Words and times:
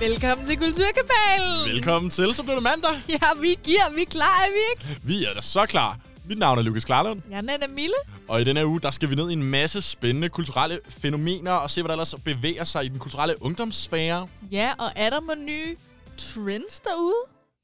Velkommen 0.00 0.46
til 0.46 0.56
Kulturkabalen. 0.56 1.68
Velkommen 1.74 2.10
til, 2.10 2.34
så 2.34 2.42
blev 2.42 2.54
det 2.54 2.62
mandag. 2.62 2.90
Ja, 3.08 3.40
vi 3.40 3.58
giver, 3.64 3.90
vi 3.94 4.02
er 4.02 4.06
klar, 4.06 4.44
er 4.46 4.50
vi 4.52 4.58
ikke? 4.72 5.00
Vi 5.06 5.24
er 5.24 5.34
da 5.34 5.40
så 5.40 5.66
klar. 5.66 5.98
Mit 6.28 6.38
navn 6.38 6.58
er 6.58 6.62
Lukas 6.62 6.84
Klarlund, 6.84 7.22
Jeg 7.30 7.38
er 7.38 7.68
Mille. 7.68 7.94
og 8.28 8.40
i 8.40 8.44
denne 8.44 8.60
her 8.60 8.66
uge, 8.66 8.80
der 8.80 8.90
skal 8.90 9.10
vi 9.10 9.14
ned 9.14 9.30
i 9.30 9.32
en 9.32 9.42
masse 9.42 9.80
spændende 9.80 10.28
kulturelle 10.28 10.80
fænomener 10.88 11.52
og 11.52 11.70
se, 11.70 11.82
hvad 11.82 11.88
der 11.88 11.94
ellers 11.94 12.14
bevæger 12.24 12.64
sig 12.64 12.84
i 12.84 12.88
den 12.88 12.98
kulturelle 12.98 13.42
ungdomssfære. 13.42 14.28
Ja, 14.50 14.72
og 14.78 14.90
er 14.96 15.10
der 15.10 15.20
med 15.20 15.36
nye 15.36 15.76
trends 16.18 16.80
derude? 16.80 17.14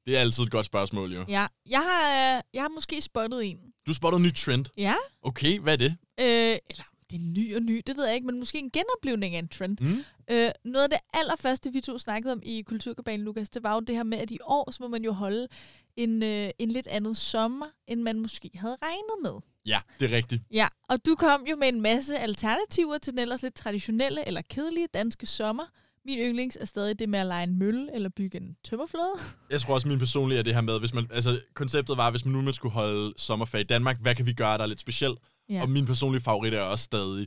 Det 0.07 0.16
er 0.16 0.21
altid 0.21 0.43
et 0.45 0.51
godt 0.51 0.66
spørgsmål, 0.66 1.12
jo. 1.14 1.25
Ja, 1.29 1.46
jeg 1.71 1.80
har, 1.80 2.35
øh, 2.37 2.43
jeg 2.55 2.62
har 2.62 2.69
måske 2.69 3.03
spottet 3.03 3.45
en. 3.45 3.57
Du 3.87 3.95
spottede 3.95 4.21
en 4.21 4.23
ny 4.27 4.35
trend. 4.35 4.64
Ja, 4.79 4.95
Okay, 5.23 5.59
hvad 5.59 5.73
er 5.73 5.77
det? 5.77 5.96
øh, 6.21 6.27
eller 6.71 6.85
det 7.11 7.16
er 7.16 7.23
ny 7.23 7.57
og 7.57 7.62
ny, 7.62 7.82
det 7.86 7.96
ved 7.96 8.07
jeg 8.07 8.14
ikke, 8.14 8.27
men 8.27 8.39
måske 8.39 8.59
en 8.59 8.70
genoplevning 8.70 9.34
af 9.34 9.39
en 9.39 9.48
trend. 9.48 9.77
Mm? 9.80 10.05
Øh, 10.30 10.50
noget 10.64 10.84
af 10.84 10.91
det 10.91 10.98
allerførste, 11.14 11.73
vi 11.73 11.80
to 11.80 11.98
snakkede 11.98 12.32
om 12.32 12.41
i 12.43 12.62
Kulturkabalen, 12.62 13.24
Lukas, 13.24 13.51
det 13.51 13.62
var 13.62 13.74
jo 13.74 13.80
det 13.80 13.96
her 13.96 14.02
med, 14.02 14.19
at 14.19 14.30
i 14.30 14.38
år, 14.45 14.70
så 14.70 14.79
må 14.80 14.88
man 14.88 15.05
jo 15.05 15.12
holde 15.12 15.48
en, 15.96 16.23
øh, 16.23 16.51
en 16.59 16.70
lidt 16.70 16.87
andet 16.87 17.16
sommer, 17.16 17.66
end 17.87 18.02
man 18.02 18.20
måske 18.20 18.51
havde 18.55 18.77
regnet 18.82 19.23
med. 19.23 19.41
Ja, 19.66 19.80
det 20.01 20.12
er 20.12 20.16
rigtigt. 20.16 20.43
Ja, 20.51 20.69
og 20.88 21.06
du 21.06 21.15
kom 21.15 21.45
jo 21.51 21.56
med 21.56 21.69
en 21.69 21.80
masse 21.80 22.19
alternativer 22.19 22.98
til 22.98 23.12
den 23.12 23.21
ellers 23.21 23.43
lidt 23.43 23.55
traditionelle 23.55 24.27
eller 24.27 24.43
kedelige 24.43 24.87
danske 24.95 25.27
sommer. 25.27 25.65
Min 26.07 26.18
yndlings 26.18 26.59
er 26.60 26.65
stadig 26.65 26.98
det 26.98 27.09
med 27.09 27.18
at 27.18 27.27
lege 27.27 27.45
en 27.45 27.59
mølle 27.59 27.95
eller 27.95 28.09
bygge 28.09 28.38
en 28.38 28.57
tømmerflåde. 28.65 29.15
Jeg 29.51 29.60
tror 29.60 29.74
også, 29.74 29.88
min 29.88 29.98
personlige 29.98 30.38
er 30.38 30.43
det 30.43 30.55
her 30.55 30.60
med, 30.60 30.80
hvis 30.80 30.95
man, 30.95 31.07
altså 31.12 31.41
konceptet 31.55 31.96
var, 31.96 32.10
hvis 32.10 32.24
man 32.24 32.32
nu 32.32 32.41
man 32.41 32.52
skulle 32.52 32.73
holde 32.73 33.15
sommerferie 33.16 33.65
i 33.65 33.66
Danmark, 33.66 34.01
hvad 34.01 34.15
kan 34.15 34.27
vi 34.27 34.32
gøre, 34.32 34.57
der 34.59 34.62
er 34.62 34.66
lidt 34.66 34.80
specielt? 34.80 35.18
Ja. 35.48 35.62
Og 35.62 35.71
min 35.71 35.87
personlige 35.87 36.23
favorit 36.23 36.55
er 36.55 36.61
også 36.62 36.84
stadig 36.84 37.27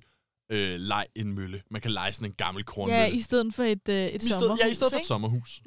øh, 0.51 0.79
leg 0.79 1.05
en 1.15 1.33
mølle. 1.33 1.61
Man 1.71 1.81
kan 1.81 1.91
lege 1.91 2.13
sådan 2.13 2.27
en 2.31 2.33
gammel 2.35 2.63
kornmølle. 2.63 3.01
Ja, 3.01 3.07
i 3.07 3.19
stedet 3.19 3.53
for 3.53 3.63
et, 3.63 3.89
øh, 3.89 4.05
et 4.07 4.23
I 4.23 4.27
sommerhus. 4.29 4.59
ja, 4.59 4.67
i 4.67 4.73
stedet 4.73 4.93
for 4.93 4.99
et 4.99 5.05
sommerhus. 5.05 5.61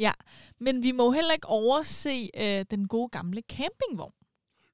Men 0.61 0.83
vi 0.83 0.93
må 0.93 1.11
heller 1.13 1.33
ikke 1.33 1.47
overse 1.49 2.31
øh, 2.37 2.65
den 2.71 2.89
gode 2.89 3.09
gamle 3.09 3.43
campingvogn. 3.51 4.13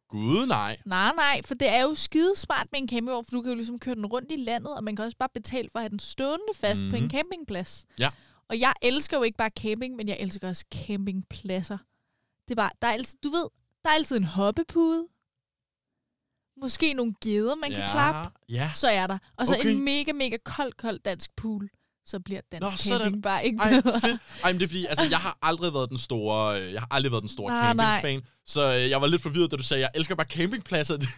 Gud 0.09 0.47
nej. 0.47 0.77
Nej, 0.85 1.13
nej, 1.17 1.41
for 1.45 1.55
det 1.55 1.69
er 1.69 1.83
jo 1.83 1.95
skidesmart 1.95 2.67
med 2.73 2.81
en 2.81 2.89
campingvogn, 2.89 3.25
for 3.25 3.31
du 3.31 3.43
kan 3.43 3.51
jo 3.51 3.57
ligesom 3.57 3.79
køre 3.79 3.95
den 3.95 4.07
rundt 4.07 4.33
i 4.33 4.37
landet, 4.37 4.75
og 4.77 4.85
man 4.85 4.97
kan 4.97 5.05
også 5.05 5.17
bare 5.19 5.29
betale 5.35 5.69
for 5.73 5.79
at 5.79 5.83
have 5.83 5.91
den 5.91 5.99
stående 5.99 6.45
fast 6.55 6.81
mm-hmm. 6.81 6.91
på 6.91 6.97
en 6.97 7.03
Mhm. 7.03 7.11
campingplads. 7.11 7.87
Ja. 7.99 8.11
Og 8.49 8.61
jeg 8.61 8.73
elsker 8.83 9.17
jo 9.17 9.23
ikke 9.23 9.39
bare 9.39 9.51
camping, 9.59 9.97
men 9.97 10.09
jeg 10.09 10.17
elsker 10.21 10.49
også 10.49 10.65
campingpladser. 10.75 11.79
Det 12.49 12.51
er 12.51 12.55
bare, 12.57 12.71
der 12.83 12.89
er 12.89 12.93
altid, 12.93 13.19
du 13.25 13.29
ved, 13.29 13.49
der 13.85 13.91
er 13.91 13.95
altid 13.95 14.17
en 14.17 14.25
hoppepude. 14.25 15.07
Måske 16.63 16.93
nogle 16.93 17.15
geder, 17.25 17.55
man 17.55 17.71
kan 17.71 17.83
klappe. 17.91 18.31
Ja. 18.49 18.71
Så 18.75 18.89
er 18.89 19.07
der. 19.07 19.19
Og 19.39 19.47
så 19.47 19.55
Okay. 19.55 19.71
en 19.71 19.85
mega, 19.85 20.13
mega 20.13 20.37
kold, 20.45 20.73
kold 20.73 20.99
dansk 21.05 21.31
pool. 21.37 21.69
Så 22.09 22.21
bliver 22.21 22.41
dansk 22.53 22.63
Nå, 22.63 22.71
Nå, 22.71 22.77
sådan. 22.77 23.01
camping 23.01 23.23
bare 23.23 23.47
ikke 23.47 23.59
Ej, 23.63 23.71
bedre. 23.71 24.01
fedt. 24.01 24.21
Ej, 24.45 24.53
men 24.53 24.59
det 24.61 24.65
er 24.65 24.69
fordi, 24.69 24.87
altså, 24.87 25.05
jeg 25.11 25.19
har 25.19 25.39
aldrig 25.43 25.73
været 25.75 25.91
den 25.91 25.99
store, 25.99 26.61
øh, 26.63 26.73
jeg 26.73 26.81
har 26.81 26.89
aldrig 26.91 27.13
været 27.13 27.23
den 27.23 27.29
store 27.31 27.53
Nej, 27.53 27.73
nej. 27.75 28.01
campingfan. 28.01 28.31
Så 28.47 28.75
øh, 28.75 28.91
jeg 28.91 29.01
var 29.01 29.07
lidt 29.07 29.23
forvirret, 29.23 29.51
da 29.51 29.57
du 29.57 29.63
sagde, 29.63 29.81
jeg 29.83 29.91
elsker 29.95 30.15
bare 30.15 30.27
campingpladser. 30.27 30.97
Det, 31.03 31.09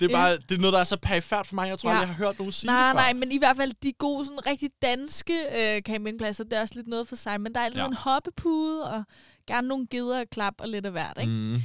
det 0.00 0.06
er 0.06 0.10
Ja. 0.10 0.16
bare, 0.16 0.36
det 0.36 0.52
er 0.52 0.58
noget, 0.58 0.72
der 0.72 0.78
er 0.80 0.84
så 0.84 0.96
perifært 0.96 1.46
for 1.46 1.54
mig. 1.54 1.68
Jeg 1.68 1.78
tror 1.78 1.90
Ja. 1.90 1.98
jeg 1.98 2.06
har 2.08 2.14
hørt 2.14 2.38
nogen 2.38 2.52
sige 2.52 2.66
Nej, 2.66 2.86
det 2.86 2.94
nej, 2.94 3.12
men 3.12 3.32
i 3.32 3.38
hvert 3.38 3.56
fald 3.56 3.72
de 3.82 3.92
gode, 3.92 4.24
sådan 4.24 4.46
rigtig 4.46 4.70
danske 4.82 5.34
øh, 5.76 5.82
campingpladser, 5.82 6.44
det 6.44 6.52
er 6.52 6.60
også 6.60 6.74
lidt 6.74 6.86
noget 6.88 7.08
for 7.08 7.16
sig. 7.16 7.40
Men 7.40 7.54
der 7.54 7.60
er 7.60 7.64
altid 7.64 7.76
Ja. 7.78 7.82
ja. 7.82 7.88
en 7.88 7.94
hoppepude, 7.96 8.82
og 8.90 9.04
gerne 9.46 9.68
nogle 9.68 9.86
geder 9.90 10.20
og 10.20 10.26
klap 10.30 10.54
og 10.58 10.68
lidt 10.68 10.86
af 10.86 10.92
hvert, 10.92 11.18
ikke? 11.20 11.32
Mm. 11.32 11.56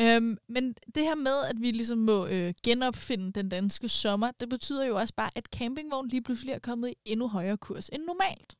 Øhm, 0.00 0.38
men 0.48 0.74
det 0.94 1.02
her 1.02 1.14
med, 1.14 1.44
at 1.50 1.56
vi 1.60 1.70
ligesom 1.70 1.98
må 1.98 2.26
øh, 2.26 2.54
genopfinde 2.62 3.32
den 3.32 3.48
danske 3.48 3.88
sommer, 3.88 4.30
det 4.30 4.48
betyder 4.48 4.84
jo 4.84 4.96
også 4.96 5.14
bare, 5.14 5.30
at 5.34 5.44
campingvogn 5.44 6.08
lige 6.08 6.22
pludselig 6.22 6.52
er 6.52 6.58
kommet 6.58 6.88
i 6.90 6.94
endnu 7.04 7.28
højere 7.28 7.56
kurs 7.56 7.88
end 7.88 8.02
normalt. 8.02 8.56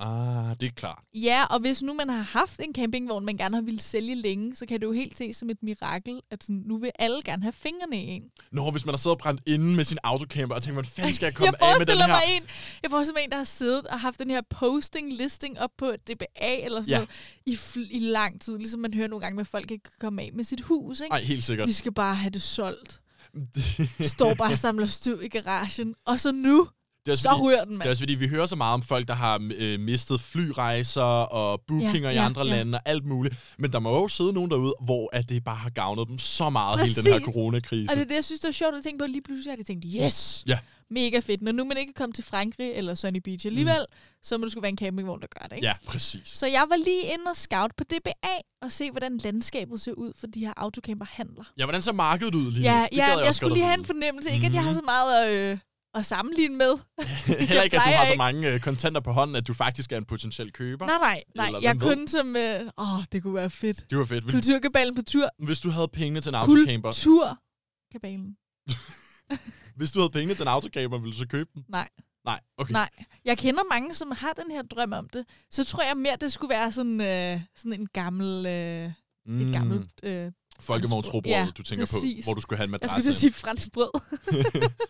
Ah, 0.00 0.56
det 0.60 0.66
er 0.66 0.70
klart. 0.76 1.02
Ja, 1.14 1.44
og 1.44 1.60
hvis 1.60 1.82
nu 1.82 1.94
man 1.94 2.08
har 2.08 2.22
haft 2.22 2.60
en 2.60 2.74
campingvogn, 2.74 3.24
man 3.24 3.36
gerne 3.36 3.56
har 3.56 3.62
ville 3.62 3.80
sælge 3.80 4.14
længe, 4.14 4.56
så 4.56 4.66
kan 4.66 4.80
det 4.80 4.86
jo 4.86 4.92
helt 4.92 5.18
ses 5.18 5.36
som 5.36 5.50
et 5.50 5.56
mirakel, 5.62 6.20
at 6.30 6.42
sådan, 6.44 6.62
nu 6.66 6.76
vil 6.78 6.90
alle 6.98 7.22
gerne 7.24 7.42
have 7.42 7.52
fingrene 7.52 8.04
i 8.04 8.06
en. 8.08 8.22
Nå, 8.52 8.70
hvis 8.70 8.84
man 8.86 8.92
har 8.92 8.96
siddet 8.96 9.14
og 9.16 9.18
brændt 9.18 9.40
inde 9.46 9.76
med 9.76 9.84
sin 9.84 9.98
autocamper 10.04 10.56
og 10.56 10.62
tænkt, 10.62 10.74
hvordan 10.74 10.90
fanden 10.90 11.14
skal 11.14 11.26
jeg 11.26 11.32
Jeg 11.40 11.54
komme 11.54 11.64
af 11.64 11.78
med 11.78 11.86
den 11.86 11.96
her? 11.98 12.06
mig 12.08 12.22
en, 12.36 12.42
jeg 12.82 12.90
forestiller 12.90 13.18
mig 13.20 13.24
en, 13.24 13.30
der 13.30 13.36
har 13.36 13.44
siddet 13.44 13.86
og 13.86 14.00
haft 14.00 14.18
den 14.18 14.30
her 14.30 14.40
posting 14.50 15.12
listing 15.12 15.60
op 15.60 15.70
på 15.78 15.92
DBA 16.06 16.24
eller 16.62 16.80
sådan 16.82 16.88
Ja. 16.90 16.96
noget 16.98 17.88
i, 17.90 17.96
i 17.96 17.98
lang 17.98 18.40
tid, 18.40 18.58
ligesom 18.58 18.80
man 18.80 18.94
hører 18.94 19.08
nogle 19.08 19.22
gange, 19.24 19.40
at 19.40 19.46
folk 19.46 19.70
ikke 19.70 19.82
kan 19.82 19.92
komme 20.00 20.22
af 20.22 20.30
med 20.34 20.44
sit 20.44 20.60
hus. 20.60 21.00
Ikke? 21.00 21.10
Nej, 21.10 21.22
helt 21.22 21.44
sikkert. 21.44 21.68
Vi 21.68 21.72
skal 21.72 21.92
bare 21.92 22.14
have 22.14 22.30
det 22.30 22.42
solgt. 22.42 23.00
Står 24.00 24.34
bare 24.34 24.52
og 24.52 24.58
samler 24.58 24.86
støv 24.86 25.22
i 25.22 25.28
garagen. 25.28 25.94
Og 26.06 26.20
så 26.20 26.32
nu, 26.32 26.66
det, 27.06 27.12
er 27.12 27.16
så 27.16 27.28
fordi, 27.30 27.42
ryger 27.42 27.64
den, 27.64 27.68
det 27.68 27.74
er 27.74 27.78
mand. 27.78 27.88
også 27.90 28.02
fordi, 28.02 28.14
vi 28.14 28.28
hører 28.28 28.46
så 28.46 28.56
meget 28.56 28.74
om 28.74 28.82
folk, 28.82 29.08
der 29.08 29.14
har 29.14 29.48
øh, 29.58 29.80
mistet 29.80 30.20
flyrejser 30.20 31.02
og 31.02 31.60
bookinger 31.68 32.10
Ja, 32.10 32.14
i 32.14 32.14
ja, 32.14 32.24
andre 32.24 32.42
ja. 32.46 32.50
lande 32.56 32.78
og 32.78 32.82
alt 32.88 33.04
muligt. 33.06 33.34
Men 33.58 33.72
der 33.72 33.78
må 33.78 34.00
jo 34.00 34.08
sidde 34.08 34.32
nogen 34.32 34.50
derude, 34.50 34.74
hvor 34.80 35.10
at 35.12 35.28
det 35.28 35.44
bare 35.44 35.56
har 35.56 35.70
gavnet 35.70 36.08
dem 36.08 36.18
så 36.18 36.50
meget, 36.50 36.80
hele 36.80 36.94
den 36.94 37.04
her 37.12 37.18
Præcis. 37.18 37.34
coronakrise. 37.34 37.92
Og 37.92 37.96
det 37.96 38.02
er 38.02 38.06
det, 38.08 38.14
jeg 38.14 38.24
synes, 38.24 38.40
det 38.40 38.48
er 38.48 38.52
sjovt 38.52 38.74
at 38.76 38.82
tænke 38.84 38.98
på. 38.98 39.06
Lige 39.06 39.22
pludselig 39.22 39.52
har 39.52 39.56
de 39.56 39.62
tænkt, 39.64 39.84
yes! 40.04 40.44
Ja. 40.46 40.58
Mega 40.92 41.18
fedt. 41.18 41.42
Når 41.42 41.52
nu 41.52 41.64
man 41.64 41.76
ikke 41.76 41.92
komme 41.92 42.12
til 42.12 42.24
Frankrig 42.24 42.72
eller 42.72 42.94
Sunny 42.94 43.20
Beach 43.24 43.46
alligevel, 43.46 43.86
mm. 43.90 43.96
så 44.22 44.38
må 44.38 44.44
det 44.44 44.52
skulle 44.52 44.62
være 44.62 44.70
en 44.70 44.78
campingvogn, 44.78 45.20
der 45.20 45.26
gør 45.40 45.46
det. 45.46 45.56
Ikke? 45.56 45.66
Ja, 45.66 45.74
præcis. 45.86 46.20
Så 46.24 46.46
jeg 46.46 46.64
var 46.68 46.76
lige 46.76 47.02
inde 47.02 47.24
og 47.26 47.36
scout 47.36 47.70
på 47.76 47.84
DBA 47.84 48.34
og 48.62 48.72
se, 48.72 48.90
hvordan 48.90 49.16
landskabet 49.16 49.80
ser 49.80 49.92
ud 49.92 50.12
for 50.20 50.26
de 50.26 50.40
her 50.40 50.52
autocamperhandler. 50.56 51.44
Ja, 51.58 51.64
hvordan 51.64 51.82
ser 51.82 51.92
markedet 51.92 52.34
ud 52.34 52.52
lige 52.52 52.62
nu? 52.62 52.74
Ja, 52.74 52.86
Det 52.90 52.96
ja 52.96 53.06
jeg, 53.16 53.24
jeg 53.24 53.34
skulle 53.34 53.54
lige 53.54 53.64
have 53.66 53.78
en 53.78 53.84
fornemmelse. 53.84 54.32
Ikke, 54.32 54.46
at 54.46 54.54
jeg 54.54 54.64
har 54.64 54.72
så 54.72 54.82
meget 54.84 55.24
at, 55.26 55.52
øh, 55.52 55.58
at 55.94 56.06
sammenligne 56.06 56.56
med. 56.56 56.72
Heller 57.48 57.62
ikke, 57.62 57.76
at 57.76 57.82
du 57.86 57.90
har 57.90 58.06
så 58.06 58.14
mange 58.16 58.48
øh, 58.52 58.60
kontanter 58.60 59.00
på 59.00 59.12
hånden, 59.12 59.36
at 59.36 59.46
du 59.46 59.54
faktisk 59.54 59.92
er 59.92 59.96
en 59.98 60.04
potentiel 60.04 60.52
køber. 60.52 60.86
Nej, 60.86 60.98
nej, 60.98 61.24
nej. 61.34 61.46
Eller 61.46 61.60
Jeg 61.60 61.70
er 61.70 61.74
hvem 61.74 61.88
ved? 61.88 61.96
kun 61.96 62.06
som... 62.08 62.36
Øh, 62.36 62.60
åh, 62.78 63.04
det 63.12 63.22
kunne 63.22 63.34
være 63.34 63.50
fedt. 63.50 63.90
Det 63.90 63.98
var 63.98 64.04
fedt. 64.04 64.24
Hvis, 64.24 64.34
Kulturkabalen 64.34 64.94
på 64.94 65.02
tur. 65.02 65.28
hvis 65.44 65.60
du 65.60 65.70
havde 65.70 65.88
penge 65.88 66.20
til 66.20 66.28
en 66.28 66.34
autocamper, 66.34 66.88
Kulturkabalen. 66.88 68.36
hvis 69.76 69.92
du 69.92 69.98
havde 70.00 70.10
penge 70.10 70.34
til 70.34 70.42
en 70.42 70.48
autocamper, 70.48 70.98
ville 70.98 71.12
du 71.12 71.18
så 71.18 71.26
købe 71.28 71.50
den? 71.54 71.64
Nej. 71.68 71.88
Nej, 72.24 72.40
okay. 72.58 72.72
Nej. 72.72 72.88
Jeg 73.24 73.38
kender 73.38 73.62
mange, 73.70 73.94
som 73.94 74.10
har 74.10 74.32
den 74.32 74.50
her 74.50 74.62
drøm 74.62 74.92
om 74.92 75.08
det. 75.08 75.24
Så 75.50 75.64
tror 75.64 75.82
jeg 75.82 75.96
mere, 75.96 76.16
det 76.20 76.32
skulle 76.32 76.50
være 76.54 76.72
sådan, 76.72 77.00
øh, 77.00 77.40
sådan 77.56 77.80
en 77.80 77.86
gammel... 77.86 78.46
Øh, 78.46 78.92
Mm. 79.26 79.40
et 79.48 79.52
gammelt... 79.54 79.90
Øh, 80.02 80.32
Folkevognsrobrød, 80.60 81.30
Ja, 81.32 81.46
du 81.56 81.62
tænker 81.62 81.86
præcis. 81.86 82.24
på, 82.24 82.26
hvor 82.28 82.34
du 82.34 82.40
skulle 82.40 82.56
have 82.56 82.64
en 82.64 82.72
jeg 82.72 82.78
madras. 82.82 83.02
skulle 83.02 83.14
sige 83.14 83.32
fransk 83.32 83.72
brød. 83.72 83.90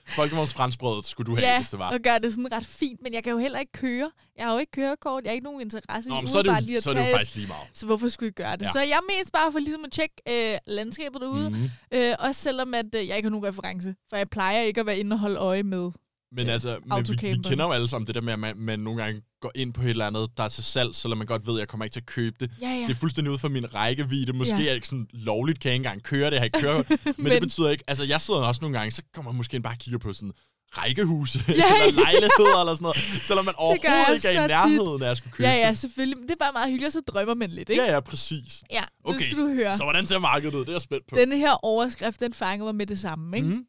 Folkevogns 0.08 0.54
franskbrød 0.54 1.02
skulle 1.12 1.26
du 1.26 1.36
have, 1.36 1.48
ja, 1.48 1.58
hvis 1.58 1.70
det 1.70 1.78
var. 1.78 1.92
og 1.92 1.98
gøre 2.04 2.18
det 2.18 2.32
sådan 2.32 2.52
ret 2.52 2.66
fint. 2.66 3.02
Men 3.02 3.14
jeg 3.14 3.24
kan 3.24 3.32
jo 3.32 3.38
heller 3.38 3.58
ikke 3.58 3.72
køre. 3.72 4.10
Jeg 4.36 4.46
har 4.46 4.52
jo 4.52 4.58
ikke 4.58 4.72
kørekort. 4.72 5.24
Jeg 5.24 5.30
har 5.30 5.34
ikke 5.34 5.44
nogen 5.44 5.60
interesse 5.60 6.08
Nå, 6.10 6.16
i 6.18 6.20
men 6.20 6.28
så 6.28 6.38
er 6.38 6.42
det 6.42 6.48
umiddelbart 6.50 6.64
lige 6.64 6.72
jo, 6.74 6.76
at 6.78 6.82
så 6.82 6.90
er 6.90 6.94
det 6.94 7.10
jo 7.10 7.16
faktisk 7.16 7.36
lige 7.36 7.46
meget. 7.48 7.68
Så 7.74 7.86
hvorfor 7.86 8.08
skulle 8.08 8.26
jeg 8.26 8.34
gøre 8.34 8.56
det? 8.56 8.62
Ja. 8.62 8.68
Så 8.72 8.80
jeg 8.80 8.90
er 9.02 9.18
mest 9.18 9.32
bare 9.32 9.52
for 9.52 9.58
ligesom 9.58 9.84
at 9.84 9.92
tjekke 9.92 10.14
øh, 10.28 10.58
landskabet 10.66 11.20
derude. 11.20 11.50
Mm. 11.50 11.56
Mm. 11.56 11.70
Øh, 11.92 12.14
også 12.18 12.40
selvom 12.40 12.74
at, 12.74 12.86
øh, 12.94 13.08
jeg 13.08 13.16
ikke 13.16 13.26
har 13.26 13.30
nogen 13.30 13.46
reference. 13.46 13.94
For 14.08 14.16
jeg 14.16 14.28
plejer 14.30 14.60
ikke 14.62 14.80
at 14.80 14.86
være 14.86 14.98
inde 14.98 15.14
og 15.14 15.18
holde 15.20 15.36
øje 15.36 15.62
med. 15.62 15.90
Men 16.32 16.46
Øh, 16.46 16.52
altså, 16.52 16.78
men 16.86 17.08
vi, 17.08 17.28
vi 17.30 17.36
kender 17.48 17.64
jo 17.64 17.72
alle 17.72 17.88
sammen 17.88 18.06
det 18.06 18.14
der 18.14 18.20
med, 18.20 18.32
at 18.32 18.38
man, 18.38 18.56
man 18.56 18.80
nogle 18.80 19.02
gange 19.02 19.22
går 19.40 19.52
ind 19.54 19.72
på 19.74 19.82
et 19.82 19.90
eller 19.90 20.06
andet, 20.06 20.28
der 20.36 20.42
er 20.44 20.48
til 20.48 20.64
salg, 20.64 20.94
selvom 20.94 21.18
man 21.18 21.26
godt 21.26 21.46
ved, 21.46 21.54
at 21.54 21.58
jeg 21.60 21.68
kommer 21.68 21.84
ikke 21.84 21.94
til 21.94 22.00
at 22.00 22.06
købe 22.06 22.36
det. 22.40 22.50
Ja, 22.62 22.68
ja. 22.68 22.80
Det 22.80 22.90
er 22.90 22.94
fuldstændig 22.94 23.30
ude 23.30 23.38
for 23.38 23.48
min 23.48 23.74
rækkevidde. 23.74 24.32
Måske 24.32 24.54
Ja. 24.54 24.60
er 24.60 24.66
jeg 24.66 24.74
ikke 24.74 24.88
sådan 24.88 25.06
lovligt, 25.12 25.60
kan 25.60 25.68
jeg 25.68 25.74
ikke 25.74 25.86
engang 25.86 26.02
køre 26.02 26.26
det, 26.26 26.32
jeg 26.32 26.40
har 26.40 26.44
ikke 26.44 26.60
kørt. 26.60 26.90
men, 26.90 27.14
men, 27.24 27.32
det 27.32 27.40
betyder 27.42 27.70
ikke, 27.70 27.84
altså 27.88 28.04
jeg 28.04 28.20
sidder 28.20 28.40
også 28.40 28.60
nogle 28.62 28.78
gange, 28.78 28.90
så 28.90 29.02
kommer 29.14 29.30
man 29.32 29.36
måske 29.36 29.54
ind 29.54 29.64
bare 29.64 29.74
og 29.74 29.78
kigger 29.78 29.98
på 29.98 30.12
sådan 30.12 30.32
rækkehuse, 30.78 31.38
Ja, 31.48 31.52
eller 31.86 32.02
lejligheder, 32.02 32.60
eller 32.60 32.74
sådan 32.74 32.82
noget, 32.82 32.96
selvom 33.22 33.44
man 33.44 33.54
overhovedet 33.66 34.14
ikke 34.14 34.28
er 34.28 34.30
i 34.32 34.36
så 34.36 34.40
tit. 34.40 34.48
nærheden 34.48 35.02
af 35.02 35.10
at 35.10 35.16
skulle 35.16 35.32
købe 35.32 35.48
Ja, 35.48 35.54
ja, 35.54 35.68
det. 35.68 35.78
selvfølgelig. 35.78 36.22
Det 36.22 36.30
er 36.30 36.34
bare 36.38 36.52
meget 36.52 36.68
hyggeligt, 36.68 36.86
og 36.86 36.92
så 36.92 37.00
drømmer 37.00 37.34
man 37.34 37.50
lidt, 37.50 37.70
ikke? 37.70 37.82
Ja, 37.82 37.92
ja, 37.92 38.00
præcis. 38.00 38.62
ja 38.72 38.82
Okay, 39.04 39.20
skal 39.24 39.36
du 39.36 39.48
høre. 39.54 39.76
Så 39.76 39.82
hvordan 39.82 40.06
ser 40.06 40.18
markedet 40.18 40.54
ud? 40.54 40.60
Det 40.60 40.68
er 40.68 40.72
jeg 40.72 40.82
spændt 40.82 41.06
på. 41.06 41.16
Denne 41.16 41.36
her 41.36 41.52
overskrift, 41.64 42.20
den 42.20 42.32
fanger 42.32 42.64
mig 42.64 42.74
med 42.74 42.86
det 42.86 42.98
samme, 42.98 43.36
ikke? 43.36 43.48
Mm. 43.48 43.64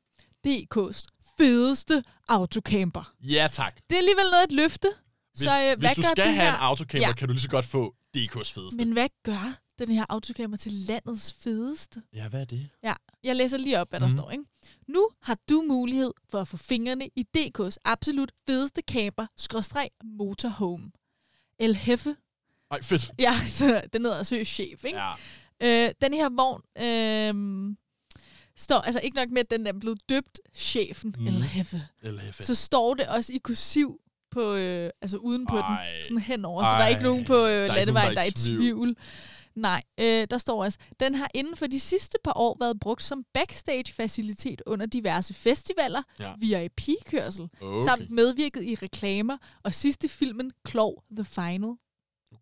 DK's 0.47 1.05
fedeste 1.41 2.03
autocamper. 2.27 3.13
Ja, 3.21 3.47
tak. 3.51 3.75
Det 3.89 3.95
er 3.95 3.97
alligevel 3.99 4.25
noget 4.31 4.43
et 4.43 4.51
løfte. 4.51 4.87
Hvis, 5.33 5.41
så 5.47 5.61
øh, 5.71 5.79
hvis 5.79 5.91
du 5.95 6.01
skal 6.01 6.23
have 6.25 6.35
her? 6.35 6.49
en 6.49 6.59
autocamper, 6.59 7.07
Ja. 7.07 7.13
kan 7.13 7.27
du 7.27 7.33
lige 7.33 7.41
så 7.41 7.49
godt 7.49 7.65
få 7.65 7.95
DK's 8.17 8.53
fedeste. 8.53 8.77
Men 8.77 8.91
hvad 8.91 9.07
gør 9.23 9.59
den 9.79 9.91
her 9.91 10.05
autocamper 10.09 10.57
til 10.57 10.71
landets 10.71 11.33
fedeste? 11.43 12.01
Ja, 12.13 12.29
hvad 12.29 12.41
er 12.41 12.45
det? 12.45 12.69
Ja, 12.83 12.93
jeg 13.23 13.35
læser 13.35 13.57
lige 13.57 13.79
op, 13.81 13.89
hvad 13.89 13.99
der 13.99 14.07
Mhm. 14.07 14.17
står. 14.17 14.31
Ikke? 14.31 14.43
Nu 14.87 15.09
har 15.21 15.37
du 15.49 15.61
mulighed 15.67 16.11
for 16.29 16.41
at 16.41 16.47
få 16.47 16.57
fingrene 16.57 17.09
i 17.15 17.25
DK's 17.37 17.75
absolut 17.85 18.31
fedeste 18.47 18.81
camper, 18.91 19.25
skråstreg 19.37 19.89
motorhome. 20.03 20.91
El 21.59 21.75
Heffe. 21.75 22.15
Ej, 22.71 22.81
fedt. 22.81 23.11
Ja, 23.19 23.33
så 23.59 23.81
den 23.93 24.05
hedder 24.05 24.23
seriøst 24.23 24.51
chef, 24.51 24.85
ikke? 24.85 24.99
Ja. 24.99 25.13
Øh, 25.87 25.93
den 26.01 26.13
her 26.13 26.29
vogn 26.29 26.61
øh, 26.77 27.75
står, 28.61 28.75
altså 28.81 28.99
ikke 28.99 29.15
nok 29.15 29.29
med, 29.29 29.39
at 29.39 29.51
den 29.51 29.67
er 29.67 29.73
blevet 29.73 30.09
døbt 30.09 30.39
chefen, 30.55 31.15
mm. 31.19 31.27
El 31.27 31.43
Heffe, 31.43 31.81
Eller 32.01 32.21
fedt. 32.21 32.45
så 32.47 32.55
står 32.55 32.93
det 32.93 33.07
også 33.07 33.33
i 33.33 33.37
kursiv 33.37 33.99
på, 34.31 34.53
øh, 34.53 34.89
altså 35.01 35.17
uden 35.17 35.45
på 35.45 35.55
den, 35.57 35.77
sådan 36.03 36.17
henover, 36.17 36.63
så 36.65 36.71
der 36.71 36.83
er 36.83 36.87
ikke 36.87 37.03
nogen 37.03 37.25
på 37.25 37.45
øh, 37.45 37.67
landevejen, 37.67 38.07
der 38.09 38.13
der 38.13 38.21
er 38.21 38.25
i 38.25 38.31
tvivl. 38.31 38.95
Nej, 39.55 39.83
øh, 39.99 40.27
der 40.29 40.37
står 40.37 40.63
også, 40.63 40.77
den 40.99 41.15
har 41.15 41.31
inden 41.33 41.55
for 41.55 41.67
de 41.67 41.79
sidste 41.79 42.17
par 42.23 42.33
år 42.35 42.57
været 42.59 42.79
brugt 42.79 43.03
som 43.03 43.25
backstage-facilitet 43.33 44.61
under 44.65 44.85
diverse 44.85 45.33
festivaler, 45.33 46.01
Ja. 46.19 46.31
VIP-kørsel, 46.39 47.49
Okay. 47.61 47.85
samt 47.87 48.09
medvirket 48.11 48.63
i 48.63 48.75
reklamer, 48.75 49.37
og 49.63 49.73
sidste 49.73 50.09
filmen, 50.09 50.51
Klov 50.65 51.03
The 51.15 51.25
Final. 51.25 51.71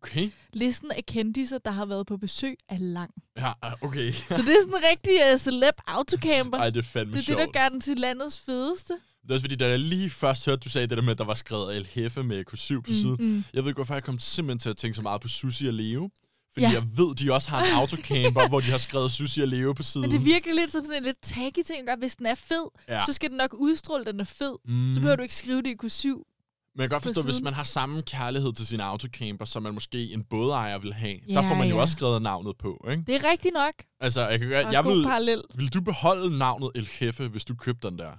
Okay. 0.02 0.30
Listen 0.52 0.90
af 0.90 1.04
kendiser, 1.06 1.58
der 1.58 1.70
har 1.70 1.86
været 1.86 2.06
på 2.06 2.16
besøg, 2.16 2.56
er 2.68 2.78
lang. 2.78 3.10
Ja, 3.38 3.52
okay. 3.80 4.12
Så 4.36 4.42
det 4.42 4.48
er 4.48 4.60
sådan 4.60 4.74
en 4.74 4.84
rigtig 4.90 5.12
uh, 5.32 5.38
celeb 5.40 5.74
autocamper. 5.86 6.58
Ej, 6.58 6.70
det 6.70 6.78
er 6.78 6.82
fandme 6.82 7.12
det 7.12 7.18
er 7.18 7.22
sjovt. 7.24 7.38
det, 7.38 7.46
der 7.54 7.60
gør 7.60 7.68
den 7.68 7.80
til 7.80 7.96
landets 7.98 8.38
fedeste. 8.40 8.92
Det 9.22 9.30
er 9.30 9.34
også 9.34 9.42
fordi, 9.44 9.56
da 9.56 9.68
jeg 9.68 9.78
lige 9.78 10.10
først 10.10 10.46
hørte, 10.46 10.60
du 10.60 10.68
sagde 10.68 10.86
det 10.86 10.96
der 10.96 11.02
med, 11.02 11.12
at 11.12 11.18
der 11.18 11.24
var 11.24 11.34
skrevet 11.34 11.76
El 11.76 11.86
Hefe 11.86 12.22
med 12.22 12.44
Q7 12.52 12.80
på 12.80 12.90
siden. 12.92 13.16
mm. 13.18 13.44
Jeg 13.54 13.62
ved 13.62 13.70
ikke, 13.70 13.76
hvorfor 13.78 13.94
jeg 13.94 14.04
kom 14.04 14.18
simpelthen 14.18 14.58
til 14.58 14.68
at 14.70 14.76
tænke 14.76 14.94
så 14.94 15.02
meget 15.02 15.20
på 15.20 15.28
Sushi 15.28 15.66
og 15.66 15.74
Leo. 15.74 16.10
Fordi 16.52 16.66
Ja. 16.66 16.72
jeg 16.72 16.82
ved, 16.96 17.14
de 17.14 17.32
også 17.32 17.50
har 17.50 17.64
en 17.64 17.72
autocamper, 17.72 18.48
hvor 18.50 18.60
de 18.60 18.66
har 18.70 18.78
skrevet 18.78 19.12
Sushi 19.12 19.40
og 19.40 19.48
Leo 19.48 19.72
på 19.72 19.82
siden. 19.82 20.00
Men 20.10 20.10
det 20.18 20.24
virker 20.24 20.54
lidt 20.54 20.70
som 20.70 20.84
sådan 20.84 20.98
en 20.98 21.04
lidt 21.04 21.16
tacky 21.22 21.62
ting, 21.66 21.88
at 21.88 21.98
hvis 21.98 22.16
den 22.16 22.26
er 22.26 22.34
fed, 22.34 22.66
ja. 22.88 23.00
så 23.06 23.12
skal 23.12 23.28
den 23.28 23.36
nok 23.36 23.54
udstråle, 23.54 24.00
at 24.00 24.06
den 24.12 24.20
er 24.20 24.24
fed. 24.24 24.54
mm. 24.64 24.94
Så 24.94 25.00
behøver 25.00 25.16
du 25.16 25.22
ikke 25.22 25.34
skrive 25.34 25.62
det 25.62 25.70
i 25.70 25.76
Q7. 25.86 26.29
Men 26.74 26.80
jeg 26.82 26.90
kan 26.90 26.94
godt 26.94 27.02
forstå, 27.02 27.22
hvis 27.22 27.40
man 27.40 27.52
har 27.52 27.64
samme 27.64 28.02
kærlighed 28.02 28.52
til 28.52 28.66
sin 28.66 28.80
autocamper, 28.80 29.44
som 29.44 29.62
man 29.62 29.74
måske 29.74 30.12
en 30.12 30.24
bådejer 30.24 30.78
vil 30.78 30.92
have, 30.94 31.18
Ja, 31.28 31.34
der 31.34 31.42
får 31.42 31.54
man 31.54 31.68
jo 31.68 31.74
ja. 31.74 31.80
også 31.80 31.92
skrevet 31.92 32.22
navnet 32.22 32.58
på, 32.58 32.86
ikke? 32.90 33.02
Det 33.06 33.14
er 33.14 33.30
rigtigt 33.30 33.54
nok. 33.54 33.72
Altså, 34.00 34.28
jeg 34.28 34.38
kan 34.38 34.48
gøre, 34.48 34.66
jeg 34.66 34.84
vil, 34.84 35.04
parallel. 35.04 35.42
vil 35.54 35.74
du 35.74 35.80
beholde 35.80 36.38
navnet 36.38 36.70
El 36.74 36.86
Hefe, 36.92 37.28
hvis 37.28 37.44
du 37.44 37.54
købte 37.54 37.88
den 37.88 37.98
der? 37.98 38.12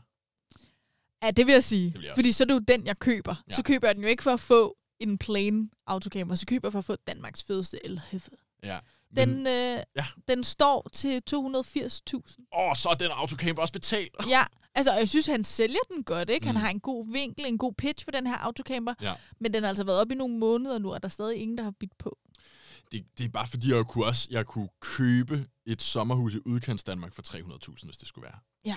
Ja, 1.24 1.32
det 1.32 1.48
vil 1.48 1.54
jeg 1.54 1.64
sige. 1.64 1.94
vil 1.94 2.04
jeg. 2.04 2.12
Fordi 2.16 2.32
så 2.32 2.44
er 2.44 2.46
det 2.46 2.54
jo 2.54 2.60
den, 2.68 2.86
jeg 2.86 3.00
køber. 3.00 3.36
Ja. 3.50 3.56
Så 3.56 3.64
køber 3.64 3.88
jeg 3.88 3.96
den 3.96 4.04
jo 4.04 4.10
ikke 4.10 4.24
for 4.24 4.32
at 4.34 4.40
få 4.40 4.78
en 5.00 5.18
plain 5.18 5.70
autocamper, 5.88 6.36
så 6.36 6.46
køber 6.46 6.68
jeg 6.68 6.72
for 6.72 6.80
at 6.80 6.86
få 6.86 6.96
Danmarks 7.08 7.44
fedeste 7.44 7.86
elhæffe. 7.86 8.32
Ja. 8.64 8.80
Den, 9.16 9.48
øh, 9.48 9.80
ja. 9.96 10.06
den 10.28 10.44
står 10.44 10.90
til 10.94 11.22
280.000. 11.32 12.48
åh, 12.58 12.76
så 12.76 12.88
er 12.90 12.94
den 12.94 13.12
autocamper 13.12 13.62
også 13.62 13.74
betalt. 13.74 14.16
Ja, 14.30 14.44
altså 14.76 14.92
og 14.92 14.98
jeg 15.00 15.10
synes, 15.10 15.26
han 15.26 15.44
sælger 15.44 15.80
den 15.96 16.04
godt, 16.04 16.30
ikke? 16.30 16.46
Han 16.46 16.56
Mm. 16.56 16.62
har 16.62 16.70
en 16.70 16.80
god 16.80 17.12
vinkel, 17.12 17.46
en 17.46 17.58
god 17.58 17.74
pitch 17.74 18.04
for 18.04 18.12
den 18.12 18.28
her 18.28 18.38
autocamper. 18.38 18.94
Ja. 19.02 19.14
Men 19.40 19.54
den 19.54 19.64
har 19.64 19.70
altså 19.70 19.84
været 19.84 20.00
op 20.02 20.12
i 20.12 20.16
nogle 20.16 20.38
måneder 20.38 20.80
nu, 20.80 20.94
og 20.94 21.04
der 21.04 21.08
er 21.08 21.12
stadig 21.12 21.38
ingen, 21.38 21.58
der 21.58 21.64
har 21.64 21.74
bidt 21.80 21.98
på. 21.98 22.18
Det, 22.92 23.04
det 23.18 23.26
er 23.26 23.30
bare 23.30 23.48
fordi, 23.48 23.74
jeg 23.74 23.86
kunne 23.86 24.06
også 24.06 24.28
jeg 24.32 24.46
kunne 24.46 24.70
købe 24.80 25.46
et 25.66 25.82
sommerhus 25.82 26.36
i 26.36 26.40
udkants 26.46 26.84
Danmark 26.84 27.16
for 27.16 27.22
300.000, 27.22 27.86
hvis 27.86 27.98
det 27.98 28.08
skulle 28.08 28.24
være. 28.26 28.40
Ja. 28.66 28.76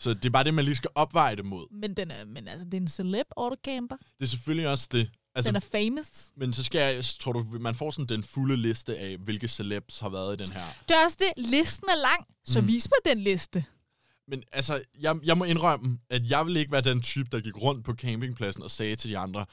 Så 0.00 0.14
det 0.14 0.24
er 0.24 0.30
bare 0.30 0.44
det, 0.44 0.54
man 0.54 0.64
lige 0.64 0.74
skal 0.74 0.90
opveje 0.94 1.36
det 1.36 1.44
mod. 1.44 1.66
Men, 1.72 1.94
den 1.94 2.10
er, 2.10 2.24
men 2.24 2.48
altså, 2.48 2.64
det 2.64 2.74
er 2.74 2.80
en 2.80 2.88
celeb 2.88 3.26
autocamper. 3.36 3.96
Det 3.96 4.22
er 4.22 4.26
selvfølgelig 4.26 4.68
også 4.68 4.88
det. 4.92 5.10
Altså, 5.34 5.50
Den 5.50 5.56
er 5.56 5.60
famous. 5.60 6.30
Men 6.36 6.52
så 6.52 6.64
skal 6.64 6.94
jeg, 6.94 7.04
tror 7.04 7.32
du, 7.32 7.44
man 7.60 7.74
får 7.74 7.90
sådan 7.90 8.06
den 8.06 8.24
fulde 8.24 8.56
liste 8.56 8.98
af, 8.98 9.16
hvilke 9.16 9.48
celebs 9.48 9.98
har 9.98 10.08
været 10.08 10.40
i 10.40 10.44
den 10.44 10.52
her. 10.52 10.64
Det 10.88 10.96
er 10.96 11.04
også 11.04 11.16
det. 11.20 11.32
Listen 11.44 11.88
er 11.88 11.96
lang, 12.02 12.26
så 12.44 12.60
Mm. 12.60 12.66
vis 12.68 12.88
mig 12.90 13.14
den 13.14 13.22
liste. 13.22 13.64
Men 14.28 14.42
altså, 14.52 14.82
jeg, 15.00 15.16
jeg 15.24 15.38
må 15.38 15.44
indrømme, 15.44 15.98
at 16.10 16.30
jeg 16.30 16.46
vil 16.46 16.56
ikke 16.56 16.72
være 16.72 16.80
den 16.80 17.02
type, 17.02 17.28
der 17.32 17.40
gik 17.40 17.62
rundt 17.62 17.84
på 17.84 17.94
campingpladsen 17.94 18.62
og 18.62 18.70
sagde 18.70 18.96
til 18.96 19.10
de 19.10 19.18
andre, 19.18 19.46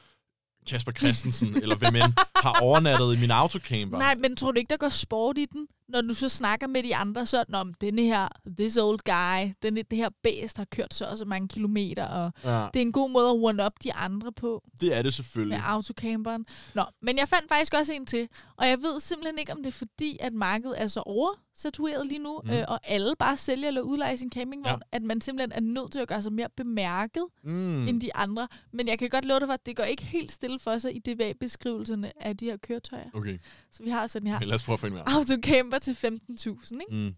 Kasper 0.68 0.92
Christensen, 0.92 1.56
eller 1.64 1.76
hvem 1.76 1.96
end, 1.96 2.14
har 2.36 2.60
overnattet 2.62 3.18
i 3.18 3.20
min 3.20 3.32
autocamper. 3.32 3.98
Nej, 3.98 4.16
men 4.16 4.36
tror 4.36 4.52
du 4.52 4.58
ikke, 4.60 4.70
der 4.70 4.78
går 4.78 4.90
sport 4.90 5.38
i 5.38 5.46
den? 5.46 5.68
Når 5.90 6.02
du 6.02 6.14
så 6.14 6.30
snakker 6.30 6.68
med 6.68 6.84
de 6.84 6.96
andre, 6.96 7.26
så 7.26 7.44
om 7.54 7.74
denne 7.74 8.02
her, 8.02 8.28
this 8.60 8.78
old 8.78 9.00
guy, 9.00 9.54
denne, 9.64 9.82
det 9.82 9.98
her 9.98 10.10
bæst 10.24 10.58
har 10.58 10.66
kørt 10.66 10.94
så 10.94 11.06
og 11.06 11.18
så 11.18 11.26
mange 11.26 11.48
kilometer, 11.48 12.06
og 12.08 12.32
Ja, 12.44 12.50
det 12.74 12.80
er 12.80 12.82
en 12.82 12.92
god 12.92 13.10
måde 13.10 13.30
at 13.30 13.36
one-up 13.62 13.74
de 13.84 13.94
andre 13.94 14.32
på 14.32 14.64
det 14.82 14.98
er 14.98 15.02
det 15.02 15.14
selvfølgelig. 15.14 15.58
med 15.58 15.64
autocamperen. 15.68 16.46
Nå, 16.74 16.84
men 17.02 17.18
jeg 17.18 17.30
fandt 17.30 17.50
faktisk 17.50 17.74
også 17.80 17.94
en 17.94 18.06
til, 18.06 18.28
og 18.58 18.68
jeg 18.68 18.78
ved 18.78 19.00
simpelthen 19.00 19.40
ikke, 19.40 19.52
om 19.52 19.58
det 19.58 19.68
er 19.68 19.72
fordi, 19.72 20.18
at 20.22 20.34
markedet 20.34 20.82
er 20.82 20.88
så 20.88 21.00
oversatueret 21.06 22.08
lige 22.08 22.20
nu, 22.20 22.42
Mm. 22.44 22.50
øh, 22.50 22.64
og 22.68 22.80
alle 22.84 23.14
bare 23.20 23.38
sælger 23.38 23.68
eller 23.68 23.82
udlejer 23.82 24.16
sin 24.16 24.32
campingvogn, 24.32 24.82
ja. 24.94 24.98
at 24.98 25.02
man 25.04 25.22
simpelthen 25.22 25.52
er 25.52 25.60
nødt 25.60 25.92
til 25.92 26.00
at 26.00 26.08
gøre 26.08 26.22
sig 26.22 26.34
mere 26.34 26.48
bemærket 26.58 27.24
Mm. 27.44 27.88
end 27.88 28.02
de 28.02 28.16
andre. 28.16 28.48
Men 28.74 28.88
jeg 28.88 29.00
kan 29.00 29.10
godt 29.10 29.26
love 29.26 29.40
dig 29.40 29.48
for, 29.48 29.54
at 29.54 29.66
det 29.66 29.76
går 29.76 29.84
ikke 29.84 30.04
helt 30.04 30.32
stille 30.32 30.60
for 30.60 30.78
sig 30.78 30.96
i 30.96 31.00
DVA-beskrivelserne 31.00 32.12
af 32.26 32.38
de 32.38 32.46
her 32.46 32.58
køretøjer. 32.58 33.10
Okay, 33.14 33.38
Så 33.72 33.84
vi 33.84 33.90
har 33.90 34.08
sådan 34.08 34.28
her 34.28 34.36
okay 34.36 34.46
lad 34.48 34.56
os 34.56 34.64
prøve 34.64 34.74
at 34.74 34.80
finde 34.80 34.94
mere. 34.96 35.10
autocamper 35.18 35.75
til 35.80 35.92
15.000, 35.94 36.80
ikke? 36.82 37.08
Mm. 37.08 37.16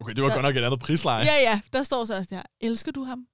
Okay, 0.00 0.14
det 0.14 0.22
var 0.22 0.28
Der- 0.28 0.34
godt 0.34 0.42
nok 0.44 0.56
et 0.56 0.60
andet 0.66 0.80
prisleje. 0.80 1.24
Ja, 1.24 1.50
ja, 1.50 1.60
der 1.72 1.82
står 1.82 2.04
så 2.04 2.16
også 2.16 2.28
det 2.30 2.36
her. 2.38 2.44
Elsker 2.60 2.92
du 2.92 3.02
ham? 3.04 3.26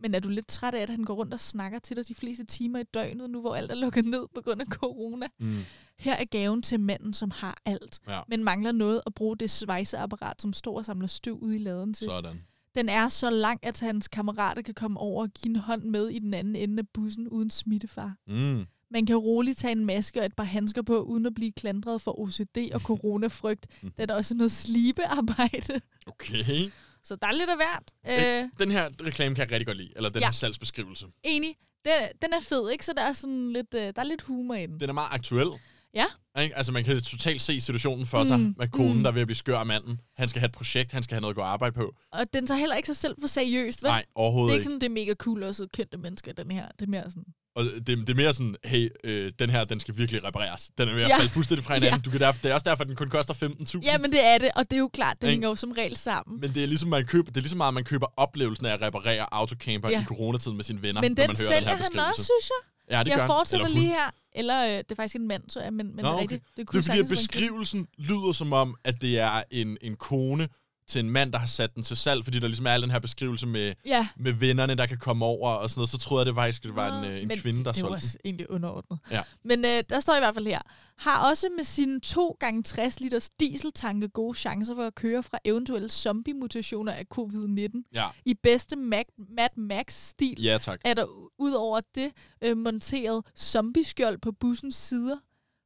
Men 0.00 0.14
er 0.14 0.20
du 0.20 0.28
lidt 0.28 0.46
træt 0.48 0.74
af, 0.74 0.80
at 0.82 0.90
han 0.90 1.04
går 1.04 1.14
rundt 1.14 1.34
og 1.34 1.40
snakker 1.40 1.78
til 1.78 1.96
dig 1.96 2.08
de 2.08 2.14
fleste 2.14 2.44
timer 2.44 2.78
i 2.78 2.82
døgnet, 2.82 3.30
nu 3.30 3.40
hvor 3.40 3.54
alt 3.56 3.70
er 3.70 3.74
lukket 3.74 4.04
ned 4.04 4.26
på 4.34 4.40
grund 4.40 4.60
af 4.60 4.66
corona? 4.66 5.26
Mm. 5.40 5.58
Her 5.98 6.14
er 6.14 6.24
gaven 6.24 6.62
til 6.62 6.80
manden, 6.80 7.14
som 7.14 7.30
har 7.30 7.58
alt, 7.64 7.98
Ja. 8.08 8.20
men 8.28 8.44
mangler 8.44 8.72
noget 8.72 9.02
at 9.06 9.14
bruge 9.14 9.36
det 9.36 9.50
svejseapparat, 9.50 10.42
som 10.42 10.52
står 10.52 10.76
og 10.78 10.84
samler 10.84 11.06
støv 11.06 11.38
ude 11.38 11.54
i 11.56 11.58
laden 11.58 11.94
til. 11.94 12.04
Sådan. 12.04 12.42
Den 12.74 12.88
er 12.88 13.08
så 13.08 13.30
lang, 13.30 13.60
at 13.62 13.80
hans 13.80 14.08
kammerater 14.08 14.62
kan 14.62 14.74
komme 14.74 15.00
over 15.00 15.22
og 15.22 15.30
give 15.30 15.50
en 15.50 15.56
hånd 15.56 15.82
med 15.82 16.08
i 16.08 16.18
den 16.18 16.34
anden 16.34 16.56
ende 16.56 16.80
af 16.80 16.88
bussen 16.94 17.28
uden 17.28 17.50
smittefar. 17.50 18.14
Mm. 18.26 18.66
Man 18.90 19.06
kan 19.06 19.16
roligt 19.16 19.58
tage 19.58 19.72
en 19.72 19.84
maske 19.86 20.20
og 20.20 20.26
et 20.26 20.36
par 20.36 20.44
handsker 20.44 20.82
på, 20.82 21.02
uden 21.02 21.26
at 21.26 21.34
blive 21.34 21.52
klandret 21.52 22.02
for 22.02 22.20
OCD 22.20 22.58
og 22.74 22.80
coronafrygt, 22.90 23.66
da 23.98 24.06
der 24.06 24.14
også 24.14 24.34
er 24.34 24.36
noget 24.36 24.52
slibearbejde. 24.52 25.80
Okay. 26.06 26.70
Så 27.02 27.16
der 27.16 27.26
er 27.26 27.32
lidt 27.32 27.50
af 27.50 27.56
hvert. 27.56 27.90
Øh. 28.38 28.42
Øh, 28.42 28.48
Den 28.58 28.70
her 28.70 28.88
reklame 29.06 29.34
kan 29.34 29.42
jeg 29.42 29.50
rigtig 29.52 29.66
godt 29.66 29.76
lide, 29.76 29.90
eller 29.96 30.08
den 30.10 30.20
Ja. 30.20 30.26
her 30.26 30.32
salgsbeskrivelse. 30.32 31.06
enig. 31.24 31.54
Den, 31.84 31.92
den 32.22 32.32
er 32.32 32.40
fed, 32.40 32.70
ikke? 32.70 32.84
Så 32.84 32.92
der 32.96 33.02
er 33.02 33.12
sådan 33.12 33.52
lidt, 33.52 33.74
øh, 33.74 33.80
der 33.80 33.92
er 33.96 34.02
lidt 34.04 34.22
humor 34.22 34.54
i 34.54 34.66
den. 34.66 34.80
Den 34.80 34.88
er 34.88 34.92
meget 34.92 35.08
aktuel. 35.12 35.48
Ja. 35.94 36.04
Ikke? 36.42 36.56
Altså, 36.56 36.72
man 36.72 36.84
kan 36.84 37.00
totalt 37.00 37.40
se 37.40 37.60
situationen 37.60 38.06
for 38.06 38.24
sig 38.24 38.40
Mm, 38.40 38.54
med 38.58 38.68
konen, 38.68 38.96
mm. 38.96 39.02
der 39.02 39.10
er 39.10 39.12
ved 39.14 39.20
at 39.20 39.26
blive 39.26 39.36
skør 39.36 39.58
af 39.58 39.66
manden. 39.66 40.00
Han 40.16 40.28
skal 40.28 40.40
have 40.40 40.46
et 40.46 40.52
projekt, 40.52 40.92
han 40.92 41.02
skal 41.02 41.14
have 41.14 41.20
noget 41.20 41.32
at 41.32 41.36
gå 41.36 41.42
arbejde 41.42 41.74
på. 41.74 41.94
Og 42.12 42.32
den 42.32 42.46
tager 42.46 42.58
heller 42.58 42.76
ikke 42.76 42.86
sig 42.86 42.96
selv 42.96 43.14
for 43.20 43.26
seriøst, 43.28 43.82
vel? 43.82 43.88
Nej, 43.88 44.00
det 44.00 44.08
overhovedet 44.14 44.50
er 44.50 44.54
ikke. 44.54 44.60
ikke 44.60 44.64
sådan, 44.64 44.80
det 44.80 44.86
er 44.86 45.04
mega 45.06 45.14
cool 45.14 45.42
også 45.42 45.66
kendte 45.72 45.96
mennesker, 45.98 46.32
den 46.32 46.50
her. 46.50 46.68
Det 46.78 46.82
er 46.86 46.90
mere 46.90 47.04
sådan, 47.10 47.24
Og 47.58 47.64
det, 47.64 47.86
det 47.86 48.08
er 48.08 48.14
mere 48.14 48.34
sådan, 48.34 48.56
hey, 48.64 48.88
øh, 49.04 49.32
den 49.38 49.50
her, 49.50 49.64
den 49.64 49.80
skal 49.80 49.96
virkelig 49.96 50.24
repareres. 50.24 50.70
Den 50.78 50.88
er 50.88 50.94
ved 50.94 51.02
at 51.02 51.08
Ja. 51.08 51.16
falde 51.18 51.30
fuldstændig 51.30 51.64
fra 51.64 51.74
hinanden. 51.74 51.98
Ja. 52.00 52.02
Du 52.04 52.10
kan 52.10 52.20
derfor, 52.20 52.40
det 52.42 52.50
er 52.50 52.54
også 52.54 52.70
derfor, 52.70 52.84
den 52.84 52.96
kun 52.96 53.08
koster 53.08 53.34
15.000. 53.34 53.80
ja, 53.84 53.98
men 53.98 54.12
det 54.12 54.24
er 54.26 54.38
det, 54.38 54.50
og 54.56 54.64
det 54.70 54.72
er 54.76 54.80
jo 54.80 54.88
klart, 54.92 55.16
det 55.20 55.26
Ikke? 55.26 55.30
hænger 55.30 55.48
jo 55.48 55.54
som 55.54 55.72
regel 55.72 55.96
sammen. 55.96 56.40
Men 56.40 56.54
det 56.54 56.62
er 56.62 56.66
ligesom, 56.66 56.88
man 56.88 57.06
køber, 57.06 57.26
det 57.30 57.36
er 57.36 57.40
ligesom 57.40 57.56
meget, 57.56 57.74
man 57.74 57.84
køber 57.84 58.06
oplevelsen 58.16 58.66
af 58.66 58.72
at 58.72 58.82
reparere 58.82 59.34
autocamper 59.34 59.88
Ja. 59.90 60.00
i 60.02 60.04
coronatiden 60.04 60.56
med 60.56 60.64
sine 60.64 60.82
venner, 60.82 61.00
Men 61.00 61.12
når 61.18 61.26
man 61.26 61.36
hører 61.36 61.48
den 61.54 61.62
her 61.64 61.68
han 61.70 61.78
beskrivelse. 61.78 62.08
også, 62.08 62.22
synes 62.24 62.50
jeg. 62.50 62.96
Ja, 62.98 63.04
det 63.04 63.10
jeg 63.10 63.18
gør 63.18 63.26
fortsætter 63.26 63.66
Eller 63.66 63.76
hun. 63.78 63.82
lige 63.84 63.94
her. 63.94 64.10
Eller, 64.34 64.64
øh, 64.64 64.70
det 64.70 64.90
er 64.90 64.94
faktisk 64.94 65.16
en 65.16 65.28
mand, 65.28 65.42
så 65.48 65.60
ja, 65.60 65.70
men, 65.70 65.96
men 65.96 66.02
Nå, 66.04 66.08
det 66.08 66.14
okay. 66.14 66.22
rigtigt. 66.22 66.42
Det, 66.48 66.56
Det 66.56 66.66
kunne 66.66 66.78
er 66.78 66.82
fordi, 66.82 66.98
at 66.98 67.08
beskrivelsen 67.08 67.86
lyder 67.98 68.32
som 68.32 68.52
om, 68.52 68.76
at 68.84 69.00
det 69.02 69.18
er 69.18 69.42
en, 69.50 69.76
en 69.82 69.96
kone 69.96 70.48
til 70.88 70.98
en 71.04 71.10
mand, 71.10 71.32
der 71.32 71.38
har 71.38 71.46
sat 71.46 71.74
den 71.74 71.82
til 71.82 71.96
salg, 71.96 72.24
fordi 72.24 72.38
der 72.38 72.46
ligesom 72.46 72.66
er 72.66 72.70
al 72.70 72.82
den 72.82 72.90
her 72.90 72.98
beskrivelse 72.98 73.46
med, 73.46 73.74
Ja. 73.86 74.08
med 74.16 74.32
vennerne, 74.32 74.74
der 74.74 74.86
kan 74.86 74.98
komme 74.98 75.24
over 75.24 75.50
og 75.50 75.70
sådan 75.70 75.78
noget. 75.80 75.90
Så 75.90 75.98
troede 75.98 76.20
jeg, 76.20 76.26
det 76.26 76.34
faktisk 76.34 76.62
det 76.62 76.76
var 76.76 76.98
en, 77.02 77.10
øh, 77.10 77.22
en 77.22 77.28
men 77.28 77.38
kvinde, 77.38 77.64
der 77.64 77.72
det 77.72 77.78
er 77.78 77.80
solgte 77.80 77.86
den. 77.88 77.94
også 77.94 78.18
egentlig 78.24 78.50
underordnet. 78.50 78.98
Ja. 79.10 79.22
Men 79.44 79.64
øh, 79.64 79.82
der 79.90 80.00
står 80.00 80.14
i 80.16 80.18
hvert 80.18 80.34
fald 80.34 80.46
her. 80.46 80.60
Har 80.98 81.30
også 81.30 81.46
med 81.56 81.64
sine 81.64 82.00
2 82.00 82.36
gange 82.40 82.62
60 82.62 83.00
liters 83.00 83.30
dieseltanke 83.40 84.08
gode 84.08 84.38
chancer 84.38 84.74
for 84.74 84.82
at 84.86 84.94
køre 84.94 85.22
fra 85.22 85.38
eventuelle 85.44 85.88
zombie-mutationer 85.90 86.92
af 86.92 87.04
covid-19. 87.14 87.82
Ja, 87.94 88.06
I 88.24 88.34
bedste 88.42 88.76
Mac- 88.76 89.24
Mad 89.36 89.48
Max-stil 89.56 90.42
ja 90.42 90.58
tak. 90.58 90.80
er 90.84 90.94
der 90.94 91.04
u- 91.04 91.34
ud 91.38 91.52
over 91.52 91.80
det 91.94 92.10
øh, 92.42 92.56
monteret 92.56 93.24
zombieskjold 93.38 94.18
på 94.18 94.32
bussens 94.32 94.76
sider. 94.76 95.16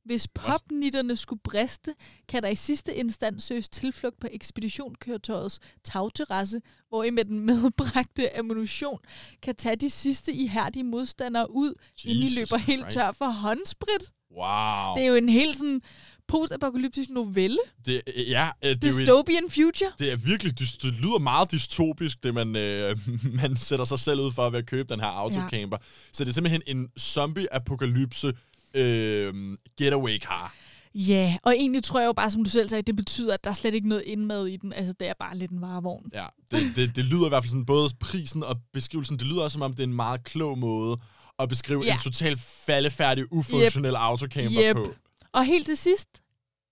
Hvis 0.05 0.29
popnitterne 0.29 1.17
skulle 1.17 1.41
briste, 1.45 1.95
kan 2.29 2.43
der 2.43 2.49
i 2.49 2.55
sidste 2.55 2.95
instans 2.95 3.45
søges 3.45 3.69
tilflugt 3.69 4.21
på 4.21 4.27
ekspeditionskøretøjets 4.31 5.61
tagterrasse, 5.85 6.61
hvor 6.89 7.05
I 7.05 7.11
med 7.11 7.25
den 7.25 7.41
medbragte 7.47 8.39
ammunition 8.39 8.99
kan 9.43 9.57
tage 9.57 9.77
de 9.77 9.91
sidste 9.91 10.33
ihærdige 10.33 10.85
modstandere 10.85 11.51
ud, 11.51 11.75
inden 12.05 12.23
I 12.23 12.25
Jesus 12.25 12.37
løber 12.39 12.57
helt 12.57 12.83
Christ. 12.83 12.95
tør 12.99 13.13
for 13.13 13.31
håndsprit. 13.31 14.11
Wow. 14.37 14.95
Det 14.97 15.03
er 15.03 15.07
jo 15.07 15.15
en 15.15 15.29
helt 15.29 15.57
sådan 15.57 15.83
postapokalyptisk 16.29 17.11
novelle. 17.11 17.59
Det, 17.87 18.03
ja, 18.29 18.51
øh, 18.65 18.71
det, 18.71 18.85
er 18.85 18.89
jo 18.89 18.95
en, 18.95 19.01
Dystopian 19.01 19.51
future. 19.51 19.93
det 19.99 20.13
er 20.13 20.17
virkelig, 20.17 20.61
dys- 20.61 20.77
det 20.83 20.95
lyder 20.95 21.19
meget 21.19 21.53
dystopisk, 21.53 22.23
det 22.23 22.35
man, 22.35 22.57
øh, 22.57 22.99
man 23.43 23.57
sætter 23.57 23.85
sig 23.85 23.99
selv 23.99 24.21
ud 24.21 24.33
for 24.33 24.51
ved 24.51 24.59
at 24.59 24.67
købe 24.67 24.93
den 24.93 25.01
her 25.01 25.07
autocamper. 25.07 25.77
Ja. 25.81 25.87
Så 26.13 26.25
det 26.25 26.31
er 26.31 26.35
simpelthen 26.35 26.63
en 26.67 26.89
zombie-apokalypse 27.01 28.33
øh, 28.75 29.57
getaway 29.79 30.19
car. 30.21 30.55
Ja, 30.95 31.37
og 31.43 31.53
egentlig 31.57 31.85
tror 31.85 32.01
jeg 32.01 32.07
jo 32.07 32.13
bare, 32.13 32.31
som 32.31 32.45
du 32.45 32.51
selv 32.51 32.69
sagde, 32.69 32.83
det 32.83 32.97
betyder, 32.97 33.35
at 33.35 33.45
der 33.45 33.51
er 33.51 33.55
slet 33.55 33.75
ikke 33.75 33.89
noget 33.89 34.03
indmad 34.07 34.47
i 34.47 34.57
den. 34.57 34.73
Altså, 34.73 34.93
det 35.01 35.09
er 35.09 35.15
bare 35.19 35.37
lidt 35.39 35.51
en 35.51 35.61
varevogn. 35.61 36.11
Ja, 36.13 36.27
det, 36.51 36.77
det, 36.77 36.97
det 36.97 37.05
lyder 37.05 37.27
i 37.27 37.29
hvert 37.29 37.43
fald 37.45 37.49
sådan, 37.51 37.67
både 37.67 37.89
prisen 38.01 38.43
og 38.45 38.57
beskrivelsen, 38.73 39.19
det 39.19 39.27
lyder 39.27 39.43
også 39.43 39.53
som 39.53 39.63
om, 39.63 39.73
det 39.75 39.81
er 39.81 39.87
en 39.87 39.95
meget 39.95 40.25
klog 40.25 40.59
måde 40.59 40.97
at 41.39 41.49
beskrive 41.49 41.83
Ja. 41.85 41.93
en 41.95 42.01
totalt 42.01 42.41
faldefærdig, 42.41 43.33
ufunktionel 43.33 43.95
autocamper 43.97 44.63
Yep. 44.69 44.77
på. 44.77 44.95
Og 45.33 45.45
helt 45.45 45.67
til 45.67 45.77
sidst, 45.77 46.09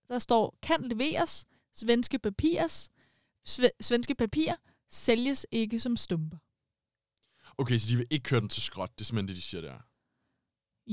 der 0.08 0.18
står, 0.18 0.58
kan 0.62 0.82
leveres, 0.82 1.46
svenske 1.74 2.18
papirs, 2.18 2.90
sve, 3.46 3.70
svenske 3.80 4.14
papir 4.14 4.52
sælges 4.90 5.46
ikke 5.52 5.80
som 5.80 5.96
stumper. 5.96 6.36
Okay, 7.58 7.78
så 7.78 7.86
de 7.90 7.96
vil 7.96 8.06
ikke 8.10 8.22
køre 8.22 8.40
den 8.40 8.48
til 8.48 8.62
skrot, 8.62 8.90
det 8.94 9.00
er 9.00 9.04
simpelthen 9.04 9.28
det, 9.28 9.36
de 9.36 9.42
siger 9.42 9.60
der. 9.60 9.74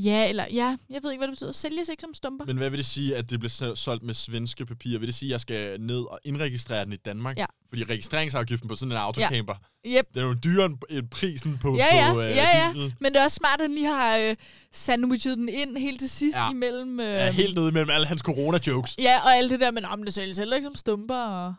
Ja, 0.04 0.30
eller 0.30 0.46
ja, 0.54 0.78
jeg 0.90 1.00
ved 1.04 1.12
ikke, 1.12 1.20
hvad 1.20 1.28
det 1.28 1.34
betyder. 1.34 1.52
Sælges 1.52 1.90
ikke 1.90 2.02
som 2.02 2.14
stumper. 2.14 2.46
Men 2.46 2.58
hvad 2.58 2.70
vil 2.70 2.78
det 2.78 2.86
sige, 2.86 3.16
at 3.16 3.30
det 3.30 3.40
bliver 3.40 3.74
solgt 3.76 4.04
med 4.04 4.14
svenske 4.14 4.66
papirer? 4.66 5.00
Vil 5.00 5.08
det 5.08 5.16
sige, 5.16 5.30
at 5.30 5.32
jeg 5.32 5.42
skal 5.42 5.82
ned 5.82 6.00
og 6.00 6.20
indregistrere 6.24 6.86
den 6.86 6.94
i 6.94 6.96
Danmark? 6.96 7.38
Ja. 7.38 7.46
Fordi 7.70 7.84
registreringsafgiften 7.84 8.70
på 8.70 8.76
sådan 8.76 8.92
en 8.92 8.98
autocamper, 8.98 9.54
Yep. 9.86 10.06
den 10.14 10.22
er 10.24 10.26
jo 10.28 10.34
dyrere 10.34 10.66
end- 10.90 11.10
prisen 11.10 11.58
på, 11.62 11.76
Ja, 11.78 11.96
ja, 11.96 12.14
på 12.14 12.22
øh, 12.22 12.30
ja, 12.30 12.58
ja. 12.66 12.72
bilen. 12.74 12.94
Men 13.00 13.14
det 13.14 13.20
er 13.20 13.24
også 13.24 13.36
smart, 13.36 13.60
at 13.60 13.62
han 13.64 13.72
lige 13.76 13.88
har 13.88 14.18
øh, 14.18 14.36
sandwichet 14.72 15.38
den 15.38 15.50
ind 15.50 15.78
helt 15.78 16.00
til 16.00 16.10
sidst 16.10 16.36
Ja. 16.38 16.44
ja. 16.46 16.52
imellem... 16.52 17.00
Øh, 17.00 17.06
Ja, 17.08 17.32
helt 17.32 17.56
nede 17.56 17.72
mellem 17.72 17.90
alle 17.90 18.08
hans 18.08 18.22
corona-jokes. 18.22 18.96
Ja, 19.00 19.20
og 19.24 19.36
alt 19.36 19.52
det 19.52 19.60
der, 19.60 19.72
men 19.72 19.86
om 19.86 20.04
det 20.04 20.14
sælges 20.14 20.38
heller 20.38 20.56
ikke 20.56 20.66
som 20.66 20.76
stumper. 20.76 21.16
Og... 21.26 21.54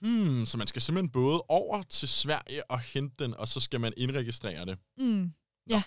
Hmm, 0.00 0.46
så 0.46 0.58
man 0.58 0.66
skal 0.66 0.82
simpelthen 0.82 1.08
både 1.10 1.42
over 1.48 1.82
til 1.82 2.08
Sverige 2.08 2.70
og 2.70 2.80
hente 2.80 3.24
den, 3.24 3.34
og 3.38 3.48
så 3.48 3.60
skal 3.60 3.80
man 3.80 3.92
indregistrere 3.96 4.66
det. 4.66 4.78
Mm, 4.98 5.30
ja. 5.70 5.82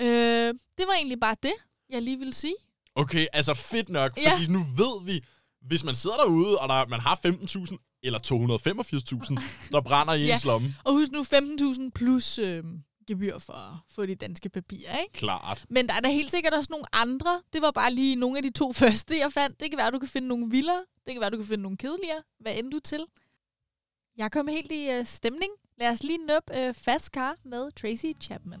Øh, 0.00 0.54
det 0.78 0.84
var 0.86 0.92
egentlig 0.94 1.20
bare 1.20 1.36
det, 1.42 1.52
jeg 1.90 2.02
lige 2.02 2.18
ville 2.18 2.32
sige. 2.34 2.54
Okay, 2.94 3.26
altså 3.32 3.54
fedt 3.54 3.88
nok, 3.88 4.18
Ja. 4.18 4.32
fordi 4.34 4.46
nu 4.46 4.58
ved 4.58 5.04
vi, 5.04 5.24
hvis 5.60 5.84
man 5.84 5.94
sidder 5.94 6.16
derude, 6.16 6.58
og 6.58 6.68
der, 6.68 6.86
man 6.86 7.00
har 7.00 7.20
15.000 7.26 7.98
eller 8.02 8.18
285.000, 8.18 9.42
der 9.72 9.80
brænder 9.80 10.14
i 10.14 10.24
Ja. 10.24 10.32
ens 10.32 10.44
lomme. 10.44 10.74
Og 10.84 10.92
husk 10.92 11.10
nu 11.12 11.22
15.000 11.22 11.90
plus 11.94 12.38
øh, 12.38 12.64
gebyr 13.06 13.38
for 13.38 13.52
at 13.52 13.70
få 13.94 14.06
de 14.06 14.14
danske 14.14 14.48
papirer, 14.48 14.98
ikke? 14.98 15.12
Klart. 15.12 15.64
Men 15.70 15.88
der 15.88 15.94
er 15.94 16.00
da 16.00 16.08
helt 16.08 16.30
sikkert 16.30 16.54
også 16.54 16.68
nogle 16.70 16.86
andre. 16.94 17.42
Det 17.52 17.62
var 17.62 17.70
bare 17.70 17.92
lige 17.92 18.16
nogle 18.16 18.36
af 18.36 18.42
de 18.42 18.50
to 18.50 18.72
første, 18.82 19.18
jeg 19.18 19.32
fandt. 19.32 19.60
Det 19.60 19.70
kan 19.70 19.78
være, 19.78 19.90
du 19.90 19.98
kan 19.98 20.08
finde 20.08 20.28
nogle 20.28 20.50
vildere. 20.50 20.84
Det 21.06 21.14
kan 21.14 21.20
være, 21.20 21.30
du 21.30 21.36
kan 21.36 21.46
finde 21.46 21.62
nogle 21.62 21.76
kedeligere. 21.78 22.22
Hvad 22.40 22.54
end 22.58 22.70
du 22.70 22.78
til. 22.78 23.04
Jeg 24.16 24.32
kom 24.32 24.48
helt 24.48 24.72
i 24.72 24.90
øh, 24.90 25.06
stemning. 25.06 25.52
Lad 25.78 25.88
os 25.88 26.02
lige 26.02 26.18
nuppe 26.18 26.58
øh, 26.58 26.74
Fast 26.74 27.06
Car 27.06 27.36
med 27.44 27.72
Tracy 27.72 28.06
Chapman. 28.20 28.60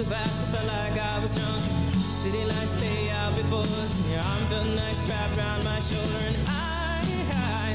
So 0.00 0.06
fast, 0.06 0.48
I 0.48 0.56
felt 0.56 0.66
like 0.66 0.96
I 0.98 1.18
was 1.20 1.30
drunk. 1.36 1.62
City 2.22 2.42
lights 2.44 2.80
lay 2.80 3.10
out 3.10 3.36
before 3.36 3.60
us, 3.60 3.92
and 4.00 4.10
your 4.12 4.24
arm 4.32 4.44
felt 4.48 4.66
nice 4.72 5.00
wrapped 5.08 5.36
around 5.36 5.62
my 5.62 5.78
shoulder, 5.88 6.24
and 6.24 6.36
I, 6.48 7.04
I 7.60 7.68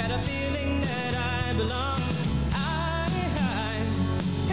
had 0.00 0.10
a 0.12 0.18
feeling 0.30 0.80
that 0.80 1.12
I 1.18 1.52
belonged. 1.58 2.06
I, 2.54 3.10
I 3.34 3.82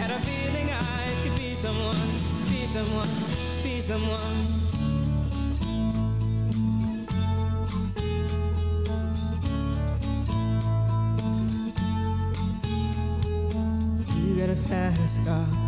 had 0.00 0.10
a 0.10 0.18
feeling 0.26 0.70
I 0.74 1.14
could 1.22 1.36
be 1.38 1.54
someone, 1.54 2.02
be 2.50 2.66
someone, 2.66 3.10
be 3.62 3.80
someone. 3.80 4.38
You 14.26 14.40
got 14.40 14.50
a 14.50 14.56
fast 14.56 15.24
car. 15.24 15.67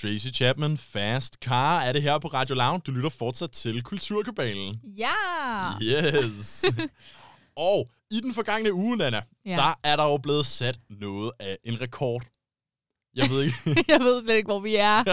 Tracy 0.00 0.28
Chapman, 0.34 0.76
Fast 0.78 1.34
Car, 1.44 1.80
er 1.80 1.92
det 1.92 2.02
her 2.02 2.18
på 2.18 2.28
Radio 2.28 2.54
Lounge. 2.54 2.80
Du 2.86 2.92
lytter 2.92 3.10
fortsat 3.10 3.50
til 3.50 3.82
Kulturkabalen. 3.82 4.80
Ja! 4.98 5.08
Yes. 5.82 6.64
og 7.70 7.88
i 8.10 8.20
den 8.20 8.34
forgangne 8.34 8.72
uge, 8.72 8.96
Nana, 8.96 9.22
Ja. 9.46 9.56
der 9.56 9.74
er 9.82 9.96
der 9.96 10.04
jo 10.04 10.16
blevet 10.16 10.46
sat 10.46 10.78
noget 10.90 11.32
af 11.40 11.58
en 11.64 11.80
rekord. 11.80 12.22
Jeg 13.16 13.30
ved 13.30 13.42
ikke. 13.42 13.56
Jeg 13.92 14.00
ved 14.00 14.22
slet 14.24 14.34
ikke, 14.36 14.46
hvor 14.46 14.60
vi 14.60 14.76
er. 14.76 15.04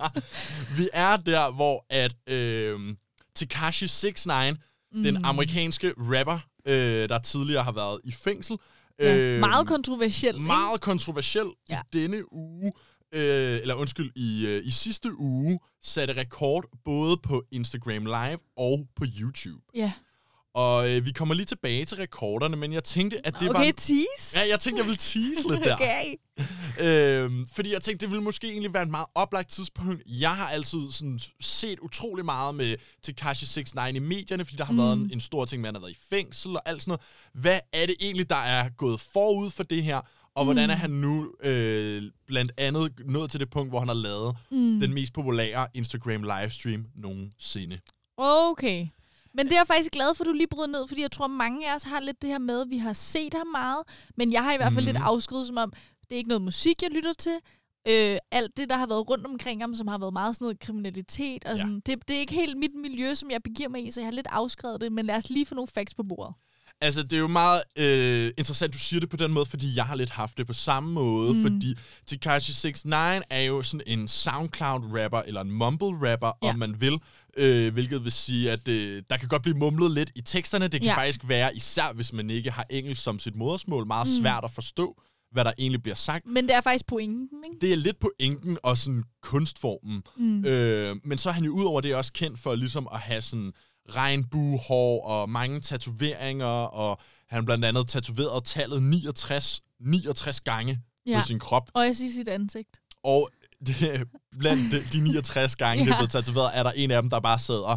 vi 0.78 0.88
er 0.92 1.16
der, 1.16 1.52
hvor 1.52 1.86
at 1.90 2.14
øh, 2.26 2.94
Tekashi 3.34 3.84
69, 3.86 4.58
mm. 4.92 5.02
den 5.02 5.24
amerikanske 5.24 5.94
rapper, 5.98 6.38
øh, 6.66 7.08
der 7.08 7.18
tidligere 7.18 7.64
har 7.64 7.72
været 7.72 8.00
i 8.04 8.12
fængsel, 8.12 8.56
Ja. 9.00 9.16
øh, 9.18 9.40
Meget 9.40 9.66
kontroversielt. 9.66 10.36
ikke? 10.36 10.46
meget 10.46 10.80
kontroversiel 10.80 11.46
Ja. 11.70 11.80
i 11.80 11.98
denne 11.98 12.32
uge, 12.32 12.72
øh, 13.14 13.60
eller 13.60 13.74
undskyld, 13.74 14.12
i, 14.16 14.46
øh, 14.46 14.66
i 14.66 14.70
sidste 14.70 15.18
uge, 15.18 15.60
satte 15.82 16.16
rekord 16.16 16.64
både 16.84 17.16
på 17.16 17.44
Instagram 17.50 18.04
Live 18.04 18.38
og 18.56 18.88
på 18.96 19.04
YouTube. 19.20 19.62
Ja. 19.74 19.92
Og 20.54 20.90
øh, 20.90 21.06
vi 21.06 21.10
kommer 21.12 21.34
lige 21.34 21.46
tilbage 21.46 21.84
til 21.84 21.96
rekorderne, 21.96 22.56
men 22.56 22.72
jeg 22.72 22.84
tænkte, 22.84 23.26
at 23.26 23.34
det 23.40 23.50
Okay, 23.50 23.66
var... 23.66 23.72
tease. 23.76 24.38
Ja, 24.38 24.48
jeg 24.48 24.60
tænkte, 24.60 24.80
jeg 24.80 24.86
ville 24.86 24.96
tease 24.96 25.48
lidt 25.48 25.64
der. 25.64 25.74
Okay. 25.80 26.16
Øhm, 26.80 27.46
fordi 27.52 27.72
jeg 27.72 27.82
tænkte, 27.82 28.06
det 28.06 28.10
ville 28.10 28.24
måske 28.24 28.50
egentlig 28.50 28.74
være 28.74 28.82
et 28.82 28.88
meget 28.88 29.06
oplagt 29.14 29.50
tidspunkt. 29.50 30.02
Jeg 30.06 30.36
har 30.36 30.48
altid 30.48 30.92
sådan 30.92 31.20
set 31.40 31.78
utrolig 31.80 32.24
meget 32.24 32.54
med 32.54 32.76
Tekashi 33.02 33.44
69 33.44 33.96
i 33.96 33.98
medierne, 33.98 34.44
fordi 34.44 34.56
der 34.56 34.64
har 34.64 34.72
mm. 34.72 34.78
været 34.78 34.92
en, 34.92 35.10
en 35.12 35.20
stor 35.20 35.44
ting 35.44 35.60
med, 35.60 35.68
at 35.68 35.74
han 35.74 35.82
har 35.82 35.86
været 35.88 35.96
i 35.96 36.06
fængsel 36.10 36.56
og 36.56 36.62
alt 36.68 36.82
sådan 36.82 36.90
noget. 36.90 37.00
Hvad 37.42 37.60
er 37.72 37.86
det 37.86 37.94
egentlig, 38.00 38.28
der 38.30 38.36
er 38.36 38.68
gået 38.68 39.00
forud 39.00 39.50
for 39.50 39.62
det 39.62 39.82
her? 39.82 40.00
Og 40.34 40.44
hvordan 40.44 40.70
er 40.70 40.74
han 40.74 40.90
nu 40.90 41.32
øh, 41.44 42.02
blandt 42.26 42.52
andet 42.58 42.92
nået 43.04 43.30
til 43.30 43.40
det 43.40 43.50
punkt, 43.50 43.70
hvor 43.72 43.78
han 43.78 43.88
har 43.88 43.94
lavet 43.94 44.36
mm. 44.50 44.80
den 44.80 44.92
mest 44.94 45.12
populære 45.12 45.66
Instagram 45.74 46.22
livestream 46.22 46.86
nogensinde? 46.94 47.78
Okay. 48.16 48.86
Men 49.34 49.46
det 49.46 49.52
er 49.52 49.58
jeg 49.58 49.66
faktisk 49.66 49.92
glad 49.92 50.14
for, 50.14 50.24
at 50.24 50.28
du 50.28 50.32
lige 50.32 50.46
brød 50.50 50.66
ned, 50.68 50.88
fordi 50.88 51.02
jeg 51.02 51.10
tror, 51.10 51.26
mange 51.26 51.70
af 51.70 51.74
os 51.74 51.82
har 51.82 52.00
lidt 52.00 52.22
det 52.22 52.30
her 52.30 52.38
med, 52.38 52.60
at 52.60 52.70
vi 52.70 52.78
har 52.78 52.92
set 52.92 53.34
ham 53.34 53.46
meget, 53.46 53.82
men 54.16 54.32
jeg 54.32 54.44
har 54.44 54.54
i 54.54 54.56
hvert 54.56 54.72
fald 54.72 54.84
Mhm. 54.84 54.92
lidt 54.94 55.04
afskrevet 55.04 55.46
som 55.46 55.56
om, 55.56 55.72
det 56.02 56.12
er 56.12 56.16
ikke 56.16 56.28
noget 56.28 56.42
musik, 56.42 56.82
jeg 56.82 56.90
lytter 56.90 57.12
til. 57.12 57.36
Øh, 57.88 58.16
alt 58.30 58.56
det, 58.56 58.70
der 58.70 58.76
har 58.76 58.86
været 58.86 59.10
rundt 59.10 59.26
omkring 59.26 59.62
ham, 59.62 59.74
som 59.74 59.88
har 59.88 59.98
været 59.98 60.12
meget 60.12 60.34
sådan 60.34 60.44
noget 60.44 60.60
kriminalitet, 60.60 61.44
og 61.44 61.50
Ja. 61.50 61.56
sådan, 61.56 61.80
det, 61.86 62.08
det 62.08 62.16
er 62.16 62.20
ikke 62.20 62.34
helt 62.34 62.58
mit 62.58 62.74
miljø, 62.74 63.14
som 63.14 63.30
jeg 63.30 63.42
begiver 63.42 63.68
mig 63.68 63.86
i, 63.86 63.90
så 63.90 64.00
jeg 64.00 64.06
har 64.06 64.12
lidt 64.12 64.26
afskrevet 64.30 64.80
det, 64.80 64.92
men 64.92 65.06
lad 65.06 65.16
os 65.16 65.30
lige 65.30 65.46
få 65.46 65.54
nogle 65.54 65.68
facts 65.68 65.94
på 65.94 66.02
bordet. 66.02 66.34
Altså, 66.82 67.02
det 67.02 67.12
er 67.12 67.18
jo 67.20 67.28
meget 67.28 67.62
øh, 67.78 68.30
interessant, 68.38 68.72
du 68.72 68.78
siger 68.78 69.00
det 69.00 69.08
på 69.08 69.16
den 69.16 69.32
måde, 69.32 69.46
fordi 69.46 69.76
jeg 69.76 69.84
har 69.86 69.94
lidt 69.94 70.10
haft 70.10 70.38
det 70.38 70.46
på 70.46 70.52
samme 70.52 70.92
måde, 70.92 71.34
mm. 71.34 71.42
fordi 71.42 71.74
Tekashi 72.06 72.52
69 72.68 73.24
er 73.30 73.40
jo 73.40 73.62
sådan 73.62 73.82
en 73.86 74.08
SoundCloud-rapper, 74.08 75.22
eller 75.26 75.40
en 75.40 75.50
mumble-rapper, 75.50 76.32
Ja. 76.42 76.48
om 76.48 76.58
man 76.58 76.80
vil, 76.80 76.98
øh, 77.36 77.72
hvilket 77.72 78.04
vil 78.04 78.12
sige, 78.12 78.50
at 78.50 78.68
øh, 78.68 79.02
der 79.10 79.16
kan 79.16 79.28
godt 79.28 79.42
blive 79.42 79.56
mumlet 79.58 79.90
lidt 79.90 80.10
i 80.16 80.20
teksterne. 80.20 80.68
Det 80.68 80.80
kan 80.80 80.88
Ja. 80.90 80.96
faktisk 80.96 81.20
være, 81.28 81.56
især 81.56 81.92
hvis 81.94 82.12
man 82.12 82.30
ikke 82.30 82.50
har 82.50 82.66
engelsk 82.70 83.02
som 83.02 83.18
sit 83.18 83.36
modersmål, 83.36 83.86
meget 83.86 84.08
mm. 84.08 84.22
svært 84.22 84.44
at 84.44 84.50
forstå, 84.50 85.02
hvad 85.32 85.44
der 85.44 85.52
egentlig 85.58 85.82
bliver 85.82 85.94
sagt. 85.96 86.26
Men 86.26 86.48
det 86.48 86.54
er 86.56 86.60
faktisk 86.60 86.86
pointen, 86.86 87.28
ikke? 87.52 87.60
Det 87.66 87.72
er 87.72 87.76
lidt 87.76 87.96
pointen 88.00 88.58
og 88.62 88.78
sådan 88.78 89.02
kunstformen. 89.22 90.02
Mm. 90.16 90.44
Øh, 90.44 90.96
men 91.04 91.18
så 91.18 91.28
er 91.28 91.32
han 91.32 91.44
jo 91.44 91.52
udover 91.52 91.80
det 91.80 91.94
også 91.94 92.12
kendt 92.12 92.40
for 92.40 92.54
ligesom 92.54 92.88
at 92.92 93.00
have 93.00 93.20
sådan 93.20 93.52
regnbuehår 93.88 95.04
og 95.04 95.30
mange 95.30 95.60
tatoveringer, 95.60 96.46
og 96.46 97.00
han 97.28 97.44
blandt 97.44 97.64
andet 97.64 97.88
tatoveret 97.88 98.44
tallet 98.44 98.82
69, 98.82 99.60
69 99.80 100.40
gange 100.40 100.80
ja. 101.06 101.20
På 101.20 101.26
sin 101.26 101.38
krop. 101.38 101.70
Og 101.74 101.84
jeg 101.84 101.96
siger 101.96 102.12
sit 102.12 102.28
ansigt. 102.28 102.80
Og 103.04 103.30
det, 103.66 104.08
blandt 104.38 104.72
de, 104.72 104.84
de 104.92 105.00
69 105.00 105.56
gange, 105.56 105.84
ja. 105.84 105.86
det 105.86 105.92
er 105.92 105.98
blevet 105.98 106.10
tatoveret, 106.10 106.50
er 106.54 106.62
der 106.62 106.70
en 106.70 106.90
af 106.90 107.02
dem, 107.02 107.10
der 107.10 107.20
bare 107.20 107.38
sidder 107.38 107.76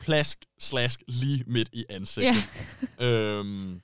plask, 0.00 0.38
slask 0.58 1.02
lige 1.08 1.44
midt 1.46 1.68
i 1.72 1.84
ansigtet. 1.90 2.44
Ja. 3.00 3.06
Øhm, 3.06 3.80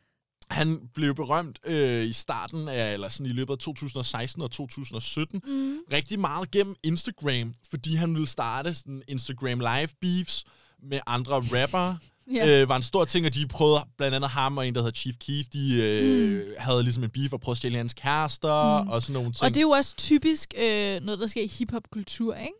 han 0.50 0.88
blev 0.94 1.14
berømt 1.14 1.58
øh, 1.66 2.06
i 2.06 2.12
starten 2.12 2.68
af, 2.68 2.92
eller 2.92 3.08
sådan 3.08 3.26
i 3.26 3.32
løbet 3.32 3.52
af 3.52 3.58
2016 3.58 4.42
og 4.42 4.50
2017, 4.50 5.42
mm. 5.46 5.78
rigtig 5.92 6.20
meget 6.20 6.50
gennem 6.50 6.76
Instagram, 6.82 7.54
fordi 7.70 7.94
han 7.94 8.14
ville 8.14 8.26
starte 8.26 8.74
sådan 8.74 9.02
Instagram 9.08 9.60
live 9.60 9.88
beefs 10.00 10.44
med 10.90 11.00
andre 11.06 11.32
rappere. 11.34 11.98
Ja. 12.34 12.60
Øh, 12.62 12.68
var 12.68 12.76
en 12.76 12.82
stor 12.82 13.04
ting, 13.04 13.26
og 13.26 13.34
de 13.34 13.46
prøvede, 13.46 13.80
blandt 13.98 14.14
andet 14.14 14.30
ham 14.30 14.58
og 14.58 14.68
en, 14.68 14.74
der 14.74 14.80
hedder 14.80 14.94
Chief 14.94 15.16
Keef, 15.26 15.46
de 15.52 15.82
øh, 15.82 16.34
mm. 16.34 16.42
havde 16.58 16.82
ligesom 16.82 17.04
en 17.04 17.10
beef 17.10 17.32
og 17.32 17.40
prøvede 17.40 17.54
at 17.54 17.58
stjæle 17.58 17.76
hans 17.76 17.94
kærester 17.94 18.82
mm. 18.82 18.88
og 18.88 19.02
sådan 19.02 19.12
nogle 19.12 19.32
ting. 19.32 19.42
Og 19.44 19.50
det 19.50 19.56
er 19.56 19.62
jo 19.62 19.70
også 19.70 19.96
typisk 19.96 20.54
øh, 20.58 21.00
noget, 21.02 21.20
der 21.20 21.26
sker 21.26 21.42
i 21.42 21.46
hiphop-kultur, 21.58 22.34
ikke? 22.34 22.52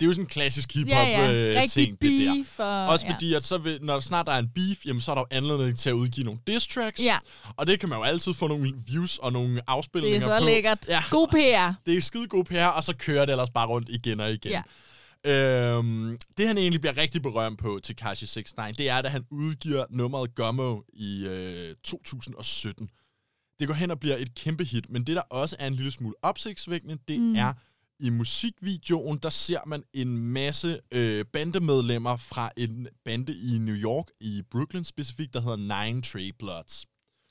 det 0.00 0.06
er 0.06 0.08
jo 0.08 0.12
sådan 0.12 0.24
en 0.24 0.28
klassisk 0.28 0.74
hip-hop 0.74 1.06
Ja, 1.06 1.30
ja. 1.30 1.62
øh, 1.62 1.68
ting, 1.68 2.02
det 2.02 2.10
der. 2.26 2.34
beef. 2.34 2.58
Og, 2.58 2.86
Også 2.86 3.06
ja. 3.06 3.14
fordi, 3.14 3.34
at 3.34 3.44
så 3.44 3.58
vil, 3.58 3.78
når 3.82 3.92
der 3.94 4.00
snart 4.00 4.28
er 4.28 4.36
en 4.38 4.48
beef, 4.54 4.86
jamen, 4.86 5.00
så 5.00 5.10
er 5.10 5.14
der 5.14 5.22
jo 5.22 5.26
anledning 5.36 5.78
til 5.78 5.90
at 5.90 5.92
udgive 5.92 6.24
nogle 6.24 6.40
diss 6.46 6.66
tracks. 6.66 7.00
Ja. 7.04 7.18
Og 7.56 7.66
det 7.66 7.80
kan 7.80 7.88
man 7.88 7.98
jo 7.98 8.04
altid 8.04 8.34
få 8.34 8.46
nogle 8.48 8.72
views 8.86 9.18
og 9.18 9.32
nogle 9.32 9.54
Det 9.54 9.58
er 9.58 9.62
afspilninger 9.66 10.20
så 10.20 10.38
på. 10.38 10.44
lækkert. 10.44 10.78
Ja. 10.88 11.02
God 11.10 11.28
PR. 11.28 11.72
Det 11.86 11.96
er 11.96 12.00
skide 12.00 12.26
god 12.26 12.44
PR, 12.44 12.64
og 12.66 12.84
så 12.84 12.94
kører 12.98 13.24
det 13.26 13.32
ellers 13.32 13.50
bare 13.50 13.66
rundt 13.66 13.88
igen 13.88 14.20
og 14.20 14.32
igen. 14.32 14.50
Ja. 14.52 14.62
Øhm, 15.26 16.18
det 16.38 16.46
han 16.46 16.58
egentlig 16.58 16.80
bliver 16.80 16.96
rigtig 16.96 17.22
berømt 17.22 17.58
på 17.58 17.80
til 17.82 17.96
Kashi 17.96 18.24
69, 18.24 18.76
det 18.76 18.88
er, 18.88 19.02
da 19.02 19.08
han 19.08 19.24
udgiver 19.30 19.84
nummeret 19.90 20.34
Gummo 20.34 20.80
i 20.92 21.26
øh, 21.26 21.74
2017. 21.84 22.90
Det 23.60 23.68
går 23.68 23.74
hen 23.74 23.90
og 23.90 24.00
bliver 24.00 24.16
et 24.16 24.34
kæmpe 24.34 24.64
hit, 24.64 24.90
men 24.90 25.04
det 25.04 25.16
der 25.16 25.22
også 25.22 25.56
er 25.58 25.66
en 25.66 25.74
lille 25.74 25.90
smule 25.90 26.14
opsigtsvækkende, 26.22 26.98
det 27.08 27.20
mm. 27.20 27.36
er 27.36 27.52
i 28.00 28.10
musikvideoen, 28.10 29.18
der 29.18 29.28
ser 29.28 29.60
man 29.66 29.82
en 29.94 30.18
masse 30.18 30.80
øh, 30.92 31.24
bandemedlemmer 31.32 32.16
fra 32.16 32.50
en 32.56 32.86
bande 33.04 33.36
i 33.36 33.58
New 33.58 33.74
York, 33.74 34.06
i 34.20 34.42
Brooklyn 34.50 34.84
specifikt, 34.84 35.34
der 35.34 35.40
hedder 35.40 35.84
Nine 35.84 36.02
Trey 36.02 36.32
Bloods. 36.38 36.86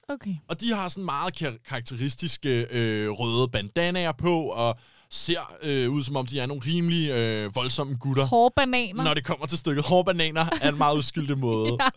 Okay. 0.09 0.35
Og 0.47 0.61
de 0.61 0.73
har 0.73 0.89
sådan 0.89 1.05
meget 1.05 1.35
kar- 1.35 1.57
karakteristiske 1.65 2.67
øh, 2.71 3.09
røde 3.09 3.47
bandanaer 3.47 4.11
på, 4.11 4.43
og 4.43 4.79
ser 5.11 5.39
øh, 5.63 5.89
ud 5.91 6.03
som 6.03 6.15
om, 6.15 6.25
de 6.25 6.39
er 6.39 6.45
nogle 6.45 6.61
rimelig 6.65 7.09
øh, 7.09 7.55
voldsomme 7.55 7.95
gutter. 7.97 8.25
Hårde 8.25 8.53
bananer. 8.55 9.03
Når 9.03 9.13
det 9.13 9.25
kommer 9.25 9.45
til 9.45 9.57
stykket. 9.57 9.85
Hårbananer 9.85 10.45
er 10.61 10.69
en 10.69 10.77
meget 10.77 10.97
uskyldig 10.97 11.37
måde 11.47 11.77
Ja. 11.79 11.87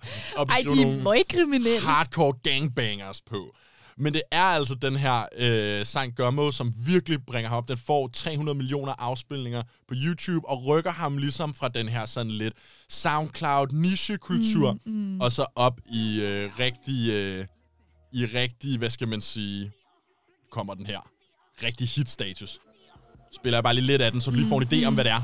at 0.43 0.49
Ej, 0.49 0.63
de 0.75 0.83
er 0.83 1.03
meget 1.03 1.29
kriminelle. 1.29 1.81
hardcore 1.81 2.33
gangbangers 2.43 3.21
på. 3.21 3.55
Men 3.99 4.15
det 4.15 4.23
er 4.31 4.43
altså 4.43 4.75
den 4.75 4.97
her 4.97 5.25
øh, 5.37 5.87
sang 5.87 6.17
Gummo, 6.17 6.51
som 6.51 6.73
virkelig 6.87 7.19
bringer 7.27 7.49
ham 7.49 7.59
op. 7.59 7.69
Den 7.69 7.79
får 7.79 8.09
300 8.13 8.57
millioner 8.59 8.93
afspilninger 8.99 9.63
på 9.89 9.95
YouTube, 9.97 10.49
og 10.49 10.65
rykker 10.67 10.91
ham 10.91 11.19
ligesom 11.19 11.55
fra 11.55 11.69
den 11.69 11.89
her 11.89 12.07
sådan 12.07 12.33
lidt 12.33 12.55
SoundCloud 12.89 13.67
niche-kultur, 13.73 14.73
mm, 14.73 14.93
mm. 14.93 15.21
og 15.21 15.33
så 15.33 15.47
op 15.57 15.81
i 15.87 16.21
øh, 16.23 16.51
rigtig, 16.59 17.11
øh, 17.13 17.47
i 18.13 18.25
rigtig, 18.25 18.79
hvad 18.79 18.91
skal 18.91 19.09
man 19.09 19.21
sige, 19.21 19.71
kommer 20.51 20.75
den 20.75 20.87
her, 20.87 21.01
rigtig 21.63 21.89
hit-status. 21.89 22.59
Spiller 23.35 23.57
jeg 23.57 23.65
bare 23.65 23.75
lige 23.75 23.87
lidt 23.87 24.03
af 24.03 24.13
den, 24.13 24.21
så 24.21 24.31
du 24.31 24.37
lige 24.37 24.49
får 24.49 24.61
en 24.61 24.69
idé 24.73 24.87
om, 24.87 24.95
hvad 24.95 25.05
det 25.05 25.13
er. 25.13 25.23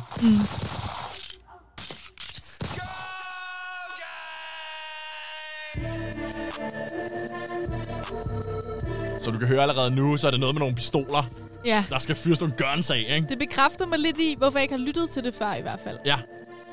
Så 9.24 9.30
du 9.30 9.38
kan 9.38 9.48
høre 9.48 9.62
allerede 9.62 9.90
nu, 9.90 10.16
så 10.16 10.26
er 10.26 10.30
det 10.30 10.40
noget 10.40 10.54
med 10.54 10.60
nogle 10.60 10.74
pistoler. 10.74 11.24
Ja. 11.64 11.84
Der 11.90 11.98
skal 11.98 12.16
fyres 12.16 12.40
nogle 12.40 12.54
guns 12.58 12.90
af, 12.90 13.06
ikke? 13.08 13.28
Det 13.28 13.38
bekræfter 13.38 13.86
mig 13.86 13.98
lidt 13.98 14.18
i, 14.18 14.34
hvorfor 14.38 14.58
jeg 14.58 14.62
ikke 14.62 14.74
har 14.74 14.84
lyttet 14.84 15.10
til 15.10 15.24
det 15.24 15.34
før 15.34 15.54
i 15.54 15.62
hvert 15.62 15.80
fald. 15.84 15.98
Ja. 16.06 16.18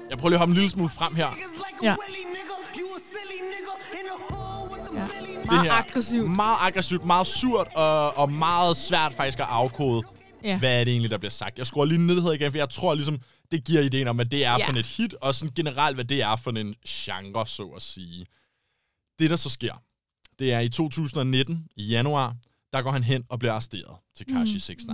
Jeg 0.09 0.17
prøver 0.17 0.29
lige 0.29 0.35
at 0.35 0.39
hoppe 0.39 0.51
en 0.51 0.55
lille 0.55 0.69
smule 0.69 0.89
frem 0.89 1.15
her. 1.15 1.27
Ja. 1.83 1.89
Ja. 1.89 1.95
Meget 5.45 5.63
her, 5.63 5.73
aggressivt. 5.73 6.29
Meget 6.29 6.57
aggressivt, 6.61 7.05
meget 7.05 7.27
surt 7.27 7.67
og, 7.75 8.17
og 8.17 8.31
meget 8.31 8.77
svært 8.77 9.13
faktisk 9.13 9.39
at 9.39 9.45
afkode, 9.49 10.03
Ja. 10.47 10.59
hvad 10.59 10.79
er 10.79 10.83
det 10.83 10.91
egentlig, 10.91 11.11
der 11.11 11.17
bliver 11.17 11.29
sagt. 11.31 11.57
Jeg 11.57 11.67
skruer 11.67 11.85
lige 11.85 12.05
ned 12.07 12.21
her 12.21 12.31
igen, 12.31 12.51
for 12.51 12.57
jeg 12.57 12.69
tror 12.69 12.93
ligesom, 12.93 13.21
det 13.51 13.63
giver 13.63 13.81
ideen 13.81 14.07
om, 14.07 14.15
hvad 14.15 14.25
det 14.25 14.45
er 14.45 14.51
Ja. 14.51 14.67
for 14.69 14.73
et 14.73 14.85
hit, 14.85 15.13
og 15.13 15.35
sådan 15.35 15.53
generelt, 15.55 15.95
hvad 15.97 16.05
det 16.05 16.21
er 16.21 16.35
for 16.35 16.51
en 16.51 16.75
genre, 16.87 17.47
så 17.47 17.63
at 17.75 17.81
sige. 17.81 18.25
Det, 19.19 19.29
der 19.29 19.35
så 19.35 19.49
sker, 19.49 19.81
det 20.39 20.53
er 20.53 20.59
i 20.59 20.69
2019, 20.69 21.67
i 21.75 21.83
januar, 21.87 22.35
der 22.73 22.81
går 22.81 22.91
han 22.91 23.03
hen 23.03 23.23
og 23.29 23.39
bliver 23.39 23.51
arresteret 23.51 23.95
til 24.15 24.25
Kashi 24.25 24.37
Mm, 24.37 24.43
69. 24.43 24.85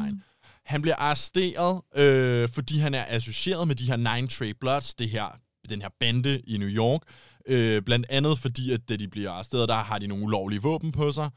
Han 0.66 0.82
bliver 0.82 0.96
arresteret, 0.96 1.82
øh, 1.96 2.50
fordi 2.50 2.78
han 2.78 2.94
er 2.94 3.06
associeret 3.08 3.68
med 3.68 3.76
de 3.76 3.86
her 3.86 3.96
Nine 4.16 4.28
Trey 4.28 4.54
Bloods, 4.60 4.94
det 4.94 5.10
her, 5.10 5.26
den 5.70 5.82
her 5.82 5.90
bande 6.00 6.40
i 6.48 6.58
New 6.58 6.70
York. 6.70 7.02
Øh, 7.48 7.82
blandt 7.82 8.06
andet 8.10 8.40
fordi, 8.40 8.72
at 8.72 8.90
da 8.90 8.96
de 8.96 9.08
bliver 9.08 9.32
arresteret, 9.32 9.70
der 9.70 9.76
har 9.76 10.00
de 10.00 10.08
nogle 10.08 10.24
ulovlige 10.24 10.62
våben 10.62 10.92
på 10.92 11.12
sig, 11.12 11.30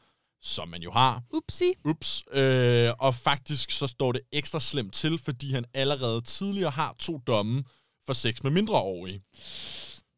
som 0.47 0.67
man 0.67 0.81
jo 0.81 0.91
har. 0.91 1.23
Upsi. 1.33 1.73
Ups. 1.85 2.23
Øh, 2.31 2.89
og 2.99 3.15
faktisk 3.15 3.71
så 3.71 3.87
står 3.87 4.11
det 4.11 4.21
ekstra 4.31 4.59
slemt 4.59 4.93
til, 4.93 5.17
fordi 5.17 5.53
han 5.53 5.65
allerede 5.73 6.21
tidligere 6.21 6.71
har 6.71 6.95
to 6.99 7.17
domme 7.17 7.63
for 8.05 8.13
sex 8.13 8.43
med 8.43 8.51
mindreårige. 8.51 9.21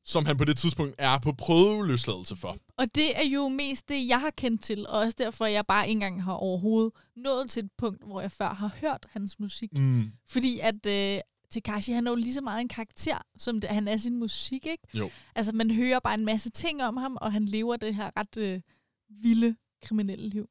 Som 0.05 0.25
han 0.25 0.37
på 0.37 0.45
det 0.45 0.57
tidspunkt 0.57 0.95
er 0.97 1.19
på 1.19 1.31
prøveløsladelse 1.31 2.35
for. 2.35 2.57
Og 2.77 2.95
det 2.95 3.19
er 3.19 3.25
jo 3.25 3.47
mest 3.47 3.89
det, 3.89 4.07
jeg 4.07 4.21
har 4.21 4.29
kendt 4.29 4.63
til, 4.63 4.87
og 4.87 4.99
også 4.99 5.15
derfor, 5.17 5.45
jeg 5.45 5.65
bare 5.65 5.87
ikke 5.87 5.91
engang 5.91 6.23
har 6.23 6.33
overhovedet 6.33 6.91
nået 7.15 7.49
til 7.49 7.65
et 7.65 7.71
punkt, 7.77 8.03
hvor 8.05 8.21
jeg 8.21 8.31
før 8.31 8.53
har 8.53 8.71
hørt 8.81 9.07
hans 9.11 9.39
musik. 9.39 9.77
Mm. 9.77 10.11
Fordi 10.27 10.59
at 10.59 10.85
øh, 10.85 11.21
Tekashi, 11.49 11.91
han 11.91 12.07
er 12.07 12.11
jo 12.11 12.15
lige 12.15 12.33
så 12.33 12.41
meget 12.41 12.61
en 12.61 12.67
karakter, 12.67 13.17
som 13.37 13.61
det, 13.61 13.69
han 13.69 13.87
er 13.87 13.97
sin 13.97 14.19
musik, 14.19 14.65
ikke? 14.65 14.87
Jo. 14.93 15.09
Altså, 15.35 15.51
man 15.51 15.71
hører 15.71 15.99
bare 15.99 16.13
en 16.13 16.25
masse 16.25 16.49
ting 16.49 16.83
om 16.83 16.97
ham, 16.97 17.17
og 17.21 17.31
han 17.31 17.45
lever 17.45 17.77
det 17.77 17.95
her 17.95 18.11
ret 18.17 18.37
øh, 18.37 18.61
vilde 19.09 19.55
kriminelle 19.83 20.29
liv. 20.29 20.47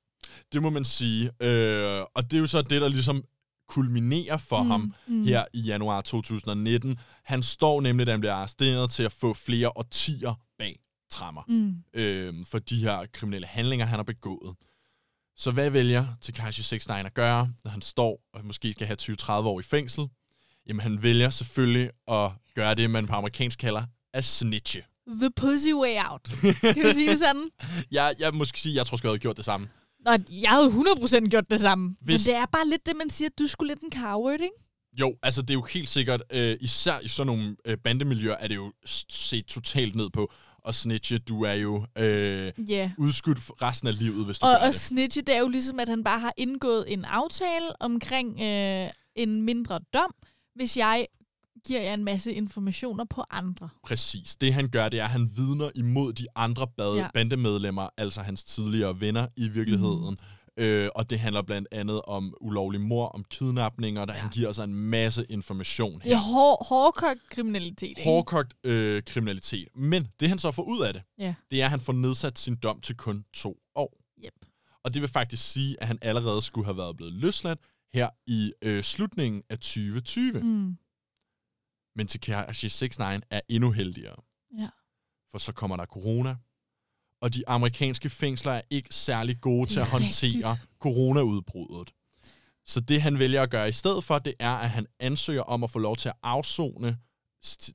Det 0.53 0.63
må 0.63 0.71
man 0.71 0.85
sige. 0.85 1.25
Øh, 1.25 2.01
og 2.15 2.23
det 2.31 2.35
er 2.35 2.39
jo 2.39 2.47
så 2.47 2.63
det, 2.63 2.81
der 2.81 2.89
ligesom 2.89 3.25
kulminerer 3.69 4.37
for 4.37 4.63
mm. 4.63 4.71
ham 4.71 4.95
mm. 5.07 5.25
her 5.25 5.45
i 5.55 5.61
januar 5.61 6.01
2019. 6.01 6.99
Han 7.25 7.43
står 7.43 7.81
nemlig, 7.81 8.07
da 8.07 8.11
han 8.11 8.21
bliver 8.21 8.35
arresteret, 8.35 8.91
til 8.91 9.03
at 9.03 9.13
få 9.13 9.35
flere 9.35 9.69
årtier 9.77 10.35
bag 10.59 10.79
trammer 11.11 11.43
Mm. 11.49 11.75
øh, 11.95 12.47
for 12.47 12.59
de 12.59 12.81
her 12.81 13.07
kriminelle 13.13 13.47
handlinger, 13.47 13.87
han 13.87 13.99
har 13.99 14.05
begået. 14.05 14.57
Så 15.37 15.51
hvad 15.51 15.71
vælger 15.71 16.07
Tekashi 16.21 16.61
69 16.61 17.07
at 17.07 17.15
gøre, 17.15 17.53
når 17.65 17.71
han 17.71 17.83
står 17.83 18.21
og 18.33 18.45
måske 18.45 18.73
skal 18.73 18.87
have 18.87 18.97
20-30 19.01 19.33
år 19.33 19.61
i 19.61 19.63
fængsel? 19.63 20.09
Jamen, 20.67 20.81
han 20.81 21.03
vælger 21.03 21.31
selvfølgelig 21.31 21.91
at 22.09 22.31
gøre 22.55 22.75
det, 22.75 22.91
man 22.91 23.07
på 23.07 23.13
amerikansk 23.13 23.59
kalder 23.59 23.83
at 24.13 24.25
snitche. 24.25 24.83
The 25.09 25.31
pussy 25.31 25.73
way 25.73 25.97
out. 26.11 26.21
Skal 26.57 26.85
vi 26.85 26.93
sige 26.93 27.11
det 27.11 27.19
sådan? 27.19 27.49
Jeg, 27.93 28.15
jeg 28.19 28.35
må 28.35 28.45
sige, 28.45 28.75
jeg 28.75 28.87
tror, 28.87 28.99
jeg 29.03 29.09
havde 29.09 29.19
gjort 29.19 29.37
det 29.37 29.45
samme. 29.45 29.69
Nå, 30.07 30.11
jeg 30.31 30.51
havde 30.51 30.67
100% 31.23 31.29
gjort 31.29 31.51
det 31.51 31.61
samme. 31.61 31.97
Hvis... 32.01 32.27
Men 32.27 32.35
det 32.35 32.41
er 32.43 32.47
bare 32.53 32.69
lidt 32.69 32.87
det, 32.87 32.97
man 32.97 33.11
siger, 33.11 33.29
at 33.29 33.39
du 33.39 33.47
skulle 33.47 33.71
lidt 33.75 33.83
en 33.83 34.03
coward, 34.03 34.41
ikke? 34.41 34.55
Jo, 35.01 35.17
altså 35.23 35.43
det 35.43 35.51
er 35.51 35.55
jo 35.55 35.63
helt 35.63 35.89
sikkert, 35.89 36.23
øh, 36.33 36.57
især 36.61 36.99
i 37.03 37.09
sådan 37.09 37.27
nogle 37.27 37.57
øh, 37.65 37.77
bandemiljøer, 37.77 38.35
er 38.41 38.49
det 38.49 38.55
jo 38.57 38.73
set 39.09 39.47
totalt 39.47 39.95
ned 39.97 40.11
på. 40.11 40.33
Og 40.65 40.75
snitche, 40.75 41.19
du 41.19 41.43
er 41.45 41.53
jo 41.53 41.87
øh. 41.99 42.53
Yeah. 42.71 42.91
udskudt 42.99 43.39
resten 43.63 43.89
af 43.89 43.99
livet, 43.99 44.25
hvis 44.27 44.39
du 44.39 44.47
Og, 44.47 44.53
gør 44.53 44.59
og 44.67 44.67
det. 44.73 44.75
snitche, 44.75 45.23
det 45.23 45.35
er 45.35 45.39
jo 45.41 45.49
ligesom, 45.49 45.81
at 45.81 45.89
han 45.89 46.05
bare 46.05 46.21
har 46.21 46.33
indgået 46.37 46.93
en 46.93 47.05
aftale 47.05 47.83
omkring 47.83 48.41
øh, 48.41 48.91
en 49.17 49.43
mindre 49.43 49.81
dom, 49.95 50.15
hvis 50.55 50.77
jeg 50.77 51.07
giver 51.65 51.81
jer 51.83 51.95
en 51.95 52.05
masse 52.05 52.33
informationer 52.35 53.05
på 53.05 53.25
andre. 53.31 53.69
Præcis. 53.85 54.37
Det 54.37 54.55
han 54.55 54.69
gør, 54.69 54.89
det 54.89 55.01
er, 55.01 55.05
at 55.05 55.11
han 55.11 55.31
vidner 55.37 55.71
imod 55.75 56.13
de 56.13 56.27
andre 56.37 56.67
bad- 56.77 56.97
Ja. 56.97 57.09
bandemedlemmer, 57.15 57.89
altså 57.97 58.21
hans 58.21 58.45
tidligere 58.45 59.01
venner 59.01 59.27
i 59.37 59.49
virkeligheden. 59.49 60.11
Mm. 60.21 60.65
Øh, 60.65 60.89
og 60.95 61.11
det 61.11 61.19
handler 61.21 61.43
blandt 61.43 61.69
andet 61.73 62.03
om 62.03 62.35
ulovlig 62.41 62.81
mor, 62.81 63.07
om 63.07 63.25
kidnapninger, 63.25 64.05
der 64.05 64.15
ja. 64.15 64.21
han 64.21 64.31
giver 64.31 64.53
sig 64.53 64.65
en 64.65 64.75
masse 64.75 65.27
information 65.29 66.01
Det 66.05 66.13
er 66.13 66.17
her. 66.17 66.17
hår, 66.23 66.67
hårdkogt 66.69 67.29
kriminalitet, 67.31 67.89
ikke? 67.89 68.05
Hårdkogt 68.05 68.55
øh, 68.65 69.03
kriminalitet. 69.07 69.69
Men 69.75 70.09
det 70.21 70.29
han 70.29 70.39
så 70.39 70.51
får 70.51 70.63
ud 70.63 70.81
af 70.83 70.93
det, 70.93 71.03
Ja. 71.19 71.35
det 71.51 71.61
er, 71.61 71.65
at 71.65 71.71
han 71.71 71.81
får 71.81 71.93
nedsat 71.93 72.39
sin 72.39 72.57
dom 72.57 72.81
til 72.81 72.97
kun 72.97 73.25
to 73.35 73.57
år. 73.75 74.01
Yep. 74.25 74.33
Og 74.85 74.95
det 74.95 75.03
vil 75.03 75.11
faktisk 75.11 75.51
sige, 75.53 75.77
at 75.81 75.87
han 75.87 75.99
allerede 76.03 76.43
skulle 76.43 76.65
have 76.65 76.77
været 76.77 76.97
blevet 76.97 77.13
løsladt 77.15 77.59
her 77.95 78.09
i 78.27 78.53
øh, 78.63 78.83
slutningen 78.83 79.43
af 79.51 79.59
2020. 79.59 80.33
Mm. 80.41 80.77
Men 81.99 82.07
Tekashi 82.07 82.67
69 82.69 82.99
er 83.31 83.41
endnu 83.49 83.71
heldigere. 83.73 84.17
Ja. 84.59 84.69
For 85.31 85.39
så 85.39 85.53
kommer 85.53 85.77
der 85.77 85.85
corona. 85.87 86.37
Og 87.23 87.35
de 87.35 87.49
amerikanske 87.49 88.11
fængsler 88.11 88.53
er 88.53 88.61
ikke 88.71 88.95
særlig 88.95 89.41
gode 89.41 89.71
til 89.71 89.81
at 89.81 89.87
håndtere 89.91 90.29
rigtigt. 90.53 90.69
coronaudbruddet. 90.81 91.95
Så 92.65 92.81
det 92.81 93.03
han 93.03 93.19
vælger 93.19 93.43
at 93.43 93.51
gøre 93.51 93.69
i 93.69 93.73
stedet 93.73 94.05
for, 94.05 94.19
det 94.19 94.35
er, 94.39 94.51
at 94.55 94.71
han 94.71 94.87
ansøger 95.01 95.43
om 95.43 95.65
at 95.65 95.71
få 95.71 95.79
lov 95.79 95.97
til 95.97 96.09
at 96.09 96.15
afzone 96.23 96.99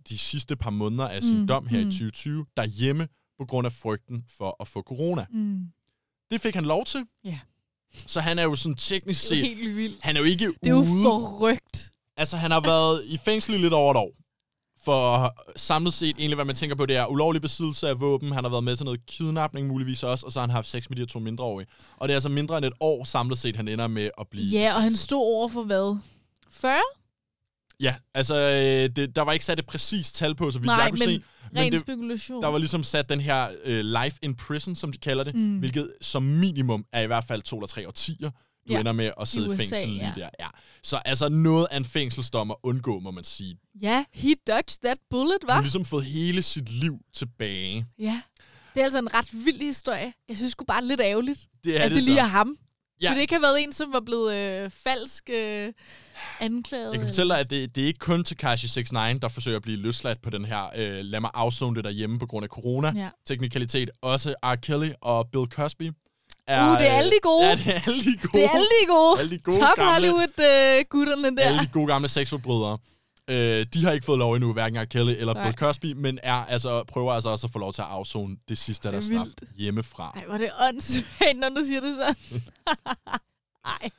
de 0.09 0.17
sidste 0.17 0.55
par 0.55 0.69
måneder 0.69 1.07
af 1.07 1.23
sin 1.23 1.39
Mm, 1.39 1.47
dom 1.47 1.67
her 1.67 1.81
mm. 1.81 1.87
i 1.87 1.91
2020 1.91 2.45
derhjemme 2.57 3.07
på 3.39 3.45
grund 3.45 3.65
af 3.67 3.73
frygten 3.73 4.25
for 4.29 4.55
at 4.59 4.67
få 4.67 4.81
corona. 4.81 5.25
Mm. 5.29 5.67
Det 6.31 6.41
fik 6.41 6.55
han 6.55 6.65
lov 6.65 6.85
til. 6.85 7.05
Ja. 7.23 7.39
Så 7.93 8.21
han 8.21 8.39
er 8.39 8.43
jo 8.43 8.55
sådan 8.55 8.75
teknisk 8.75 9.29
Det 9.29 9.35
er 9.35 9.39
jo 9.39 9.45
set... 9.45 9.57
helt 9.57 9.75
vildt. 9.75 10.03
Han 10.03 10.15
er 10.15 10.19
jo 10.19 10.25
ikke 10.25 10.45
Det 10.45 10.55
er 10.67 10.69
jo 10.69 10.77
ude. 10.77 11.03
forrygt. 11.03 11.92
Altså, 12.17 12.37
han 12.37 12.51
har 12.51 12.61
været 12.61 13.05
i 13.05 13.17
fængsel 13.25 13.55
i 13.55 13.57
lidt 13.57 13.73
over 13.73 13.91
et 13.91 13.97
år. 13.97 14.11
For 14.85 15.33
samlet 15.55 15.93
set, 15.93 16.15
egentlig 16.19 16.35
hvad 16.35 16.45
man 16.45 16.55
tænker 16.55 16.75
på, 16.75 16.85
det 16.85 16.95
er 16.95 17.05
ulovlig 17.07 17.41
besiddelse 17.41 17.89
af 17.89 17.99
våben. 17.99 18.31
Han 18.31 18.43
har 18.43 18.51
været 18.51 18.63
med 18.63 18.75
til 18.75 18.85
noget 18.85 19.05
kidnapning 19.05 19.67
muligvis 19.67 20.03
også, 20.03 20.25
og 20.25 20.31
så 20.31 20.39
har 20.39 20.47
han 20.47 20.53
haft 20.53 20.67
sex 20.67 20.89
med 20.89 20.95
de 20.95 21.01
her 21.01 21.07
to 21.07 21.19
mindreårige. 21.19 21.67
Og 21.97 22.07
det 22.07 22.13
er 22.13 22.15
altså 22.15 22.29
mindre 22.29 22.57
end 22.57 22.65
et 22.65 22.73
år 22.79 23.03
samlet 23.03 23.37
set, 23.37 23.55
han 23.55 23.67
ender 23.67 23.87
med 23.87 24.09
at 24.19 24.27
blive... 24.27 24.45
Ja, 24.45 24.75
og 24.75 24.81
han 24.81 24.95
stod 24.95 25.19
over 25.19 25.47
for 25.47 25.63
hvad? 25.63 25.97
40? 26.51 26.73
Ja, 27.79 27.95
altså, 28.13 28.35
øh, 28.35 28.95
det, 28.95 29.15
der 29.15 29.21
var 29.21 29.31
ikke 29.31 29.45
sat 29.45 29.59
et 29.59 29.65
præcist 29.65 30.15
tal 30.15 30.35
på, 30.35 30.51
så 30.51 30.59
vidt 30.59 30.65
Nej, 30.65 30.75
jeg 30.75 30.89
kunne 30.91 31.05
men 31.07 31.21
se. 31.21 31.59
ren 31.59 31.71
det, 31.71 31.79
spekulation. 31.79 32.41
der 32.41 32.47
var 32.47 32.57
ligesom 32.57 32.83
sat 32.83 33.09
den 33.09 33.19
her 33.19 33.47
øh, 33.65 33.85
life 33.85 34.17
in 34.21 34.35
prison, 34.35 34.75
som 34.75 34.91
de 34.91 34.97
kalder 34.97 35.23
det, 35.23 35.35
mm. 35.35 35.57
hvilket 35.57 35.93
som 36.01 36.23
minimum 36.23 36.85
er 36.93 37.01
i 37.01 37.07
hvert 37.07 37.23
fald 37.23 37.41
to 37.41 37.57
eller 37.57 37.67
tre 37.67 37.87
årtier. 37.87 38.31
Du 38.67 38.73
Ja, 38.73 38.73
ja. 38.73 38.79
ender 38.79 38.91
med 38.91 39.11
at 39.21 39.27
sidde 39.27 39.47
i, 39.47 39.49
USA, 39.49 39.57
fængsel 39.57 39.89
lige 39.89 40.05
ja. 40.17 40.21
der. 40.21 40.29
Ja. 40.39 40.47
Så 40.83 40.97
altså 41.05 41.29
noget 41.29 41.67
af 41.71 41.77
en 41.77 41.85
fængselsdom 41.85 42.51
at 42.51 42.57
undgå, 42.63 42.99
må 42.99 43.11
man 43.11 43.23
sige. 43.23 43.57
Ja, 43.81 44.05
he 44.13 44.33
dodged 44.47 44.79
that 44.83 44.97
bullet, 45.09 45.37
Han 45.41 45.47
var? 45.47 45.53
har 45.53 45.61
ligesom 45.61 45.85
fået 45.85 46.05
hele 46.05 46.41
sit 46.41 46.69
liv 46.69 46.97
tilbage. 47.13 47.85
Ja. 47.99 48.21
Det 48.73 48.79
er 48.79 48.83
altså 48.83 48.99
en 48.99 49.13
ret 49.13 49.29
vild 49.45 49.61
historie. 49.61 50.13
Jeg 50.29 50.37
synes 50.37 50.51
sgu 50.51 50.65
bare 50.65 50.85
lidt 50.85 51.01
ærgerligt, 51.01 51.39
Det 51.63 51.79
er 51.79 51.83
at 51.83 51.91
det, 51.91 51.95
det 51.95 52.03
lige 52.03 52.19
er 52.19 52.23
ham. 52.25 52.57
Ja. 53.01 53.07
Kunne 53.07 53.15
det 53.15 53.21
ikke 53.21 53.33
have 53.33 53.41
været 53.41 53.63
en, 53.63 53.71
som 53.73 53.93
var 53.93 53.99
blevet 53.99 54.33
øh, 54.35 54.69
falsk 54.71 55.29
øh, 55.29 55.73
anklaget? 56.39 56.91
Jeg 56.91 56.99
kan 56.99 57.07
fortælle 57.07 57.33
dig, 57.33 57.39
at 57.39 57.49
det, 57.49 57.75
det 57.75 57.83
er 57.83 57.87
ikke 57.87 57.99
kun 57.99 58.23
Tekashi 58.23 58.67
69, 58.67 59.19
der 59.21 59.27
forsøger 59.27 59.55
at 59.57 59.61
blive 59.61 59.77
løsladt 59.77 60.21
på 60.21 60.29
den 60.29 60.45
her 60.45 60.63
øh, 60.75 60.99
lad 61.05 61.19
mig 61.19 61.31
afzone 61.33 61.75
det 61.75 61.83
derhjemme 61.83 62.19
på 62.19 62.25
grund 62.25 62.43
af 62.43 62.49
corona-teknikalitet. 62.49 63.89
Også 64.01 64.35
R. 64.43 64.55
Kelly 64.55 64.89
og 65.01 65.29
Bill 65.31 65.45
Cosby. 65.45 65.91
Er, 66.47 66.71
Uh, 66.71 66.79
det 66.79 66.87
er 66.89 66.93
alle 66.93 67.11
de 67.11 67.19
gode. 67.21 67.45
Ja, 67.47 67.55
det 67.55 67.67
er 67.75 67.81
alle 67.87 68.03
de 68.03 68.17
gode. 68.17 68.33
Det 68.33 68.43
er 68.45 68.49
alle 68.49 68.67
de 68.81 68.87
gode. 68.87 69.19
Alle 69.19 69.31
de 69.31 69.39
gode 69.39 69.57
Top 69.59 69.77
Hollywood-gutterne 69.77 71.35
der. 71.37 71.43
alle 71.43 71.59
de 71.59 71.67
gode 71.73 71.87
gamle 71.87 72.09
sexforbrydere. 72.09 72.77
Øh, 73.29 73.65
de 73.73 73.83
har 73.85 73.91
ikke 73.91 74.05
fået 74.05 74.19
lov 74.19 74.33
endnu, 74.33 74.53
hverken 74.53 74.81
R. 74.81 74.85
Kelly 74.85 75.11
eller 75.11 75.33
Nej. 75.33 75.43
Bill 75.43 75.55
Cosby, 75.57 75.93
men 75.93 76.19
er, 76.23 76.33
altså, 76.45 76.83
prøver 76.83 77.13
altså 77.13 77.29
også 77.29 77.47
at 77.47 77.51
få 77.53 77.59
lov 77.59 77.73
til 77.73 77.81
at 77.81 77.87
afzone 77.87 78.37
det 78.49 78.57
sidste 78.57 78.87
af 78.87 78.89
er 78.89 78.91
deres 78.91 79.05
straf 79.05 79.27
hjemmefra. 79.57 80.11
Ej, 80.15 80.25
hvor 80.25 80.33
er 80.33 80.37
det 80.37 80.49
åndssvagt, 80.67 81.37
når 81.39 81.49
du 81.49 81.63
siger 81.65 81.81
det 81.81 81.95
sådan. 81.95 82.15
Ej. 83.81 83.89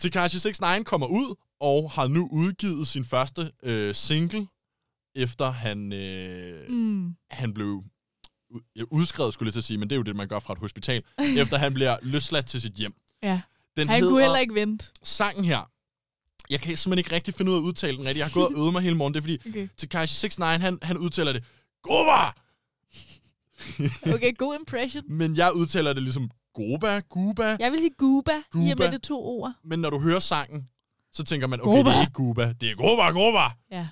Tekashi 0.00 0.36
69 0.36 0.84
kommer 0.84 1.06
ud 1.06 1.34
og 1.60 1.90
har 1.90 2.06
nu 2.08 2.28
udgivet 2.32 2.88
sin 2.88 3.04
første 3.04 3.50
øh, 3.62 3.94
single, 3.94 4.46
efter 5.16 5.50
han, 5.50 5.92
øh, 5.92 6.68
Mm. 6.70 7.14
han 7.30 7.54
blev 7.54 7.82
udskrevet, 8.90 9.34
skulle 9.34 9.46
jeg 9.46 9.52
til 9.52 9.60
at 9.60 9.64
sige, 9.64 9.78
men 9.78 9.90
det 9.90 9.94
er 9.94 9.96
jo 9.96 10.02
det, 10.02 10.16
man 10.16 10.28
gør 10.28 10.38
fra 10.38 10.52
et 10.52 10.58
hospital, 10.58 11.02
efter 11.42 11.58
han 11.58 11.74
bliver 11.74 11.96
løsladt 12.02 12.46
til 12.46 12.60
sit 12.60 12.72
hjem. 12.72 12.94
Ja. 13.22 13.40
Den 13.76 13.88
Han 13.88 13.96
hedder, 13.98 14.10
kunne 14.12 14.22
heller 14.22 14.38
ikke 14.38 14.54
vente. 14.54 14.86
Sangen 15.02 15.44
her, 15.44 15.70
jeg 16.50 16.60
kan 16.60 16.76
simpelthen 16.76 16.98
ikke 16.98 17.14
rigtig 17.14 17.34
finde 17.34 17.50
ud 17.50 17.56
af 17.56 17.60
at 17.60 17.64
udtale 17.64 17.96
den 17.96 18.00
rigtigt. 18.00 18.18
Jeg 18.18 18.26
har 18.26 18.32
gået 18.32 18.46
og 18.46 18.52
øvet 18.60 18.72
mig 18.72 18.82
hele 18.82 18.96
morgen. 18.96 19.14
Det 19.14 19.20
er 19.20 19.22
fordi, 19.22 19.38
Okay. 19.48 19.68
Tekashi 19.76 20.26
69, 20.26 20.62
han, 20.62 20.78
han 20.82 20.98
udtaler 20.98 21.32
det, 21.32 21.44
Goba! 21.82 22.30
Okay, 24.14 24.36
god 24.36 24.56
impression. 24.58 25.04
Men 25.20 25.36
jeg 25.36 25.52
udtaler 25.54 25.92
det 25.92 26.02
ligesom 26.02 26.30
Goba, 26.54 27.00
Guba. 27.00 27.56
Jeg 27.60 27.72
vil 27.72 27.80
sige 27.80 27.94
Guba, 27.98 28.32
i 28.32 28.70
og 28.70 28.78
med 28.78 28.90
det 28.92 29.02
to 29.02 29.24
ord. 29.24 29.52
Men 29.64 29.78
når 29.78 29.90
du 29.90 30.00
hører 30.00 30.20
sangen, 30.20 30.68
så 31.12 31.24
tænker 31.24 31.46
man, 31.46 31.60
okay, 31.60 31.76
Goba. 31.76 31.90
det 31.90 31.96
er 31.96 32.00
ikke 32.00 32.12
Guba, 32.12 32.52
det 32.60 32.70
er 32.70 32.74
Goba, 32.74 33.10
Goba! 33.10 33.48
Ja. 33.70 33.88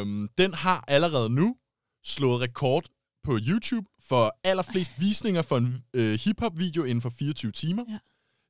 Øhm, 0.00 0.28
den 0.38 0.54
har 0.54 0.84
allerede 0.88 1.30
nu 1.30 1.56
slået 2.04 2.40
rekord 2.40 2.84
på 3.24 3.38
YouTube 3.48 3.86
for 4.02 4.36
allerflest 4.44 4.92
visninger 4.98 5.42
for 5.42 5.56
en 5.56 5.84
øh, 5.94 6.18
hiphop-video 6.24 6.84
inden 6.84 7.02
for 7.02 7.10
24 7.10 7.52
timer. 7.52 7.84
Ja. 7.88 7.98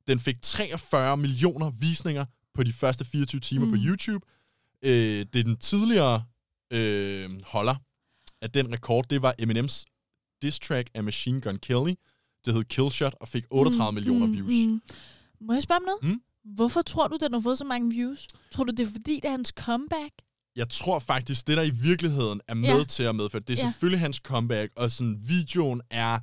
Den 0.07 0.19
fik 0.19 0.41
43 0.41 1.17
millioner 1.17 1.69
visninger 1.69 2.25
på 2.53 2.63
de 2.63 2.73
første 2.73 3.05
24 3.05 3.41
timer 3.41 3.65
mm. 3.65 3.71
på. 3.71 3.77
YouTube. 3.79 4.25
Øh, 4.83 5.25
det 5.33 5.35
er 5.35 5.43
den 5.43 5.57
tidligere 5.57 6.23
øh, 6.73 7.29
holder 7.45 7.75
af 8.41 8.51
den 8.51 8.73
rekord, 8.73 9.05
det 9.09 9.21
var 9.21 9.35
Eminems 9.39 9.85
diss 10.41 10.59
track 10.59 10.89
af 10.93 11.03
Machine 11.03 11.41
Gun 11.41 11.57
Kelly. 11.57 11.93
Det 12.45 12.53
hed 12.53 12.63
Killshot 12.63 13.15
og 13.21 13.27
fik 13.27 13.45
38 13.49 13.91
mm, 13.91 13.95
millioner 13.95 14.27
views. 14.27 14.53
Mm, 14.65 14.71
mm. 14.71 14.81
Må 15.41 15.53
jeg 15.53 15.63
spørge 15.63 15.79
om 15.79 15.83
noget? 15.83 16.15
Mm? 16.15 16.21
Hvorfor 16.55 16.81
tror 16.81 17.07
du, 17.07 17.17
den 17.21 17.33
har 17.33 17.39
fået 17.39 17.57
så 17.57 17.65
mange 17.65 17.89
views? 17.89 18.27
Tror 18.51 18.63
du, 18.63 18.71
det 18.71 18.87
er 18.87 18.91
fordi, 18.91 19.15
det 19.15 19.25
er 19.25 19.31
hans 19.31 19.49
comeback? 19.49 20.13
Jeg 20.55 20.69
tror 20.69 20.99
faktisk, 20.99 21.47
det 21.47 21.57
der 21.57 21.63
i 21.63 21.69
virkeligheden 21.69 22.41
er 22.47 22.53
med 22.53 22.77
Ja. 22.77 22.83
til 22.83 23.03
at 23.03 23.15
medføre, 23.15 23.41
det 23.47 23.59
er 23.59 23.63
Ja. 23.63 23.69
selvfølgelig 23.71 23.99
hans 23.99 24.17
comeback, 24.17 24.71
og 24.77 24.91
sådan 24.91 25.17
videoen 25.21 25.81
er, 25.91 26.19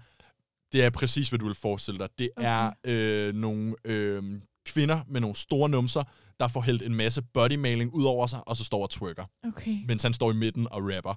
det 0.73 0.85
er 0.85 0.91
præcis, 0.91 1.29
hvad 1.29 1.39
du 1.39 1.47
vil 1.47 1.55
forestille 1.55 1.99
dig. 1.99 2.09
Det 2.19 2.31
Okay. 2.37 2.47
er 2.49 2.71
øh, 2.87 3.35
nogle 3.35 3.75
øh, 3.85 4.23
kvinder 4.67 5.01
med 5.09 5.21
nogle 5.21 5.37
store 5.37 5.69
numser, 5.69 6.03
der 6.41 6.49
får 6.49 6.61
hældt 6.61 6.83
en 6.83 6.95
masse 6.95 7.23
bodymaling 7.23 7.95
ud 7.95 8.05
over 8.05 8.27
sig, 8.27 8.49
og 8.49 8.57
så 8.57 8.65
står 8.65 8.83
og 8.83 8.91
twerker, 8.91 9.25
Okay. 9.47 9.77
mens 9.87 10.03
han 10.03 10.15
står 10.15 10.31
i 10.31 10.35
midten 10.35 10.67
og 10.71 10.83
rapper. 10.97 11.15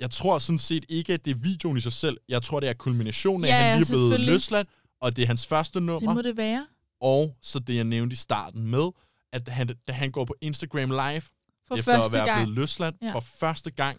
Jeg 0.00 0.10
tror 0.10 0.38
sådan 0.38 0.58
set 0.58 0.84
ikke, 0.88 1.12
at 1.12 1.24
det 1.24 1.30
er 1.30 1.34
videoen 1.34 1.76
i 1.76 1.80
sig 1.80 1.92
selv. 1.92 2.16
Jeg 2.28 2.42
tror, 2.42 2.60
det 2.60 2.68
er 2.68 2.72
kulminationen 2.72 3.44
af, 3.44 3.48
Ja, 3.48 3.54
at 3.56 3.64
han 3.70 3.78
lige 3.78 3.94
er 3.94 4.08
blevet 4.08 4.20
løsladt, 4.20 4.68
og 5.00 5.16
det 5.16 5.22
er 5.22 5.26
hans 5.26 5.46
første 5.46 5.80
nummer. 5.80 6.08
Det 6.10 6.14
må 6.16 6.22
det 6.22 6.36
være. 6.36 6.66
Og 7.00 7.36
så 7.42 7.58
det, 7.58 7.74
jeg 7.76 7.84
nævnte 7.84 8.14
i 8.14 8.16
starten 8.16 8.62
med, 8.66 8.88
at 9.32 9.48
han, 9.48 9.68
da 9.88 9.92
han 9.92 10.10
går 10.10 10.24
på 10.24 10.34
Instagram 10.40 10.90
Live, 10.90 11.22
For 11.68 11.76
efter 11.76 11.92
at 12.04 12.12
være 12.12 12.24
gang. 12.26 12.42
blevet 12.42 12.58
løsladt 12.58 12.94
Ja. 13.02 13.12
for 13.12 13.20
første 13.20 13.70
gang, 13.70 13.98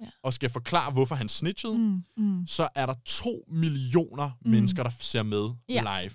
Ja. 0.00 0.06
og 0.22 0.34
skal 0.34 0.50
forklare, 0.50 0.92
hvorfor 0.92 1.14
han 1.14 1.28
snitchede, 1.28 1.78
mm. 1.78 2.02
Mm, 2.16 2.46
så 2.46 2.68
er 2.74 2.86
der 2.86 2.94
to 3.06 3.44
millioner 3.48 4.30
Mm. 4.44 4.50
mennesker, 4.50 4.82
der 4.82 4.90
ser 5.00 5.22
med 5.22 5.48
Ja. 5.68 6.00
live. 6.02 6.10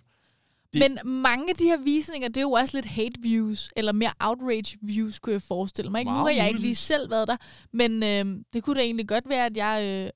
Det- 0.73 0.91
Men 1.03 1.12
mange 1.21 1.49
af 1.49 1.55
de 1.55 1.63
her 1.63 1.77
visninger, 1.77 2.27
det 2.27 2.38
er 2.38 2.41
jo 2.41 2.51
også 2.51 2.77
lidt 2.77 2.85
hate 2.85 3.21
views, 3.21 3.69
eller 3.75 3.91
mere 3.91 4.12
outrage 4.19 4.77
views, 4.81 5.19
kunne 5.19 5.33
jeg 5.33 5.41
forestille 5.41 5.91
mig. 5.91 5.99
Ikke? 5.99 6.12
Nu 6.12 6.17
har 6.17 6.29
jeg 6.29 6.47
ikke 6.47 6.62
lige 6.62 6.75
selv 6.75 7.09
været 7.12 7.27
der, 7.27 7.38
men 7.73 8.03
øh, 8.03 8.43
det 8.53 8.63
kunne 8.63 8.75
da 8.75 8.81
egentlig 8.83 9.07
godt 9.07 9.29
være, 9.29 9.45
at 9.45 9.57
jeg 9.57 9.83
øh, 9.83 10.09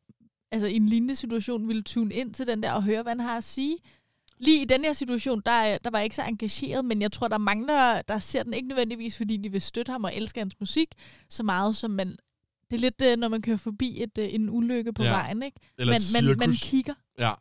altså, 0.52 0.68
i 0.68 0.76
en 0.76 0.90
lignende 0.90 1.16
situation 1.16 1.68
ville 1.68 1.84
tune 1.84 2.14
ind 2.14 2.34
til 2.34 2.48
den 2.48 2.64
der 2.64 2.72
og 2.72 2.84
høre, 2.84 3.04
hvad 3.04 3.12
han 3.12 3.20
har 3.20 3.38
at 3.38 3.44
sige. 3.44 3.78
Lige 4.44 4.62
i 4.62 4.66
den 4.66 4.86
her 4.86 4.94
situation, 4.94 5.42
der, 5.46 5.52
er- 5.52 5.78
der 5.78 5.90
var 5.90 5.98
jeg 5.98 6.04
ikke 6.04 6.16
så 6.16 6.24
engageret, 6.24 6.86
men 6.86 7.02
jeg 7.02 7.12
tror, 7.12 7.28
der 7.28 7.36
er 7.36 7.40
mange, 7.40 7.68
der, 7.68 8.02
ser 8.20 8.44
den 8.44 8.54
ikke 8.54 8.68
nødvendigvis, 8.68 9.18
fordi 9.18 9.38
de 9.38 9.52
vil 9.52 9.62
støtte 9.62 9.92
ham 9.92 10.04
og 10.04 10.16
elsker 10.16 10.42
hans 10.42 10.54
musik 10.60 10.88
så 11.30 11.44
meget, 11.44 11.76
som 11.76 11.92
man... 11.92 12.16
Det 12.72 12.78
er 12.78 12.82
lidt, 12.82 13.02
øh, 13.04 13.18
når 13.18 13.28
man 13.28 13.42
kører 13.42 13.58
forbi 13.58 14.04
et, 14.04 14.18
øh, 14.18 14.34
en 14.34 14.50
ulykke 14.50 14.94
på 14.94 15.04
Ja. 15.04 15.10
vejen, 15.12 15.44
ikke? 15.44 15.58
Eller 15.78 15.94
man, 16.22 16.26
man, 16.26 16.38
man 16.38 16.52
kigger. 16.62 16.94
ja. 17.20 17.32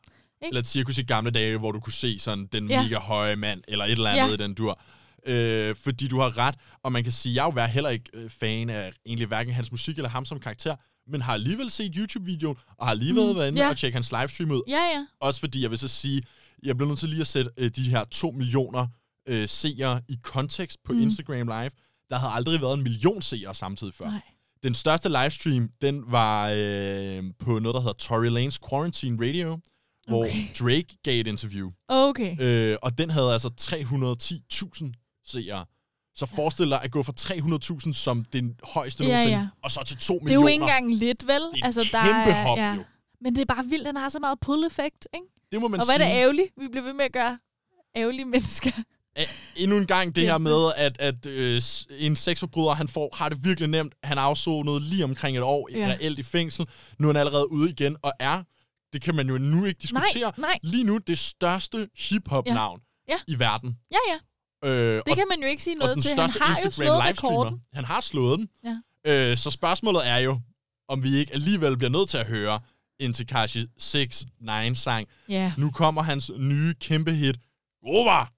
ikke? 0.43 0.49
Eller 0.49 0.61
et 0.61 0.67
cirkus 0.67 0.99
i 0.99 1.03
gamle 1.03 1.31
dage, 1.31 1.59
hvor 1.59 1.73
du 1.73 1.81
kunne 1.81 1.93
se 1.93 2.19
sådan 2.19 2.47
den 2.53 2.71
Ja. 2.71 2.83
mega 2.83 2.99
høje 2.99 3.37
mand, 3.37 3.63
eller 3.69 3.85
et 3.85 3.91
eller 3.93 4.11
andet 4.11 4.29
Ja. 4.29 4.35
i 4.35 4.37
den 4.37 4.55
dur. 4.55 4.81
Øh, 5.27 5.77
fordi 5.77 6.09
du 6.09 6.19
har 6.21 6.39
ret, 6.39 6.55
og 6.83 6.93
man 6.93 7.03
kan 7.03 7.13
sige, 7.13 7.35
jeg 7.35 7.49
er 7.49 7.63
jo 7.65 7.67
heller 7.73 7.91
ikke 7.91 8.11
øh, 8.15 8.31
fan 8.31 8.71
af 8.71 8.93
egentlig 9.07 9.27
hverken 9.29 9.53
hans 9.55 9.71
musik 9.71 9.97
eller 9.97 10.09
ham 10.09 10.25
som 10.25 10.41
karakter, 10.41 10.77
men 11.07 11.23
har 11.23 11.33
alligevel 11.35 11.71
set 11.71 11.93
YouTube-videoen, 11.97 12.57
og 12.79 12.87
har 12.87 12.91
alligevel 12.91 13.27
Mm, 13.33 13.37
været 13.37 13.49
inde 13.49 13.63
ja. 13.63 13.69
og 13.71 13.77
tjekke 13.77 13.97
hans 13.97 14.13
livestream 14.13 14.51
ud. 14.51 14.63
Ja, 14.69 14.83
ja. 14.95 15.07
Også 15.21 15.41
fordi, 15.41 15.63
jeg 15.63 15.71
vil 15.71 15.79
så 15.79 15.89
sige, 15.89 16.23
jeg 16.63 16.77
bliver 16.77 16.89
nødt 16.89 16.99
til 16.99 17.09
lige 17.09 17.21
at 17.21 17.27
sætte 17.27 17.51
øh, 17.57 17.71
de 17.77 17.83
her 17.91 18.05
to 18.05 18.31
millioner 18.31 18.87
øh, 19.29 19.49
seere 19.49 20.01
i 20.09 20.17
kontekst 20.23 20.79
på 20.85 20.93
Mm. 20.93 21.01
Instagram 21.03 21.47
Live. 21.47 21.71
Der 22.11 22.17
havde 22.19 22.33
aldrig 22.33 22.61
været 22.61 22.75
en 22.77 22.83
million 22.83 23.23
seere 23.23 23.55
samtidig 23.55 23.95
før. 23.95 24.05
Nej. 24.11 24.21
Den 24.63 24.75
største 24.75 25.09
livestream, 25.09 25.71
den 25.81 26.05
var 26.07 26.49
øh, 26.57 27.23
på 27.39 27.59
noget, 27.59 27.75
der 27.75 27.81
hedder 27.81 27.93
Tory 27.93 28.27
Lanes 28.27 28.59
Quarantine 28.71 29.29
Radio, 29.29 29.59
hvor 30.09 30.25
Okay. 30.25 30.45
Drake 30.59 30.87
gav 31.05 31.21
et 31.21 31.27
interview. 31.27 31.71
Okay. 31.89 32.37
Øh, 32.41 32.77
og 32.83 32.99
den 32.99 33.11
havde 33.11 33.33
altså 33.33 33.49
310.000 33.61 35.23
seere. 35.27 35.65
Så 36.15 36.27
forestil 36.27 36.71
dig 36.71 36.83
at 36.83 36.91
gå 36.91 37.03
fra 37.03 37.13
300.000 37.87 37.93
som 37.93 38.25
den 38.25 38.55
højeste 38.65 39.05
Ja, 39.05 39.11
nogensinde, 39.11 39.39
ja. 39.39 39.49
og 39.63 39.71
så 39.71 39.83
til 39.87 39.97
2 39.97 40.15
Det 40.15 40.21
er 40.21 40.25
millioner. 40.25 40.43
jo 40.43 40.47
ikke 40.53 40.63
engang 40.63 40.95
lidt, 40.95 41.27
vel? 41.27 41.41
Det 41.55 41.61
er 41.63 41.67
altså, 41.67 41.81
kæmpe 42.03 42.33
hop, 42.43 42.59
jo. 42.59 42.85
Men 43.21 43.35
det 43.35 43.41
er 43.41 43.55
bare 43.55 43.65
vildt, 43.65 43.87
den 43.87 43.97
har 43.97 44.09
så 44.09 44.19
meget 44.19 44.41
pull-effekt, 44.41 45.09
ikke? 45.15 45.27
Det 45.53 45.61
må 45.61 45.69
man 45.69 45.81
og 45.81 45.87
hvad 45.87 45.95
er 45.95 45.99
sige. 45.99 46.11
det 46.11 46.21
ærgerligt? 46.21 46.49
Vi 46.61 46.69
bliver 46.69 46.85
ved 46.85 46.93
med 46.93 47.05
at 47.05 47.13
gøre 47.13 47.39
ærgerlige 47.97 48.25
mennesker. 48.25 48.71
endnu 49.57 49.77
en 49.77 49.87
gang 49.87 50.17
det 50.17 50.25
her 50.25 50.33
Ja. 50.33 50.39
med, 50.39 50.73
at, 50.77 50.97
at 51.01 51.27
øh, 51.27 51.63
en 51.99 52.17
sexforbryder, 52.17 52.71
han 52.75 52.89
får, 52.89 53.11
har 53.17 53.29
det 53.29 53.45
virkelig 53.45 53.69
nemt. 53.69 53.95
Han 54.05 54.19
afsonede 54.19 54.81
lige 54.81 55.05
omkring 55.05 55.37
et 55.37 55.43
år 55.43 55.69
Ja. 55.73 55.79
ja. 55.79 55.87
reelt 55.93 56.19
i 56.19 56.23
fængsel. 56.23 56.67
Nu 56.99 57.09
er 57.09 57.13
han 57.13 57.21
allerede 57.21 57.53
ude 57.53 57.71
igen, 57.71 57.97
og 58.03 58.13
er, 58.21 58.43
det 58.93 59.03
kan 59.03 59.15
man 59.15 59.29
jo 59.29 59.39
nu 59.39 59.65
ikke 59.65 59.79
diskutere, 59.83 60.23
Nej, 60.23 60.49
nej. 60.49 60.59
lige 60.63 60.85
nu 60.85 60.99
det 60.99 61.19
største 61.19 61.89
hip-hop-navn 61.97 62.81
Ja. 63.09 63.17
i 63.29 63.39
verden. 63.39 63.77
Ja, 63.93 63.97
ja. 64.13 64.19
Øh, 64.69 64.95
Det 64.97 65.03
og, 65.11 65.17
kan 65.17 65.25
man 65.31 65.41
jo 65.41 65.47
ikke 65.47 65.63
sige 65.63 65.77
og 65.77 65.79
noget 65.87 66.03
til. 66.03 66.11
Han 66.21 66.31
har 66.31 66.59
jo 66.65 66.71
slået 66.71 66.99
rekorden. 66.99 67.61
Han 67.73 67.85
har 67.85 68.01
slået 68.01 68.39
den. 68.39 68.49
Ja. 68.65 69.31
Øh, 69.31 69.37
så 69.37 69.51
spørgsmålet 69.51 70.09
er 70.09 70.17
jo, 70.19 70.41
om 70.89 71.03
vi 71.05 71.17
ikke 71.17 71.33
alligevel 71.33 71.77
bliver 71.77 71.91
nødt 71.91 72.09
til 72.09 72.19
at 72.19 72.27
høre 72.27 72.61
en 73.01 73.13
Tekashi 73.13 73.67
6-9-sang. 73.81 75.07
Ja. 75.29 75.53
Nu 75.57 75.71
kommer 75.71 76.03
hans 76.03 76.31
nye 76.39 76.75
kæmpe 76.75 77.13
hit, 77.13 77.37
Over! 77.85 78.29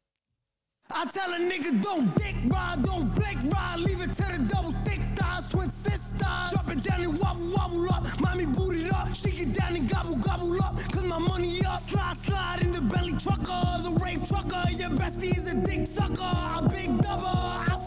I 0.91 1.07
tell 1.13 1.33
a 1.33 1.39
nigga 1.39 1.83
don't 1.83 2.15
dick 2.17 2.37
ride, 2.47 2.83
don't 2.85 3.15
blink 3.15 3.39
ride, 3.53 3.79
leave 3.79 4.01
it 4.03 4.15
to 4.15 4.23
the 4.23 4.39
double 4.55 4.73
thick 4.85 5.01
thighs, 5.17 5.49
twin 5.51 5.71
sisters. 5.71 6.51
Drop 6.53 6.69
it 6.71 6.85
down 6.85 7.01
and 7.03 7.19
wobble 7.19 7.53
wobble 7.57 7.93
up, 7.93 8.05
mommy 8.21 8.47
boot 8.47 8.77
it 8.77 8.93
up, 8.93 9.09
shake 9.15 9.41
it 9.41 9.53
down 9.55 9.77
and 9.77 9.89
gobble 9.89 10.17
gobble 10.17 10.63
up, 10.63 10.77
cause 10.93 11.03
my 11.05 11.19
money 11.19 11.65
up. 11.65 11.81
Slide 11.81 12.17
slide 12.17 12.59
in 12.63 12.73
the 12.73 12.83
belly 12.83 13.13
trucker, 13.13 13.63
the 13.83 13.99
rave 14.05 14.29
trucker, 14.29 14.71
your 14.71 14.91
bestie 14.91 15.37
is 15.37 15.47
a 15.47 15.55
dick 15.57 15.87
sucker, 15.87 16.23
a 16.59 16.69
big 16.69 17.01
double. 17.01 17.27
Assalamu 17.27 17.84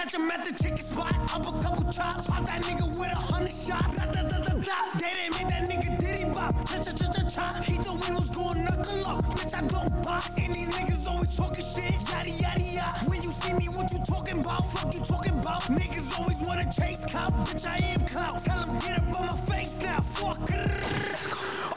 catch 0.00 0.14
him 0.14 0.30
at 0.30 0.44
the 0.46 0.52
chicken 0.62 0.78
spot, 0.78 1.12
up 1.34 1.46
a 1.46 1.52
couple 1.62 1.84
chops, 1.92 2.26
pop 2.26 2.44
that 2.46 2.62
nigga 2.62 2.88
with 2.98 3.12
a 3.12 3.22
hundred 3.32 3.52
shots. 3.52 3.96
Da, 3.96 4.06
da, 4.06 4.22
da, 4.22 4.38
da, 4.38 4.54
da. 4.54 4.76
They 4.98 5.12
didn't 5.16 5.34
make 5.36 5.48
that 5.48 5.68
nigga 5.68 6.00
diddy 6.00 6.24
bop, 6.24 6.54
cha 6.68 6.76
cha 6.84 6.92
cha 6.98 7.06
cha 7.12 7.22
cha. 7.28 7.62
He 7.62 7.76
the 7.76 7.92
windows 7.92 8.30
going 8.30 8.64
knuckle 8.64 9.06
up, 9.06 9.24
bitch 9.36 9.54
I 9.54 9.60
don't 9.66 10.02
box. 10.02 10.38
And 10.38 10.54
these 10.54 10.70
niggas 10.70 11.06
always 11.06 11.36
talking 11.36 11.64
shit, 11.64 11.92
yada 12.08 12.30
yada 12.30 12.62
yada. 12.62 13.10
When 13.10 13.20
you 13.20 13.30
see 13.30 13.52
me, 13.52 13.66
what 13.68 13.92
you 13.92 13.98
talking 14.06 14.38
about? 14.40 14.64
Fuck 14.72 14.94
you 14.94 15.00
talking 15.00 15.34
about? 15.38 15.62
Niggas 15.64 16.18
always 16.18 16.40
wanna 16.40 16.64
chase 16.72 17.04
clout, 17.04 17.32
bitch 17.44 17.66
I 17.68 17.76
am 17.92 18.00
clout. 18.06 18.38
Tell 18.44 18.60
'em 18.70 18.78
get 18.78 18.98
up 19.00 19.20
on 19.20 19.26
my 19.26 19.36
face 19.52 19.82
now, 19.82 20.00
fuck. 20.16 20.40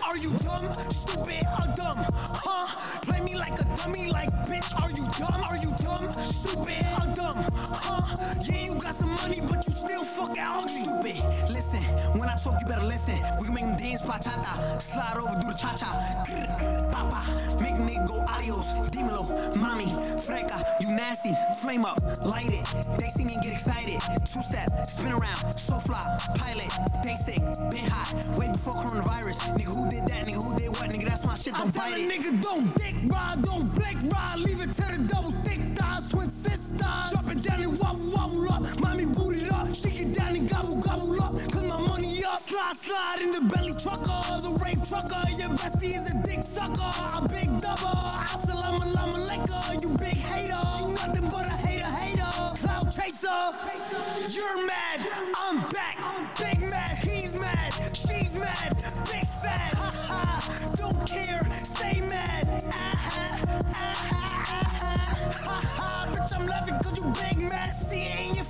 Are 0.07 0.17
you 0.17 0.31
dumb, 0.45 0.71
stupid, 0.91 1.43
or 1.59 1.67
dumb? 1.75 1.99
Huh? 2.45 2.67
Play 3.01 3.19
me 3.19 3.35
like 3.35 3.59
a 3.59 3.65
dummy, 3.75 4.07
like 4.11 4.31
bitch. 4.47 4.69
Are 4.81 4.91
you 4.91 5.05
dumb? 5.19 5.43
Are 5.49 5.57
you 5.57 5.71
dumb, 5.83 6.05
stupid, 6.31 6.82
Listen, 11.73 12.19
when 12.19 12.29
I 12.29 12.35
talk, 12.37 12.61
you 12.61 12.67
better 12.67 12.85
listen. 12.85 13.17
We 13.39 13.45
can 13.45 13.53
make 13.55 13.63
them 13.63 13.75
dance 13.75 14.01
bachata, 14.01 14.81
slide 14.81 15.17
over, 15.17 15.41
do 15.41 15.47
the 15.51 15.57
cha 15.57 15.73
cha. 15.73 15.89
Papa, 16.91 17.59
make 17.61 17.73
nigga 17.73 18.07
go 18.07 18.21
adios. 18.27 18.65
Dímelo, 18.91 19.55
mommy, 19.55 19.85
freca, 20.21 20.63
you 20.79 20.91
nasty. 20.91 21.33
Flame 21.61 21.85
up, 21.85 21.99
light 22.23 22.53
it. 22.53 22.65
They 22.99 23.07
see 23.09 23.25
me 23.25 23.33
and 23.33 23.43
get 23.43 23.53
excited. 23.53 23.99
Two 24.25 24.41
step, 24.43 24.69
spin 24.85 25.13
around, 25.13 25.53
so 25.57 25.79
fly, 25.79 26.03
pilot. 26.35 26.69
They 27.03 27.15
sick, 27.15 27.41
been 27.71 27.89
hot, 27.89 28.13
way 28.37 28.49
before 28.49 28.73
coronavirus. 28.73 29.57
Nigga, 29.57 29.73
who 29.73 29.89
did 29.89 30.05
that? 30.07 30.27
Nigga, 30.27 30.43
who 30.43 30.55
did 30.55 30.69
what? 30.69 30.91
Nigga, 30.91 31.05
that's 31.05 31.25
my 31.25 31.35
shit, 31.35 31.53
don't 31.55 31.73
bite 31.73 31.97
it. 31.97 32.11
nigga, 32.11 32.39
don't 32.41 32.75
dick 32.77 32.95
ride, 33.07 33.41
don't 33.41 33.73
blink 33.73 33.97
ride. 34.13 34.37
Leave 34.37 34.61
it 34.61 34.73
to 34.75 34.97
the 34.97 35.03
double 35.07 35.31
thick 35.43 35.59
thighs, 35.75 36.09
twin 36.09 36.29
sisters. 36.29 36.77
Drop 36.77 37.27
it 37.31 37.41
down 37.43 37.63
and 37.63 37.79
wobble 37.79 38.11
wobble 38.13 38.51
up. 38.51 38.79
Mommy 38.79 39.05
boot 39.05 39.42
up. 42.73 42.77
Slide 42.77 43.19
in 43.21 43.31
the 43.31 43.41
belly 43.41 43.73
trucker, 43.73 44.41
the 44.41 44.59
rave 44.63 44.87
trucker. 44.87 45.29
Your 45.37 45.49
bestie 45.49 45.95
is 45.95 46.11
a 46.11 46.15
dick 46.25 46.43
sucker, 46.43 46.93
a 47.17 47.21
big 47.27 47.59
double. 47.59 48.01
Assalamu 48.33 48.79
alaikum, 48.79 49.81
you 49.81 49.89
big 49.89 50.17
hater. 50.31 50.59
You 50.79 50.93
nothing 50.93 51.29
but 51.29 51.45
a 51.45 51.57
hater 51.65 51.85
hater. 51.85 52.31
Cloud 52.61 52.91
chaser. 52.91 53.43
You're 54.29 54.67
mad, 54.67 54.99
I'm 55.35 55.61
back. 55.69 55.97
Big 56.37 56.69
mad, 56.69 56.97
he's 56.97 57.39
mad, 57.39 57.73
she's 57.93 58.33
mad. 58.33 58.75
Big 59.11 59.25
sad, 59.25 59.73
ha 59.73 59.89
ha. 60.07 60.69
Don't 60.75 61.05
care, 61.07 61.43
stay 61.63 62.01
mad. 62.01 62.42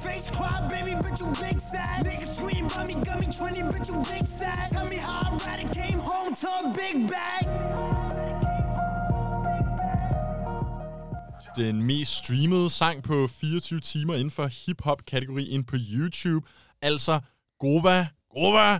Face, 0.04 0.30
cry, 0.30 0.68
baby, 0.70 0.92
bitch, 1.04 1.20
you 1.22 1.28
big 1.44 1.60
sad. 1.72 2.06
Niggas 2.06 2.32
tweeting 2.39 2.66
about 2.72 2.88
me, 2.88 2.96
got 3.08 3.20
me 3.22 3.28
20, 3.28 3.62
bitch, 3.72 3.88
you 3.89 3.98
big 4.12 4.26
sad. 4.39 4.72
Tell 4.72 4.88
me 4.94 4.98
how 4.98 5.22
I 5.26 5.30
ride 5.46 5.62
it, 5.63 5.72
came 5.82 6.00
home 6.00 6.34
to 6.42 6.50
a 6.63 6.74
big 6.80 7.10
bag. 7.10 7.44
den 11.56 11.84
mest 11.84 12.12
streamede 12.12 12.70
sang 12.70 13.04
på 13.04 13.28
24 13.28 13.80
timer 13.80 14.13
inden 14.13 14.32
for 14.32 14.48
hip-hop-kategorien 14.66 15.63
på 15.63 15.76
YouTube. 15.94 16.48
Altså 16.82 17.20
Goba, 17.60 18.08
Goba, 18.30 18.80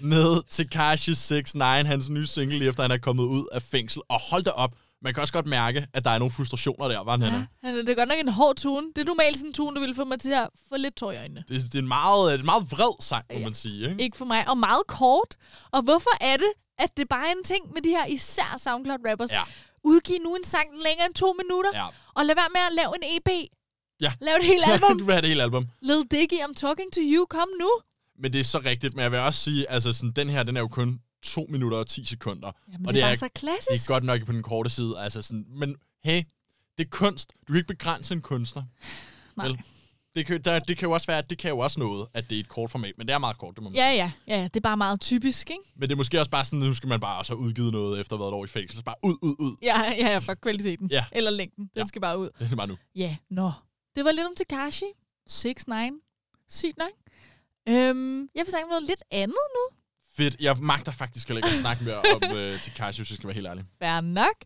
med 0.00 0.42
Tekashi 0.48 1.10
69, 1.10 1.52
hans 1.88 2.10
nye 2.10 2.26
single, 2.26 2.58
lige 2.58 2.68
efter 2.68 2.82
han 2.82 2.90
er 2.90 2.98
kommet 2.98 3.24
ud 3.24 3.46
af 3.52 3.62
fængsel. 3.62 4.02
Og 4.08 4.20
hold 4.30 4.42
da 4.42 4.50
op, 4.50 4.74
man 5.02 5.14
kan 5.14 5.20
også 5.20 5.32
godt 5.32 5.46
mærke, 5.46 5.86
at 5.94 6.04
der 6.04 6.10
er 6.10 6.18
nogle 6.18 6.32
frustrationer 6.32 6.88
der, 6.88 7.04
var? 7.04 7.18
Ja, 7.62 7.72
det 7.78 7.88
er 7.88 7.94
godt 7.94 8.08
nok 8.08 8.18
en 8.18 8.28
hård 8.28 8.56
tone. 8.56 8.86
Det 8.96 9.02
er 9.02 9.06
normalt 9.06 9.36
sådan 9.36 9.50
en 9.50 9.54
tone, 9.54 9.74
du 9.76 9.80
ville 9.80 9.94
få 9.94 10.04
mig 10.04 10.20
til 10.20 10.30
at 10.32 10.48
få 10.68 10.76
lidt 10.76 10.96
tår 10.96 11.12
i 11.12 11.16
øjnene. 11.16 11.44
Det, 11.48 11.62
det 11.62 11.74
er 11.74 11.78
en 11.82 11.88
meget, 11.88 12.34
en 12.40 12.44
meget 12.44 12.64
vred 12.72 13.02
sang, 13.02 13.24
må 13.32 13.38
Ja. 13.38 13.44
man 13.44 13.54
sige. 13.54 13.90
Ikke? 13.90 14.02
Ikke 14.02 14.16
for 14.16 14.24
mig. 14.24 14.48
Og 14.48 14.58
meget 14.58 14.82
kort. 14.88 15.34
Og 15.70 15.82
hvorfor 15.82 16.10
er 16.20 16.36
det, 16.36 16.52
at 16.78 16.96
det 16.96 17.08
bare 17.08 17.26
er 17.28 17.32
en 17.32 17.44
ting 17.44 17.72
med 17.74 17.82
de 17.82 17.88
her 17.90 18.06
især 18.06 18.56
SoundCloud-rappers? 18.58 19.30
Ja. 19.32 19.42
Udgiv 19.84 20.16
nu 20.24 20.34
en 20.36 20.44
sang 20.44 20.68
længere 20.84 21.06
end 21.06 21.14
to 21.14 21.34
minutter, 21.42 21.70
Ja. 21.74 21.86
og 22.14 22.24
lad 22.24 22.34
være 22.34 22.48
med 22.56 22.60
at 22.68 22.72
lave 22.80 22.92
en 22.98 23.04
EP. 23.16 23.30
Ja. 24.00 24.12
Lav 24.20 24.36
et 24.36 24.44
helt 24.44 24.64
album. 24.72 24.98
du 24.98 25.04
vil 25.04 25.12
have 25.14 25.20
det 25.22 25.28
hele 25.28 25.42
album. 25.42 25.66
Lil 25.82 26.02
Dicky, 26.10 26.38
I'm 26.44 26.54
talking 26.54 26.92
to 26.92 27.00
you. 27.04 27.26
Kom 27.30 27.48
nu. 27.60 27.70
Men 28.22 28.32
det 28.32 28.40
er 28.40 28.44
så 28.44 28.58
rigtigt, 28.64 28.94
men 28.94 29.02
jeg 29.02 29.10
vil 29.12 29.18
også 29.20 29.40
sige, 29.40 29.70
altså 29.70 29.92
sådan, 29.92 30.12
den 30.16 30.28
her, 30.30 30.42
den 30.42 30.56
er 30.56 30.60
jo 30.60 30.68
kun 30.68 31.00
2 31.22 31.46
minutter 31.48 31.78
og 31.78 31.86
10 31.86 32.04
sekunder. 32.04 32.50
Jamen, 32.72 32.86
og 32.86 32.94
det, 32.94 33.02
det 33.02 33.10
er 33.10 33.14
så 33.14 33.24
det 33.26 33.34
klassisk. 33.34 33.90
er 33.90 33.94
godt 33.94 34.04
nok 34.04 34.24
på 34.26 34.32
den 34.32 34.42
korte 34.42 34.70
side. 34.70 34.94
Altså 34.98 35.22
sådan, 35.22 35.44
men 35.48 35.76
hey, 36.04 36.22
det 36.78 36.84
er 36.84 36.88
kunst. 36.90 37.30
Du 37.40 37.52
kan 37.52 37.56
ikke 37.56 37.66
begrænse 37.66 38.14
en 38.14 38.22
kunstner. 38.22 38.62
Nej. 39.36 39.46
Vel? 39.48 39.58
Det 40.14 40.26
kan, 40.26 40.42
der, 40.42 40.58
det 40.58 40.78
kan 40.78 40.86
jo 40.88 40.92
også 40.92 41.06
være, 41.06 41.18
at 41.18 41.30
det 41.30 41.38
kan 41.38 41.50
jo 41.50 41.58
også 41.58 41.80
noget, 41.80 42.06
at 42.14 42.30
det 42.30 42.36
er 42.36 42.40
et 42.40 42.48
kort 42.48 42.70
format, 42.70 42.92
men 42.98 43.06
det 43.08 43.14
er 43.14 43.18
meget 43.18 43.38
kort, 43.38 43.54
det 43.54 43.62
må 43.62 43.68
man 43.70 43.76
Ja, 43.76 43.92
ja, 43.92 44.12
ja. 44.26 44.44
Det 44.44 44.56
er 44.56 44.60
bare 44.60 44.76
meget 44.76 45.00
typisk, 45.00 45.50
ikke? 45.50 45.62
Men 45.76 45.82
det 45.88 45.92
er 45.92 45.96
måske 45.96 46.18
også 46.18 46.30
bare 46.30 46.44
sådan, 46.44 46.58
nu 46.58 46.74
skal 46.74 46.88
man 46.88 47.00
bare 47.00 47.18
også 47.18 47.32
have 47.32 47.40
udgivet 47.40 47.72
noget 47.72 48.00
efter 48.00 48.14
at 48.16 48.20
været 48.20 48.28
et 48.28 48.34
år 48.34 48.44
i 48.44 48.48
fængsel. 48.48 48.76
Så 48.76 48.82
bare 48.84 48.94
ud, 49.04 49.16
ud, 49.22 49.36
ud. 49.38 49.56
Ja, 49.62 49.80
ja, 49.82 49.94
ja, 50.12 50.18
for 50.18 50.34
kvaliteten. 50.34 50.90
Ja. 50.90 51.04
Eller 51.12 51.30
længden. 51.30 51.64
Den 51.64 51.70
Ja. 51.76 51.84
skal 51.84 52.00
bare 52.00 52.18
ud. 52.18 52.28
Det 52.38 52.52
er 52.52 52.56
bare 52.56 52.66
nu. 52.66 52.76
Ja, 52.94 53.16
nå. 53.30 53.52
Det 53.96 54.04
var 54.04 54.12
lidt 54.12 54.26
om 54.26 54.32
Takashi. 54.36 54.84
6 55.26 55.68
9 55.68 55.74
Sygt 56.48 56.78
nok. 56.78 56.90
Øhm, 57.68 58.20
jeg 58.34 58.44
vil 58.44 58.50
snakke 58.50 58.64
om 58.64 58.68
noget 58.70 58.84
lidt 58.84 59.02
andet 59.10 59.36
nu. 59.56 59.76
Fedt. 60.20 60.36
Jeg 60.40 60.56
magter 60.60 60.92
faktisk 60.92 61.28
heller 61.28 61.38
ikke 61.38 61.54
at 61.54 61.60
snakke 61.60 61.84
mere 61.84 61.98
om 61.98 62.22
uh, 62.30 62.60
Tekashi, 62.62 63.00
hvis 63.00 63.10
jeg 63.10 63.16
skal 63.16 63.26
være 63.26 63.34
helt 63.34 63.46
ærlig. 63.46 63.64
Fair 63.82 64.00
nok. 64.00 64.36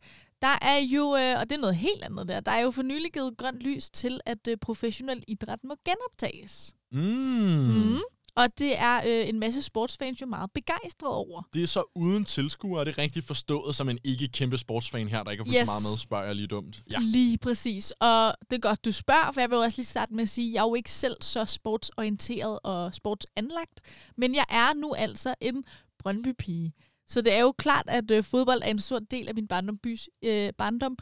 Der 0.42 0.58
er 0.62 0.78
jo, 0.78 1.16
øh, 1.16 1.40
og 1.40 1.50
det 1.50 1.52
er 1.52 1.60
noget 1.60 1.76
helt 1.76 2.02
andet 2.02 2.28
der, 2.28 2.40
der 2.40 2.52
er 2.52 2.60
jo 2.60 2.70
for 2.70 2.82
nylig 2.82 3.12
givet 3.12 3.36
grønt 3.36 3.60
lys 3.60 3.90
til, 3.90 4.20
at 4.26 4.48
øh, 4.48 4.56
professionel 4.56 5.24
idræt 5.28 5.58
må 5.64 5.74
genoptages. 5.84 6.74
Mm. 6.92 7.00
Mm. 7.00 7.98
Og 8.36 8.58
det 8.58 8.78
er 8.78 8.96
øh, 9.06 9.28
en 9.28 9.38
masse 9.38 9.62
sportsfans 9.62 10.20
jo 10.20 10.26
meget 10.26 10.50
begejstret 10.54 11.10
over. 11.10 11.42
Det 11.54 11.62
er 11.62 11.66
så 11.66 11.92
uden 11.96 12.24
tilskuere, 12.24 12.80
er 12.80 12.84
det 12.84 12.98
rigtigt 12.98 13.26
forstået 13.26 13.74
som 13.74 13.88
en 13.88 13.98
ikke 14.04 14.28
kæmpe 14.28 14.58
sportsfan 14.58 15.08
her, 15.08 15.22
der 15.22 15.30
ikke 15.30 15.44
har 15.44 15.50
fået 15.50 15.54
Yes. 15.60 15.68
så 15.68 15.72
meget 15.72 15.82
med, 15.82 15.98
spørger 15.98 16.24
jeg 16.24 16.34
lige 16.34 16.46
dumt. 16.46 16.82
Ja. 16.90 16.98
Lige 17.00 17.38
præcis. 17.38 17.90
Og 17.90 18.34
det 18.50 18.56
er 18.56 18.60
godt, 18.60 18.84
du 18.84 18.92
spørger, 18.92 19.32
for 19.32 19.40
jeg 19.40 19.50
vil 19.50 19.58
også 19.58 19.78
lige 19.78 19.86
starte 19.86 20.14
med 20.14 20.22
at 20.22 20.28
sige, 20.28 20.48
at 20.48 20.54
jeg 20.54 20.60
er 20.60 20.68
jo 20.68 20.74
ikke 20.74 20.90
selv 20.90 21.16
så 21.20 21.44
sportsorienteret 21.44 22.58
og 22.64 22.94
sportsanlagt, 22.94 23.80
men 24.16 24.34
jeg 24.34 24.44
er 24.48 24.74
nu 24.74 24.94
altså 24.94 25.34
en 25.40 25.64
Brøndby-pige. 25.98 26.72
Så 27.08 27.20
det 27.20 27.32
er 27.34 27.40
jo 27.40 27.52
klart, 27.52 27.84
at 27.88 28.10
øh, 28.10 28.24
fodbold 28.24 28.62
er 28.64 28.68
en 28.70 28.78
stor 28.78 28.98
del 28.98 29.28
af 29.28 29.34
min 29.34 29.48
barndom 29.48 29.78
bys, 29.78 30.08
øh, 30.24 30.52
barndom 30.58 30.96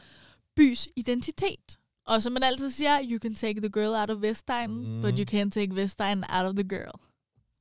bys 0.55 0.87
identitet. 0.95 1.77
Og 2.07 2.23
som 2.23 2.33
man 2.33 2.43
altid 2.43 2.69
siger, 2.69 2.99
you 3.11 3.19
can 3.19 3.35
take 3.35 3.59
the 3.61 3.69
girl 3.69 3.95
out 4.01 4.09
of 4.09 4.21
Vestegn, 4.21 4.69
Mm. 4.71 4.75
mm. 4.95 5.01
but 5.01 5.13
you 5.17 5.25
can't 5.31 5.49
take 5.49 5.75
Vestegn 5.75 6.23
out 6.29 6.45
of 6.45 6.53
the 6.55 6.63
girl. 6.69 6.99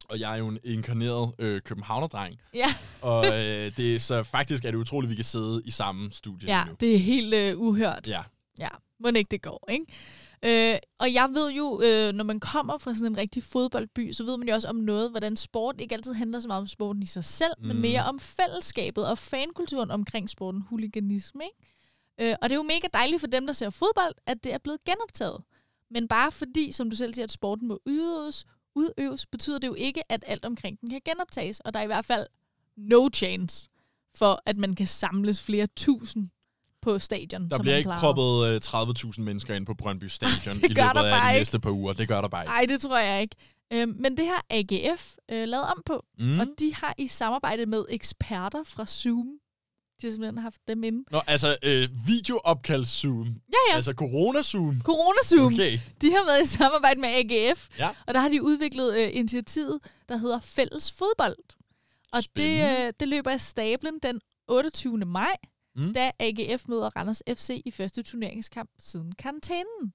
Og 0.08 0.20
jeg 0.20 0.34
er 0.34 0.38
jo 0.38 0.48
en 0.48 0.58
inkarneret 0.64 1.32
øh, 1.38 1.60
københavnerdreng. 1.60 2.34
Ja, 2.54 2.74
Og 3.02 3.26
øh, 3.26 3.76
det 3.76 3.94
er, 3.94 3.98
så 3.98 4.22
faktisk 4.22 4.64
er 4.64 4.70
det 4.70 4.78
utroligt, 4.78 5.08
at 5.08 5.10
vi 5.10 5.16
kan 5.16 5.24
sidde 5.24 5.62
i 5.64 5.70
samme 5.70 6.12
studie 6.12 6.48
ja 6.48 6.64
nu. 6.64 6.76
det 6.80 6.94
er 6.94 6.98
helt 6.98 7.34
øh, 7.34 7.58
uhørt. 7.58 8.06
Ja. 8.06 8.22
Ja, 8.58 8.68
må 9.00 9.08
ikke 9.08 9.30
det 9.30 9.42
går, 9.42 9.68
ikke? 9.70 9.86
Øh, 10.44 10.78
og 11.00 11.12
jeg 11.12 11.28
ved 11.32 11.52
jo, 11.52 11.80
øh, 11.84 12.12
når 12.12 12.24
man 12.24 12.40
kommer 12.40 12.78
fra 12.78 12.94
sådan 12.94 13.06
en 13.06 13.16
rigtig 13.16 13.42
fodboldby, 13.42 14.12
så 14.12 14.24
ved 14.24 14.36
man 14.36 14.48
jo 14.48 14.54
også 14.54 14.68
om 14.68 14.76
noget, 14.76 15.10
hvordan 15.10 15.36
sport 15.36 15.80
ikke 15.80 15.94
altid 15.94 16.12
handler 16.12 16.40
så 16.40 16.48
meget 16.48 16.60
om 16.60 16.66
sporten 16.66 17.02
i 17.02 17.06
sig 17.06 17.24
selv, 17.24 17.52
mm. 17.58 17.66
men 17.66 17.80
mere 17.80 18.04
om 18.04 18.20
fællesskabet 18.20 19.08
og 19.08 19.18
fankulturen 19.18 19.90
omkring 19.90 20.30
sporten, 20.30 20.62
huliganisme, 20.62 21.44
ikke? 21.44 22.30
Øh, 22.30 22.36
og 22.42 22.48
det 22.48 22.54
er 22.54 22.58
jo 22.58 22.62
mega 22.62 22.86
dejligt 22.92 23.20
for 23.20 23.26
dem, 23.26 23.46
der 23.46 23.52
ser 23.52 23.70
fodbold, 23.70 24.14
at 24.26 24.44
det 24.44 24.54
er 24.54 24.58
blevet 24.58 24.84
genoptaget. 24.84 25.42
Men 25.90 26.08
bare 26.08 26.32
fordi, 26.32 26.72
som 26.72 26.90
du 26.90 26.96
selv 26.96 27.14
siger, 27.14 27.24
at 27.24 27.32
sporten 27.32 27.68
må 27.68 27.80
udøves, 27.86 28.46
udøves, 28.74 29.26
betyder 29.26 29.58
det 29.58 29.68
jo 29.68 29.74
ikke, 29.74 30.12
at 30.12 30.24
alt 30.26 30.44
omkring 30.44 30.80
den 30.80 30.90
kan 30.90 31.00
genoptages. 31.04 31.60
Og 31.60 31.74
der 31.74 31.80
er 31.80 31.84
i 31.84 31.86
hvert 31.86 32.04
fald 32.04 32.26
no 32.76 33.08
chance 33.14 33.68
for, 34.14 34.42
at 34.46 34.56
man 34.56 34.74
kan 34.74 34.86
samles 34.86 35.42
flere 35.42 35.66
tusind 35.76 36.28
på 36.82 36.98
stadion, 36.98 37.48
Der 37.50 37.56
som 37.56 37.62
bliver 37.62 37.76
ikke 37.76 37.90
proppet 37.98 38.46
øh, 38.48 38.60
30.000 38.64 39.20
mennesker 39.22 39.54
ind 39.54 39.66
på 39.66 39.74
Brøndby 39.74 40.04
Stadion 40.18 40.54
Det 40.54 40.70
i 40.70 40.74
gør 40.74 40.82
løbet 40.82 40.94
der 40.94 41.14
af 41.14 41.22
de 41.22 41.28
ikke. 41.34 41.40
næste 41.40 41.60
par 41.60 41.70
uger. 41.70 41.92
Det 41.92 42.08
gør 42.08 42.20
der 42.20 42.28
bare 42.28 42.42
ikke. 42.42 42.50
Nej, 42.52 42.64
det 42.68 42.80
tror 42.80 42.98
jeg 42.98 43.22
ikke. 43.22 43.36
Øhm, 43.72 43.96
men 43.98 44.16
det 44.16 44.26
har 44.26 44.44
AGF 44.50 45.14
øh, 45.30 45.48
lavet 45.48 45.64
om 45.66 45.82
på, 45.86 46.04
mm. 46.18 46.40
og 46.40 46.46
de 46.58 46.74
har 46.74 46.94
i 46.98 47.06
samarbejde 47.06 47.66
med 47.66 47.84
eksperter 47.88 48.62
fra 48.66 48.86
Zoom, 48.86 49.26
de 50.02 50.06
har 50.06 50.12
simpelthen 50.12 50.38
haft 50.38 50.60
dem 50.68 50.84
inde. 50.84 51.04
Nå, 51.10 51.20
altså 51.26 51.56
øh, 51.62 51.88
videoopkalds-zoom. 52.06 53.26
Ja, 53.52 53.58
ja, 53.70 53.76
Altså 53.76 53.92
corona-zoom. 53.92 54.74
Corona-Zoom. 54.90 55.54
Okay. 55.54 55.78
De 56.00 56.10
har 56.12 56.24
været 56.26 56.42
i 56.42 56.46
samarbejde 56.46 57.00
med 57.00 57.08
AGF, 57.08 57.68
Ja. 57.78 57.88
og 58.06 58.14
der 58.14 58.20
har 58.20 58.28
de 58.28 58.42
udviklet 58.42 58.94
øh, 58.98 59.10
initiativet, 59.16 59.78
der 60.08 60.16
hedder 60.16 60.40
Fælles 60.40 60.92
Fodbold. 60.92 61.36
Og 62.12 62.22
det, 62.36 62.86
øh, 62.86 62.92
det 63.00 63.08
løber 63.08 63.30
af 63.30 63.40
stablen 63.40 63.98
den 64.02 64.20
28. 64.48 64.96
maj, 64.98 65.36
mm. 65.76 65.94
da 65.94 66.10
AGF 66.18 66.68
møder 66.68 66.90
Randers 66.96 67.22
FC 67.28 67.62
i 67.64 67.70
første 67.70 68.02
turneringskamp 68.02 68.70
siden 68.78 69.12
karantænen. 69.18 69.92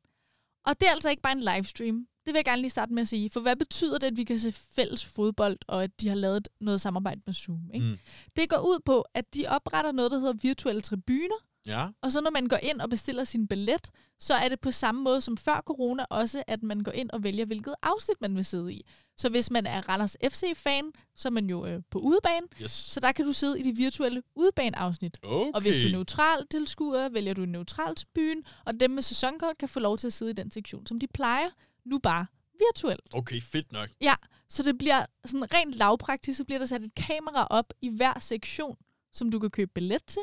Og 0.67 0.79
det 0.79 0.87
er 0.87 0.91
altså 0.91 1.09
ikke 1.09 1.21
bare 1.21 1.33
en 1.37 1.43
livestream. 1.55 2.05
Det 2.27 2.33
vil 2.33 2.37
jeg 2.37 2.45
gerne 2.45 2.61
lige 2.61 2.69
starte 2.71 2.93
med 2.93 3.01
at 3.01 3.07
sige. 3.07 3.29
For 3.29 3.39
hvad 3.39 3.55
betyder 3.55 3.97
det, 3.97 4.07
at 4.07 4.17
vi 4.17 4.23
kan 4.23 4.39
se 4.39 4.51
fælles 4.51 5.05
fodbold, 5.05 5.57
og 5.67 5.83
at 5.83 6.01
de 6.01 6.07
har 6.07 6.15
lavet 6.15 6.47
noget 6.61 6.81
samarbejde 6.81 7.21
med 7.25 7.33
Zoom? 7.33 7.59
Ikke? 7.73 7.85
Mm. 7.85 7.97
Det 8.35 8.49
går 8.49 8.57
ud 8.57 8.79
på, 8.85 9.05
at 9.13 9.33
de 9.33 9.45
opretter 9.47 9.91
noget, 9.91 10.11
der 10.11 10.19
hedder 10.19 10.33
virtuelle 10.41 10.81
tribuner, 10.81 11.35
Ja. 11.67 11.87
og 12.01 12.11
så 12.11 12.21
når 12.21 12.31
man 12.31 12.47
går 12.47 12.57
ind 12.63 12.81
og 12.81 12.89
bestiller 12.89 13.23
sin 13.23 13.47
billet, 13.47 13.89
så 14.19 14.33
er 14.33 14.49
det 14.49 14.59
på 14.59 14.71
samme 14.71 15.01
måde 15.03 15.21
som 15.21 15.37
før 15.37 15.61
corona 15.65 16.05
også, 16.09 16.43
at 16.47 16.63
man 16.63 16.79
går 16.79 16.91
ind 16.91 17.09
og 17.11 17.23
vælger, 17.23 17.45
hvilket 17.45 17.75
afsnit 17.83 18.21
man 18.21 18.35
vil 18.35 18.45
sidde 18.45 18.73
i. 18.73 18.85
Så 19.17 19.29
hvis 19.29 19.51
man 19.51 19.65
er 19.65 19.89
Randers 19.89 20.17
FC-fan, 20.23 20.83
så 21.15 21.27
er 21.27 21.31
man 21.31 21.49
jo 21.49 21.65
øh, 21.65 21.81
på 21.91 21.99
udebane, 21.99 22.47
Yes. 22.61 22.71
så 22.71 22.99
der 22.99 23.11
kan 23.11 23.25
du 23.25 23.31
sidde 23.33 23.59
i 23.59 23.63
de 23.63 23.75
virtuelle 23.75 24.23
udebaneafsnit. 24.35 25.17
Okay. 25.23 25.51
Og 25.53 25.61
hvis 25.61 25.75
du 25.75 25.87
er 25.87 25.91
neutral 25.91 26.47
tilskuer, 26.51 27.09
vælger 27.09 27.33
du 27.33 27.43
en 27.43 27.49
neutral 27.51 27.95
til 27.95 28.05
byen, 28.15 28.43
og 28.65 28.79
dem 28.79 28.91
med 28.91 29.01
sæsonkort 29.01 29.57
kan 29.57 29.69
få 29.69 29.79
lov 29.79 29.97
til 29.97 30.07
at 30.07 30.13
sidde 30.13 30.31
i 30.31 30.35
den 30.35 30.51
sektion, 30.51 30.85
som 30.85 30.99
de 30.99 31.07
plejer, 31.07 31.47
nu 31.89 31.99
bare 31.99 32.25
virtuelt. 32.59 33.01
Okay, 33.13 33.41
fedt 33.41 33.71
nok. 33.71 33.89
Ja, 34.01 34.13
så 34.49 34.63
det 34.63 34.77
bliver 34.77 35.05
sådan 35.25 35.53
rent 35.53 35.73
lavpraktisk, 35.73 36.37
så 36.37 36.43
bliver 36.45 36.59
der 36.59 36.65
sat 36.65 36.83
et 36.83 36.95
kamera 36.95 37.47
op 37.49 37.73
i 37.81 37.89
hver 37.89 38.19
sektion, 38.19 38.77
som 39.13 39.31
du 39.31 39.39
kan 39.39 39.49
købe 39.49 39.71
billet 39.75 40.03
til. 40.03 40.21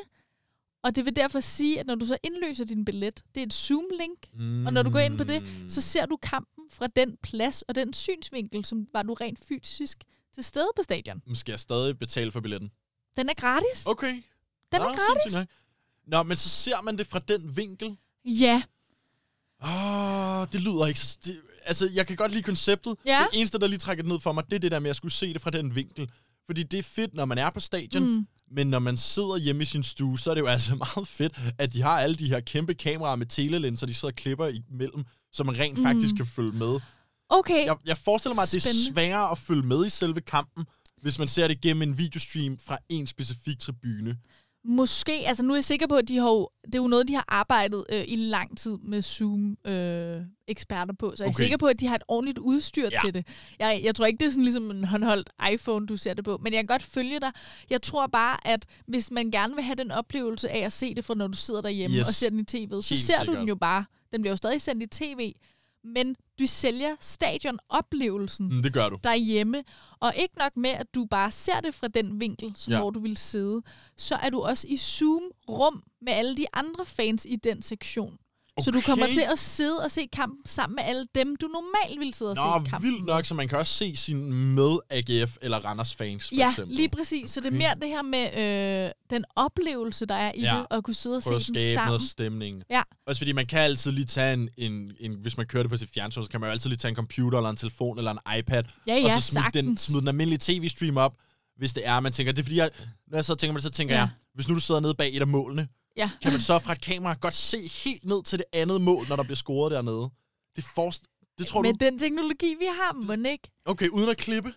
Og 0.83 0.95
det 0.95 1.05
vil 1.05 1.15
derfor 1.15 1.39
sige, 1.39 1.79
at 1.79 1.85
når 1.85 1.95
du 1.95 2.05
så 2.05 2.17
indløser 2.23 2.65
din 2.65 2.85
billet, 2.85 3.23
det 3.35 3.41
er 3.41 3.45
et 3.45 3.53
Zoom-link, 3.53 4.29
Mm. 4.33 4.65
og 4.65 4.73
når 4.73 4.83
du 4.83 4.89
går 4.89 4.99
ind 4.99 5.17
på 5.17 5.23
det, 5.23 5.43
så 5.67 5.81
ser 5.81 6.05
du 6.05 6.17
kampen 6.17 6.63
fra 6.69 6.87
den 6.87 7.17
plads 7.23 7.61
og 7.61 7.75
den 7.75 7.93
synsvinkel, 7.93 8.65
som 8.65 8.87
var 8.93 9.03
du 9.03 9.13
rent 9.13 9.39
fysisk 9.45 10.03
til 10.33 10.43
stede 10.43 10.69
på 10.75 10.83
stadion. 10.83 11.21
Mm, 11.25 11.35
Skal 11.35 11.51
jeg 11.51 11.59
stadig 11.59 11.99
betale 11.99 12.31
for 12.31 12.39
billetten? 12.39 12.71
Den 13.17 13.29
er 13.29 13.33
gratis. 13.33 13.85
Okay. 13.85 14.13
Den 14.71 14.81
Nå, 14.81 14.87
er 14.87 14.95
gratis. 14.95 15.49
Nå, 16.07 16.23
men 16.23 16.37
så 16.37 16.49
ser 16.49 16.81
man 16.81 16.97
det 16.97 17.07
fra 17.07 17.19
den 17.19 17.57
vinkel. 17.57 17.97
Ja, 18.25 18.63
Åh, 19.63 20.47
det 20.51 20.61
lyder 20.61 20.85
ikke 20.87 20.99
så... 20.99 21.19
Det, 21.25 21.41
altså, 21.65 21.89
jeg 21.93 22.07
kan 22.07 22.15
godt 22.15 22.31
lide 22.31 22.43
konceptet. 22.43 22.95
Ja. 23.05 23.25
Det 23.31 23.39
eneste, 23.39 23.59
der 23.59 23.67
lige 23.67 23.79
trækker 23.79 24.03
det 24.03 24.11
ned 24.11 24.19
for 24.19 24.31
mig, 24.31 24.43
det 24.45 24.53
er 24.53 24.59
det 24.59 24.71
der 24.71 24.79
med, 24.79 24.85
at 24.87 24.89
jeg 24.89 24.95
skulle 24.95 25.11
se 25.11 25.33
det 25.33 25.41
fra 25.41 25.49
den 25.49 25.75
vinkel. 25.75 26.09
Fordi 26.45 26.63
det 26.63 26.79
er 26.79 26.83
fedt, 26.83 27.13
når 27.13 27.25
man 27.25 27.37
er 27.37 27.49
på 27.49 27.59
stadion, 27.59 28.03
mm. 28.03 28.27
men 28.51 28.67
når 28.67 28.79
man 28.79 28.97
sidder 28.97 29.37
hjemme 29.37 29.61
i 29.61 29.65
sin 29.65 29.83
stue, 29.83 30.19
så 30.19 30.29
er 30.29 30.33
det 30.35 30.41
jo 30.41 30.47
altså 30.47 30.75
meget 30.95 31.07
fedt, 31.07 31.33
at 31.57 31.73
de 31.73 31.81
har 31.81 31.99
alle 31.99 32.15
de 32.15 32.27
her 32.27 32.39
kæmpe 32.39 32.73
kameraer 32.73 33.15
med 33.15 33.25
telelinser, 33.25 33.87
de 33.87 33.93
sidder 33.93 34.11
og 34.11 34.15
klipper 34.15 34.47
imellem, 34.47 35.03
så 35.31 35.43
man 35.43 35.59
rent 35.59 35.77
mm. 35.77 35.83
faktisk 35.83 36.15
kan 36.15 36.25
følge 36.25 36.51
med. 36.51 36.79
okay. 37.29 37.65
Jeg, 37.65 37.75
jeg 37.85 37.97
forestiller 37.97 38.35
mig, 38.35 38.41
at 38.43 38.51
det 38.51 38.57
er 38.57 38.61
Spændende. 38.61 38.93
sværere 38.93 39.31
at 39.31 39.37
følge 39.37 39.63
med 39.63 39.85
i 39.85 39.89
selve 39.89 40.21
kampen, 40.21 40.65
hvis 41.01 41.19
man 41.19 41.27
ser 41.27 41.47
det 41.47 41.61
gennem 41.61 41.81
en 41.81 41.97
videostream 41.97 42.57
fra 42.65 42.77
en 42.89 43.07
specifik 43.07 43.59
tribune. 43.59 44.17
Måske, 44.67 45.11
altså 45.11 45.45
nu 45.45 45.53
er 45.53 45.57
jeg 45.57 45.63
sikker 45.63 45.87
på, 45.87 45.95
at 45.95 46.07
de 46.07 46.17
har 46.17 46.29
jo, 46.29 46.49
det 46.65 46.75
er 46.75 46.79
jo 46.79 46.87
noget, 46.87 47.07
de 47.07 47.13
har 47.13 47.25
arbejdet 47.27 47.85
øh, 47.93 48.03
i 48.07 48.15
lang 48.15 48.57
tid 48.57 48.77
med 48.83 49.01
Zoom-eksperter 49.01 50.93
på, 50.99 51.13
så 51.15 51.23
jeg 51.23 51.27
er 51.29 51.33
Okay. 51.33 51.43
sikker 51.43 51.57
på, 51.57 51.65
at 51.65 51.79
de 51.79 51.87
har 51.87 51.95
et 51.95 52.03
ordentligt 52.07 52.37
udstyr 52.39 52.89
Ja. 52.91 52.97
til 53.03 53.13
det. 53.13 53.27
Jeg, 53.59 53.81
jeg 53.83 53.95
tror 53.95 54.05
ikke, 54.05 54.17
det 54.17 54.25
er 54.25 54.29
sådan 54.29 54.43
ligesom 54.43 54.71
en 54.71 54.83
håndholdt 54.83 55.29
iPhone, 55.53 55.87
du 55.87 55.97
ser 55.97 56.13
det 56.13 56.23
på, 56.25 56.37
men 56.43 56.53
jeg 56.53 56.59
kan 56.59 56.65
godt 56.67 56.83
følge 56.83 57.19
dig. 57.19 57.31
Jeg 57.69 57.81
tror 57.81 58.07
bare, 58.07 58.47
at 58.47 58.65
hvis 58.87 59.11
man 59.11 59.31
gerne 59.31 59.55
vil 59.55 59.63
have 59.63 59.75
den 59.75 59.91
oplevelse 59.91 60.49
af 60.49 60.59
at 60.59 60.73
se 60.73 60.95
det 60.95 61.05
fra, 61.05 61.13
når 61.15 61.27
du 61.27 61.37
sidder 61.37 61.61
derhjemme 61.61 61.97
Yes. 61.97 62.07
og 62.07 62.13
ser 62.13 62.29
den 62.29 62.39
i 62.39 62.43
tv'et, 62.43 62.81
så 62.81 62.93
Helt 62.93 63.03
ser 63.03 63.13
du 63.19 63.19
sikkert. 63.25 63.37
den 63.37 63.47
jo 63.47 63.55
bare. 63.55 63.85
Den 64.11 64.21
bliver 64.21 64.31
jo 64.31 64.37
stadig 64.37 64.61
sendt 64.61 64.83
i 64.83 64.87
tv, 64.87 65.33
men 65.83 66.15
du 66.39 66.45
sælger 66.47 66.95
stadionoplevelsen 66.99 68.49
Mm, 68.49 68.61
det 68.61 68.73
gør 68.73 68.89
du. 68.89 68.97
derhjemme. 69.03 69.63
Og 69.99 70.13
ikke 70.15 70.37
nok 70.37 70.57
med, 70.57 70.69
at 70.69 70.95
du 70.95 71.05
bare 71.05 71.31
ser 71.31 71.59
det 71.61 71.73
fra 71.73 71.87
den 71.87 72.21
vinkel, 72.21 72.53
som 72.55 72.73
Ja. 72.73 72.79
hvor 72.79 72.89
du 72.89 72.99
vil 72.99 73.17
sidde, 73.17 73.61
så 73.97 74.15
er 74.15 74.29
du 74.29 74.41
også 74.41 74.67
i 74.67 74.75
Zoom-rum 74.77 75.83
med 76.01 76.13
alle 76.13 76.37
de 76.37 76.45
andre 76.53 76.85
fans 76.85 77.25
i 77.29 77.35
den 77.35 77.61
sektion. 77.61 78.17
Så 78.61 78.71
du 78.71 78.81
kommer 78.81 79.05
Okay. 79.05 79.13
til 79.13 79.21
at 79.21 79.39
sidde 79.39 79.79
og 79.83 79.91
se 79.91 80.07
kampen 80.13 80.45
sammen 80.45 80.75
med 80.75 80.83
alle 80.83 81.07
dem, 81.15 81.35
du 81.35 81.47
normalt 81.47 81.99
ville 81.99 82.13
sidde 82.13 82.31
og 82.31 82.35
Nå, 82.35 82.65
se 82.65 82.69
kampen 82.69 82.91
vildt 82.91 83.05
nok, 83.05 83.25
så 83.25 83.33
man 83.33 83.47
kan 83.47 83.57
også 83.57 83.73
se 83.73 83.95
sin 83.95 84.33
med 84.33 84.77
AGF 84.89 85.37
eller 85.41 85.57
Randers 85.65 85.95
fans, 85.95 86.27
for 86.27 86.35
Ja, 86.35 86.49
eksempel. 86.49 86.75
lige 86.75 86.89
præcis. 86.89 87.31
Så 87.31 87.39
det 87.39 87.45
er 87.45 87.49
Okay. 87.49 87.57
mere 87.57 87.75
det 87.81 87.89
her 87.89 88.01
med 88.01 88.85
øh, 88.85 88.91
den 89.09 89.25
oplevelse, 89.35 90.05
der 90.05 90.15
er 90.15 90.31
i 90.35 90.41
Ja. 90.41 90.57
det, 90.57 90.65
at 90.77 90.83
kunne 90.83 90.93
sidde 90.93 91.17
og 91.17 91.23
Prøve 91.23 91.35
at 91.35 91.41
se 91.41 91.53
den 91.53 91.73
sammen. 91.73 91.87
noget 91.87 92.01
stemning. 92.01 92.63
Ja. 92.69 92.81
Også 93.07 93.19
fordi 93.19 93.31
man 93.31 93.45
kan 93.45 93.59
altid 93.59 93.91
lige 93.91 94.05
tage 94.05 94.33
en, 94.33 94.49
en, 94.57 94.91
en, 94.99 95.13
hvis 95.21 95.37
man 95.37 95.45
kører 95.45 95.63
det 95.63 95.69
på 95.69 95.77
sit 95.77 95.89
fjernsyn, 95.93 96.23
så 96.23 96.29
kan 96.29 96.39
man 96.39 96.47
jo 96.47 96.51
altid 96.51 96.69
lige 96.69 96.77
tage 96.77 96.89
en 96.89 96.95
computer 96.95 97.37
eller 97.37 97.49
en 97.49 97.55
telefon 97.57 97.97
eller 97.97 98.11
en 98.11 98.39
iPad, 98.39 98.63
Ja, 98.87 98.93
og 98.93 99.01
ja, 99.01 99.19
så 99.19 99.27
smide 99.27 99.45
den, 99.53 99.77
smide 99.77 99.99
den 99.99 100.07
almindelige 100.07 100.39
tv-stream 100.41 100.97
op, 100.97 101.13
hvis 101.57 101.73
det 101.73 101.87
er, 101.87 101.99
man 101.99 102.11
tænker, 102.13 102.31
det 102.33 102.39
er 102.39 102.43
fordi, 102.43 102.57
jeg, 102.57 102.69
når 103.07 103.17
jeg 103.17 103.25
så 103.25 103.35
tænker 103.35 103.53
mig 103.53 103.61
så 103.61 103.69
tænker 103.69 103.95
Ja. 103.95 104.01
jeg, 104.01 104.09
hvis 104.33 104.47
nu 104.47 104.55
du 104.55 104.59
sidder 104.59 104.81
nede 104.81 104.95
bag 104.95 105.15
et 105.15 105.21
af 105.21 105.27
målene, 105.27 105.67
Ja. 105.97 106.09
kan 106.21 106.31
man 106.31 106.41
så 106.41 106.59
fra 106.59 106.73
et 106.73 106.81
kamera 106.81 107.13
godt 107.21 107.33
se 107.33 107.57
helt 107.83 108.05
ned 108.05 108.23
til 108.23 108.37
det 108.39 108.45
andet 108.53 108.81
mål, 108.81 109.05
når 109.09 109.15
der 109.15 109.23
bliver 109.23 109.35
scoret 109.35 109.71
dernede. 109.71 110.09
Det, 110.55 110.63
forst, 110.75 111.03
det 111.37 111.47
tror 111.47 111.61
Med 111.61 111.73
du, 111.73 111.85
den 111.85 111.99
teknologi, 111.99 112.55
vi 112.59 112.65
har, 112.65 112.93
må 112.93 113.15
den 113.15 113.25
ikke? 113.25 113.51
okay, 113.65 113.89
uden 113.89 114.09
at 114.09 114.17
klippe 114.17 114.53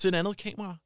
til 0.00 0.08
en 0.08 0.14
andet 0.14 0.36
kamera. 0.36 0.76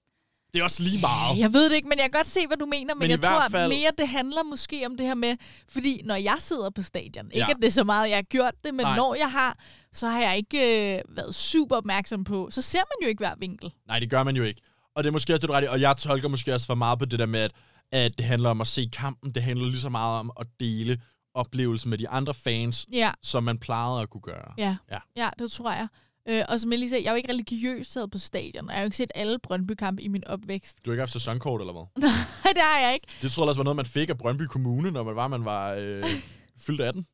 Det 0.54 0.60
er 0.60 0.64
også 0.64 0.82
lige 0.82 1.00
meget. 1.00 1.38
Jeg 1.38 1.52
ved 1.52 1.70
det 1.70 1.76
ikke, 1.76 1.88
men 1.88 1.98
jeg 1.98 2.04
kan 2.04 2.10
godt 2.18 2.26
se, 2.26 2.46
hvad 2.46 2.56
du 2.56 2.66
mener. 2.66 2.94
Men, 2.94 2.98
Men 3.00 3.10
jeg 3.10 3.22
tror 3.22 3.48
fald- 3.50 3.68
mere, 3.68 3.90
det 3.98 4.08
handler 4.08 4.42
måske 4.42 4.86
om 4.86 4.96
det 4.96 5.06
her 5.06 5.14
med... 5.14 5.36
Fordi 5.68 6.02
når 6.04 6.14
jeg 6.14 6.36
sidder 6.38 6.70
på 6.70 6.82
stadion, 6.82 7.26
ikke 7.26 7.38
Ja. 7.38 7.50
at 7.50 7.56
det 7.56 7.64
er 7.64 7.70
så 7.70 7.84
meget, 7.84 8.08
jeg 8.08 8.16
har 8.16 8.22
gjort 8.22 8.54
det, 8.64 8.74
men 8.74 8.86
Nej. 8.86 8.96
når 8.96 9.14
jeg 9.14 9.30
har, 9.32 9.58
så 9.92 10.08
har 10.08 10.20
jeg 10.22 10.36
ikke 10.36 10.94
øh, 10.96 11.02
været 11.16 11.34
super 11.34 11.76
opmærksom 11.76 12.24
på... 12.24 12.48
Så 12.50 12.62
ser 12.62 12.78
man 12.78 13.02
jo 13.02 13.08
ikke 13.08 13.18
hver 13.20 13.34
vinkel. 13.38 13.72
Nej, 13.86 13.98
det 13.98 14.10
gør 14.10 14.22
man 14.22 14.36
jo 14.36 14.42
ikke. 14.42 14.60
Og 14.94 15.04
det 15.04 15.08
er 15.08 15.12
måske 15.12 15.32
også 15.34 15.40
det, 15.40 15.48
du 15.48 15.52
ret. 15.54 15.68
Og 15.68 15.80
jeg 15.80 15.96
tolker 15.96 16.28
måske 16.28 16.54
også 16.54 16.66
for 16.66 16.74
meget 16.74 16.98
på 16.98 17.04
det 17.04 17.18
der 17.18 17.26
med, 17.26 17.40
at, 17.40 17.52
at 17.92 18.18
det 18.18 18.26
handler 18.26 18.50
om 18.50 18.60
at 18.60 18.66
se 18.66 18.88
kampen. 18.92 19.32
Det 19.34 19.42
handler 19.42 19.66
lige 19.66 19.80
så 19.80 19.88
meget 19.88 20.18
om 20.20 20.32
at 20.40 20.46
dele 20.60 21.00
oplevelsen 21.34 21.90
med 21.90 21.98
de 21.98 22.08
andre 22.08 22.34
fans, 22.34 22.86
Ja, 22.92 23.10
som 23.22 23.44
man 23.44 23.58
plejede 23.58 24.02
at 24.02 24.10
kunne 24.10 24.20
gøre. 24.20 24.52
ja, 24.58 24.76
Ja. 24.90 24.98
ja 25.16 25.28
det 25.38 25.50
tror 25.52 25.72
jeg. 25.72 25.88
Øh, 26.28 26.44
og 26.48 26.60
som 26.60 26.70
jeg 26.70 26.78
lige 26.78 26.90
sagde, 26.90 27.04
jeg 27.04 27.08
er 27.08 27.12
jo 27.12 27.16
ikke 27.16 27.28
religiøs 27.32 27.88
taget 27.88 28.10
på 28.10 28.18
stadion, 28.18 28.64
og 28.64 28.70
jeg 28.70 28.76
har 28.78 28.82
jo 28.82 28.86
ikke 28.86 28.96
set 28.96 29.10
alle 29.14 29.38
Brøndby-kampe 29.42 30.02
i 30.02 30.08
min 30.08 30.24
opvækst. 30.26 30.76
Du 30.84 30.90
har 30.90 30.92
ikke 30.94 31.00
haft 31.00 31.12
sæsonkort, 31.12 31.60
eller 31.60 31.72
hvad? 31.72 31.82
Nej, 32.44 32.52
det 32.52 32.62
har 32.62 32.80
jeg 32.80 32.94
ikke. 32.94 33.06
Det 33.22 33.32
tror 33.32 33.42
jeg 33.42 33.48
også 33.48 33.58
var 33.58 33.64
noget, 33.64 33.76
man 33.76 33.86
fik 33.86 34.08
af 34.08 34.18
Brøndby 34.18 34.42
Kommune, 34.42 34.90
når 34.90 35.02
man 35.02 35.16
var, 35.16 35.28
man 35.28 35.44
var 35.44 35.74
øh, 35.78 36.04
fyldt 36.66 36.80
18. 36.80 37.06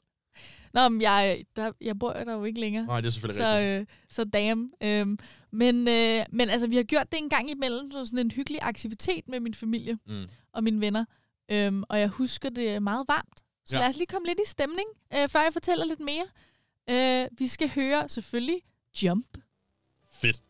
Nå, 0.77 0.89
men 0.89 1.03
jeg, 1.03 1.45
der, 1.57 1.73
jeg 1.81 1.99
bor 1.99 2.13
der 2.13 2.33
jo 2.33 2.45
ikke 2.45 2.61
længere. 2.61 2.87
Nej, 2.87 3.01
det 3.01 3.07
er 3.07 3.11
selvfølgelig 3.13 3.37
Så, 3.45 3.57
rigtigt. 3.57 3.81
øh, 3.81 3.87
så 4.11 4.25
damn. 4.25 4.71
Øhm, 4.83 5.19
men, 5.51 5.89
øh, 5.89 6.25
men 6.31 6.49
altså, 6.51 6.67
vi 6.67 6.77
har 6.77 6.83
gjort 6.83 7.13
det 7.13 7.19
en 7.19 7.29
gang 7.29 7.51
imellem, 7.51 7.93
så 7.93 8.05
sådan 8.05 8.19
en 8.19 8.31
hyggelig 8.31 8.59
aktivitet 8.63 9.29
med 9.29 9.41
min 9.41 9.55
familie 9.55 9.99
Mm. 10.07 10.25
og 10.53 10.65
mine 10.65 10.81
venner. 10.81 11.05
Øhm, 11.49 11.83
og 11.89 12.01
jeg 12.01 12.09
husker 12.09 12.49
det 12.49 12.83
meget 12.83 13.09
varmt. 13.09 13.43
Så 13.67 13.77
ja. 13.77 13.83
lad 13.83 13.89
os 13.89 13.97
lige 13.97 14.07
komme 14.07 14.27
lidt 14.29 14.39
i 14.47 14.49
stemning, 14.49 14.89
øh, 15.15 15.29
før 15.29 15.43
jeg 15.43 15.53
fortæller 15.53 15.85
lidt 15.85 16.01
mere. 16.01 16.25
Øh, 16.91 17.29
vi 17.39 17.47
skal 17.47 17.69
høre 17.69 18.09
selvfølgelig 18.09 18.61
Jump. 19.03 19.39
Fedt. 20.13 20.43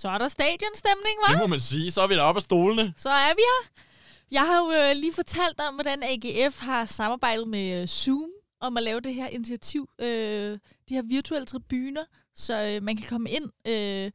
Så 0.00 0.08
er 0.08 0.18
der 0.18 0.28
stadionstemning, 0.28 1.16
hva'? 1.22 1.32
Det 1.32 1.38
må 1.40 1.46
man 1.46 1.60
sige. 1.60 1.90
Så 1.90 2.00
er 2.02 2.06
vi 2.06 2.14
deroppe 2.14 2.38
af 2.38 2.42
stolene. 2.42 2.94
Så 2.96 3.08
er 3.10 3.34
vi 3.34 3.40
her. 3.50 3.82
Jeg 4.30 4.46
har 4.46 4.58
jo 4.58 4.70
øh, 4.72 4.96
lige 4.96 5.12
fortalt 5.12 5.60
om, 5.68 5.74
hvordan 5.74 6.02
AGF 6.02 6.58
har 6.60 6.84
samarbejdet 6.84 7.48
med 7.48 7.80
øh, 7.82 7.86
Zoom 7.86 8.30
om 8.60 8.76
at 8.76 8.82
lave 8.82 9.00
det 9.00 9.14
her 9.14 9.28
initiativ. 9.28 9.88
Øh, 10.00 10.58
de 10.88 10.94
her 10.94 11.02
virtuelle 11.02 11.46
tribuner, 11.46 12.04
så 12.34 12.62
øh, 12.62 12.82
man 12.82 12.96
kan 12.96 13.06
komme 13.08 13.30
ind 13.30 13.44
øh, 13.66 14.10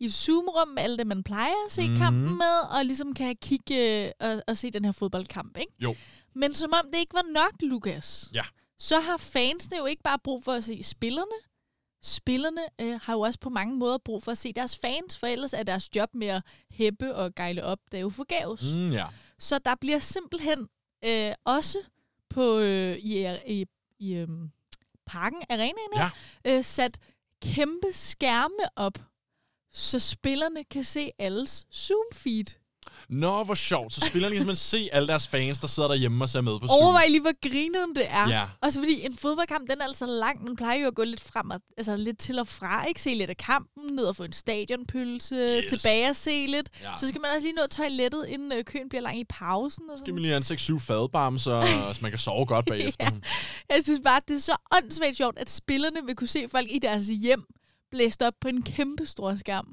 i 0.00 0.04
et 0.04 0.12
Zoom-rum 0.14 0.68
med 0.68 0.82
alle 0.82 0.96
det, 0.98 1.06
man 1.06 1.22
plejer 1.22 1.66
at 1.66 1.72
se 1.72 1.80
Mhm. 1.82 1.90
mm-hmm. 1.90 2.04
kampen 2.04 2.38
med, 2.38 2.58
og 2.78 2.84
ligesom 2.84 3.14
kan 3.14 3.36
kigge 3.42 4.04
øh, 4.06 4.10
og, 4.20 4.42
og 4.48 4.56
se 4.56 4.70
den 4.70 4.84
her 4.84 4.92
fodboldkamp, 4.92 5.56
ikke? 5.56 5.72
Jo. 5.82 5.94
Men 6.34 6.54
som 6.54 6.72
om 6.72 6.90
det 6.92 6.98
ikke 6.98 7.14
var 7.14 7.24
nok, 7.32 7.52
Lukas, 7.62 8.28
Ja. 8.34 8.42
så 8.78 9.00
har 9.00 9.16
fansene 9.16 9.76
jo 9.78 9.86
ikke 9.86 10.02
bare 10.02 10.18
brug 10.24 10.44
for 10.44 10.52
at 10.52 10.64
se 10.64 10.82
spillerne. 10.82 11.38
Spillerne 12.02 12.62
øh, 12.80 13.00
har 13.02 13.12
jo 13.12 13.20
også 13.20 13.40
på 13.40 13.48
mange 13.48 13.76
måder 13.76 13.98
brug 13.98 14.22
for 14.22 14.32
at 14.32 14.38
se 14.38 14.52
deres 14.52 14.76
fans, 14.76 15.18
for 15.18 15.26
ellers 15.26 15.52
er 15.52 15.62
deres 15.62 15.96
job 15.96 16.14
med 16.14 16.26
at 16.26 16.42
hæppe 16.70 17.14
og 17.14 17.34
gejle 17.34 17.64
op, 17.64 17.78
det 17.92 17.98
er 17.98 18.02
jo 18.02 18.10
forgæves. 18.10 18.62
Mm. 18.74 18.92
Ja. 18.92 19.06
Så 19.38 19.58
der 19.58 19.74
bliver 19.74 19.98
simpelthen 19.98 20.68
øh, 21.04 21.32
også 21.44 21.78
på 22.28 22.58
øh, 22.58 22.96
i, 22.96 23.36
i, 23.46 23.66
i 23.98 24.14
øh, 24.14 24.28
parken, 25.06 25.42
arenaen 25.50 25.92
her, 25.96 26.08
øh, 26.44 26.64
sat 26.64 26.98
kæmpe 27.42 27.92
skærme 27.92 28.68
op, 28.76 28.98
så 29.72 29.98
spillerne 29.98 30.64
kan 30.64 30.84
se 30.84 31.10
alles 31.18 31.66
Zoom-feed. 31.74 32.67
Nå, 33.08 33.44
hvor 33.44 33.54
sjovt. 33.54 33.92
Så 33.92 34.00
spillerne 34.00 34.34
kan 34.34 34.40
simpelthen 34.40 34.56
se 34.86 34.88
alle 34.92 35.08
deres 35.08 35.28
fans, 35.28 35.58
der 35.58 35.66
sidder 35.66 35.88
derhjemme 35.88 36.24
og 36.24 36.28
ser 36.28 36.40
med 36.40 36.52
på 36.60 36.66
Zoom. 36.66 36.82
Overvej 36.82 37.06
lige, 37.08 37.20
hvor 37.20 37.48
grineren 37.50 37.94
det 37.94 38.06
er. 38.10 38.28
Ja. 38.28 38.44
Også 38.62 38.80
fordi 38.80 39.06
en 39.06 39.16
fodboldkamp, 39.16 39.70
den 39.70 39.80
er 39.80 39.84
altså 39.84 40.06
lang. 40.06 40.44
Man 40.44 40.56
plejer 40.56 40.78
jo 40.80 40.86
at 40.86 40.94
gå 40.94 41.04
lidt 41.04 41.20
frem 41.20 41.50
og, 41.50 41.60
altså 41.78 41.96
lidt 41.96 42.18
til 42.18 42.38
og 42.38 42.48
fra. 42.48 42.84
Ikke 42.86 43.02
se 43.02 43.14
lidt 43.14 43.30
af 43.30 43.36
kampen, 43.36 43.94
ned 43.94 44.04
og 44.04 44.16
få 44.16 44.24
en 44.24 44.32
stadionpølse, 44.32 45.60
Yes. 45.64 45.70
tilbage 45.70 46.10
og 46.10 46.16
se 46.16 46.46
lidt. 46.46 46.68
Ja. 46.82 46.90
Så 47.00 47.08
skal 47.08 47.20
man 47.20 47.30
også 47.34 47.46
lige 47.46 47.54
nå 47.56 47.66
toilettet, 47.70 48.26
inden 48.28 48.52
øh, 48.52 48.64
køen 48.64 48.88
bliver 48.88 49.02
lang 49.02 49.20
i 49.20 49.24
pausen. 49.28 49.84
Og 49.90 49.98
Skal 49.98 49.98
sådan. 49.98 50.14
man 50.14 50.22
lige 50.22 50.32
have 50.32 50.36
en 50.50 50.76
6-7 50.76 50.78
fadbarm, 50.86 51.38
så, 51.38 51.66
så 51.92 51.98
man 52.02 52.10
kan 52.10 52.18
sove 52.18 52.46
godt 52.46 52.66
bagefter. 52.66 53.04
Ja. 53.04 53.74
Jeg 53.74 53.84
synes 53.84 54.00
bare, 54.04 54.20
det 54.28 54.36
er 54.36 54.40
så 54.40 54.56
åndssvagt 54.82 55.16
sjovt, 55.16 55.38
at 55.38 55.50
spillerne 55.50 55.96
vil 56.06 56.16
kunne 56.16 56.28
se 56.28 56.48
folk 56.48 56.66
i 56.70 56.78
deres 56.78 57.06
hjem 57.06 57.44
blæst 57.90 58.22
op 58.22 58.32
på 58.40 58.48
en 58.48 58.62
kæmpe 58.62 59.06
stor 59.06 59.36
skærm. 59.36 59.66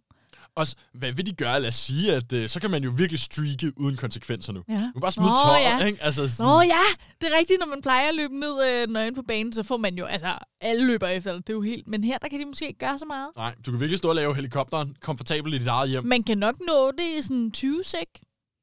Også, 0.58 0.76
hvad 0.94 1.12
vil 1.12 1.26
de 1.26 1.34
gøre? 1.34 1.60
Lad 1.62 1.70
os 1.70 1.76
sige, 1.76 2.14
at 2.16 2.34
øh, 2.34 2.50
så 2.50 2.60
kan 2.60 2.72
man 2.72 2.84
jo 2.84 2.94
virkelig 2.98 3.20
streake 3.20 3.72
uden 3.80 3.98
konsekvenser 3.98 4.54
nu. 4.54 4.64
Ja. 4.70 4.74
Du 4.74 4.92
kan 4.92 5.02
bare 5.02 5.12
smide 5.12 5.30
Nå, 5.30 5.36
tøjet, 5.36 5.64
ja. 5.64 5.86
ikke? 5.86 6.04
Altså, 6.04 6.28
sådan, 6.28 6.50
Nå 6.52 6.62
ja, 6.62 6.84
det 7.22 7.34
er 7.34 7.38
rigtigt, 7.40 7.60
når 7.60 7.66
man 7.68 7.82
plejer 7.82 8.10
at 8.10 8.16
løbe 8.16 8.40
ned 8.40 8.56
øh, 8.70 8.88
nøgen 8.90 9.16
på 9.16 9.22
banen, 9.22 9.54
så 9.54 9.64
får 9.64 9.78
man 9.78 9.98
jo, 9.98 10.06
altså, 10.06 10.38
alle 10.62 10.88
løber 10.88 11.08
efter 11.08 11.34
det, 11.34 11.48
det 11.48 11.54
er 11.54 11.58
jo 11.58 11.62
helt, 11.62 11.88
men 11.88 12.04
her, 12.04 12.18
der 12.18 12.28
kan 12.28 12.40
de 12.40 12.46
måske 12.46 12.68
ikke 12.68 12.80
gøre 12.80 13.00
så 13.00 13.06
meget. 13.06 13.30
Nej, 13.36 13.56
du 13.66 13.72
kan 13.72 13.80
virkelig 13.80 13.98
stå 13.98 14.10
og 14.10 14.16
lave 14.16 14.36
helikopteren 14.36 14.96
komfortabelt 15.02 15.56
i 15.56 15.58
dit 15.58 15.68
eget 15.68 15.90
hjem, 15.90 16.04
Man 16.06 16.24
kan 16.24 16.38
nok 16.38 16.56
nå 16.68 16.92
det 16.98 17.18
i 17.20 17.22
sådan 17.22 17.52
20 17.52 17.84
sek. 17.84 18.08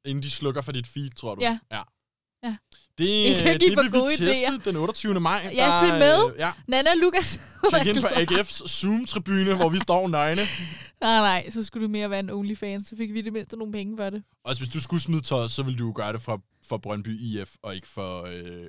inden 0.05 0.23
de 0.23 0.31
slukker 0.31 0.61
for 0.61 0.71
dit 0.71 0.87
feed, 0.87 1.09
tror 1.09 1.35
du? 1.35 1.41
Ja. 1.41 1.59
ja. 1.71 1.81
Ja. 2.43 2.55
Det, 2.97 3.05
I 3.29 3.33
kan 3.43 3.59
det 3.59 3.77
vil 3.77 3.93
vi 3.93 3.99
teste 4.17 4.47
idéer. 4.47 4.63
den 4.65 4.75
28. 4.75 5.19
maj. 5.19 5.51
Ja, 5.55 5.69
se 5.85 5.87
med. 5.87 6.31
Øh, 6.33 6.39
ja, 6.39 6.51
Nana 6.67 6.89
og 6.91 6.97
Lukas. 6.97 7.39
tjek 7.69 7.87
ind 7.87 8.01
på 8.01 8.07
AGF's 8.07 8.67
Zoom-tribune, 8.67 9.55
hvor 9.55 9.69
vi 9.69 9.79
står 9.79 10.07
nøgne. 10.07 10.41
nej, 11.01 11.17
nej, 11.19 11.49
så 11.49 11.63
skulle 11.63 11.87
du 11.87 11.91
mere 11.91 12.09
være 12.09 12.19
en 12.19 12.29
OnlyFans, 12.29 12.87
så 12.87 12.95
fik 12.97 13.13
vi 13.13 13.21
det 13.21 13.33
mindste 13.33 13.57
nogle 13.57 13.73
penge 13.73 13.97
for 13.97 14.09
det. 14.09 14.23
Også 14.45 14.61
hvis 14.61 14.73
du 14.73 14.81
skulle 14.81 15.01
smide 15.01 15.21
tøjet, 15.21 15.51
så 15.51 15.63
ville 15.63 15.79
du 15.79 15.85
jo 15.85 15.93
gøre 15.95 16.13
det 16.13 16.21
for, 16.21 16.41
for 16.69 16.77
Brøndby 16.77 17.19
IF, 17.19 17.49
og 17.63 17.75
ikke 17.75 17.87
for, 17.87 18.23
øh, 18.23 18.65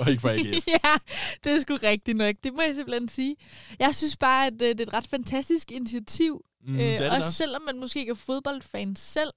og 0.00 0.10
ikke 0.10 0.20
for 0.20 0.28
AGF. 0.28 0.66
ja, 0.84 0.94
det 1.44 1.52
er 1.52 1.60
sgu 1.60 1.78
rigtigt 1.82 2.16
nok. 2.16 2.34
Det 2.44 2.52
må 2.56 2.62
jeg 2.62 2.74
simpelthen 2.74 3.08
sige. 3.08 3.36
Jeg 3.78 3.94
synes 3.94 4.16
bare, 4.16 4.46
at 4.46 4.52
øh, 4.52 4.68
det 4.68 4.80
er 4.80 4.84
et 4.84 4.92
ret 4.94 5.06
fantastisk 5.10 5.70
initiativ. 5.72 6.44
Mm, 6.66 6.74
øh, 6.74 6.80
det 6.80 6.94
er 6.94 6.98
det 6.98 7.06
også 7.06 7.16
også. 7.16 7.32
selvom 7.32 7.62
man 7.62 7.78
måske 7.80 8.00
ikke 8.00 8.10
er 8.10 8.14
fodboldfan 8.14 8.96
selv, 8.96 9.30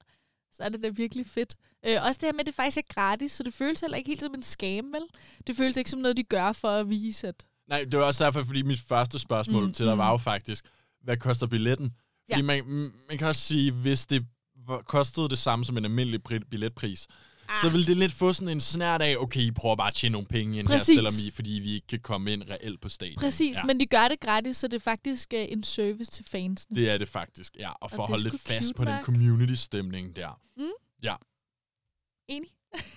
så 0.53 0.63
er 0.63 0.69
det 0.69 0.83
da 0.83 0.89
virkelig 0.89 1.25
fedt. 1.25 1.55
Øh, 1.85 1.97
også 2.07 2.17
det 2.21 2.27
her 2.27 2.33
med, 2.33 2.39
at 2.39 2.45
det 2.45 2.55
faktisk 2.55 2.77
er 2.77 2.93
gratis, 2.93 3.31
så 3.31 3.43
det 3.43 3.53
føles 3.53 3.79
heller 3.79 3.97
ikke 3.97 4.07
helt 4.09 4.21
som 4.21 4.33
en 4.33 4.43
scam, 4.43 4.85
vel? 4.93 5.01
Det 5.47 5.55
føles 5.55 5.77
ikke 5.77 5.89
som 5.89 5.99
noget, 5.99 6.17
de 6.17 6.23
gør 6.23 6.51
for 6.53 6.69
at 6.69 6.89
vise, 6.89 7.27
at... 7.27 7.45
Nej, 7.69 7.83
det 7.83 7.99
var 7.99 8.05
også 8.05 8.23
derfor, 8.23 8.43
fordi 8.43 8.61
mit 8.61 8.79
første 8.79 9.19
spørgsmål 9.19 9.63
Mm, 9.65 9.73
til 9.73 9.85
dig 9.85 9.93
mm. 9.95 9.97
var 9.99 10.11
jo 10.11 10.17
faktisk, 10.17 10.65
hvad 11.03 11.17
koster 11.17 11.47
billetten? 11.47 11.91
Fordi 12.31 12.41
Ja. 12.41 12.45
man, 12.45 12.91
man 13.09 13.17
kan 13.17 13.27
også 13.27 13.41
sige, 13.41 13.71
hvis 13.71 14.07
det 14.07 14.25
kostede 14.85 15.29
det 15.29 15.37
samme 15.37 15.65
som 15.65 15.77
en 15.77 15.85
almindelig 15.85 16.19
pri- 16.31 16.47
billetpris. 16.49 17.07
Så 17.61 17.69
ville 17.69 17.87
det 17.87 17.97
lidt 17.97 18.11
få 18.11 18.33
sådan 18.33 18.49
en 18.49 18.59
snært 18.61 19.01
af, 19.01 19.15
okay, 19.19 19.39
I 19.39 19.51
prøver 19.51 19.75
bare 19.75 19.87
at 19.87 19.93
tjene 19.93 20.13
nogle 20.13 20.27
penge 20.27 20.59
ind 20.59 20.67
Præcis. 20.67 20.87
her, 20.87 20.93
selvom 20.93 21.13
I, 21.27 21.31
fordi 21.31 21.49
vi 21.63 21.73
ikke 21.73 21.87
kan 21.87 21.99
komme 21.99 22.33
ind 22.33 22.43
reelt 22.49 22.81
på 22.81 22.89
stadion. 22.89 23.19
Præcis, 23.21 23.55
ja. 23.55 23.63
men 23.63 23.79
de 23.79 23.85
gør 23.85 24.07
det 24.07 24.19
gratis, 24.19 24.57
så 24.57 24.67
det 24.67 24.75
er 24.75 24.79
faktisk 24.79 25.33
øh, 25.33 25.45
en 25.49 25.63
service 25.63 26.11
til 26.11 26.25
fansene. 26.31 26.75
Det 26.75 26.89
er 26.89 26.97
det 26.97 27.09
faktisk, 27.09 27.55
ja. 27.59 27.69
Og 27.71 27.89
for 27.91 27.97
det 27.97 28.03
at 28.03 28.09
holde 28.09 28.23
lidt 28.23 28.41
fast 28.41 28.75
på 28.75 28.85
den 28.85 28.93
nok. 28.93 29.03
community-stemning 29.05 30.15
der. 30.15 30.39
Enig? 32.29 32.49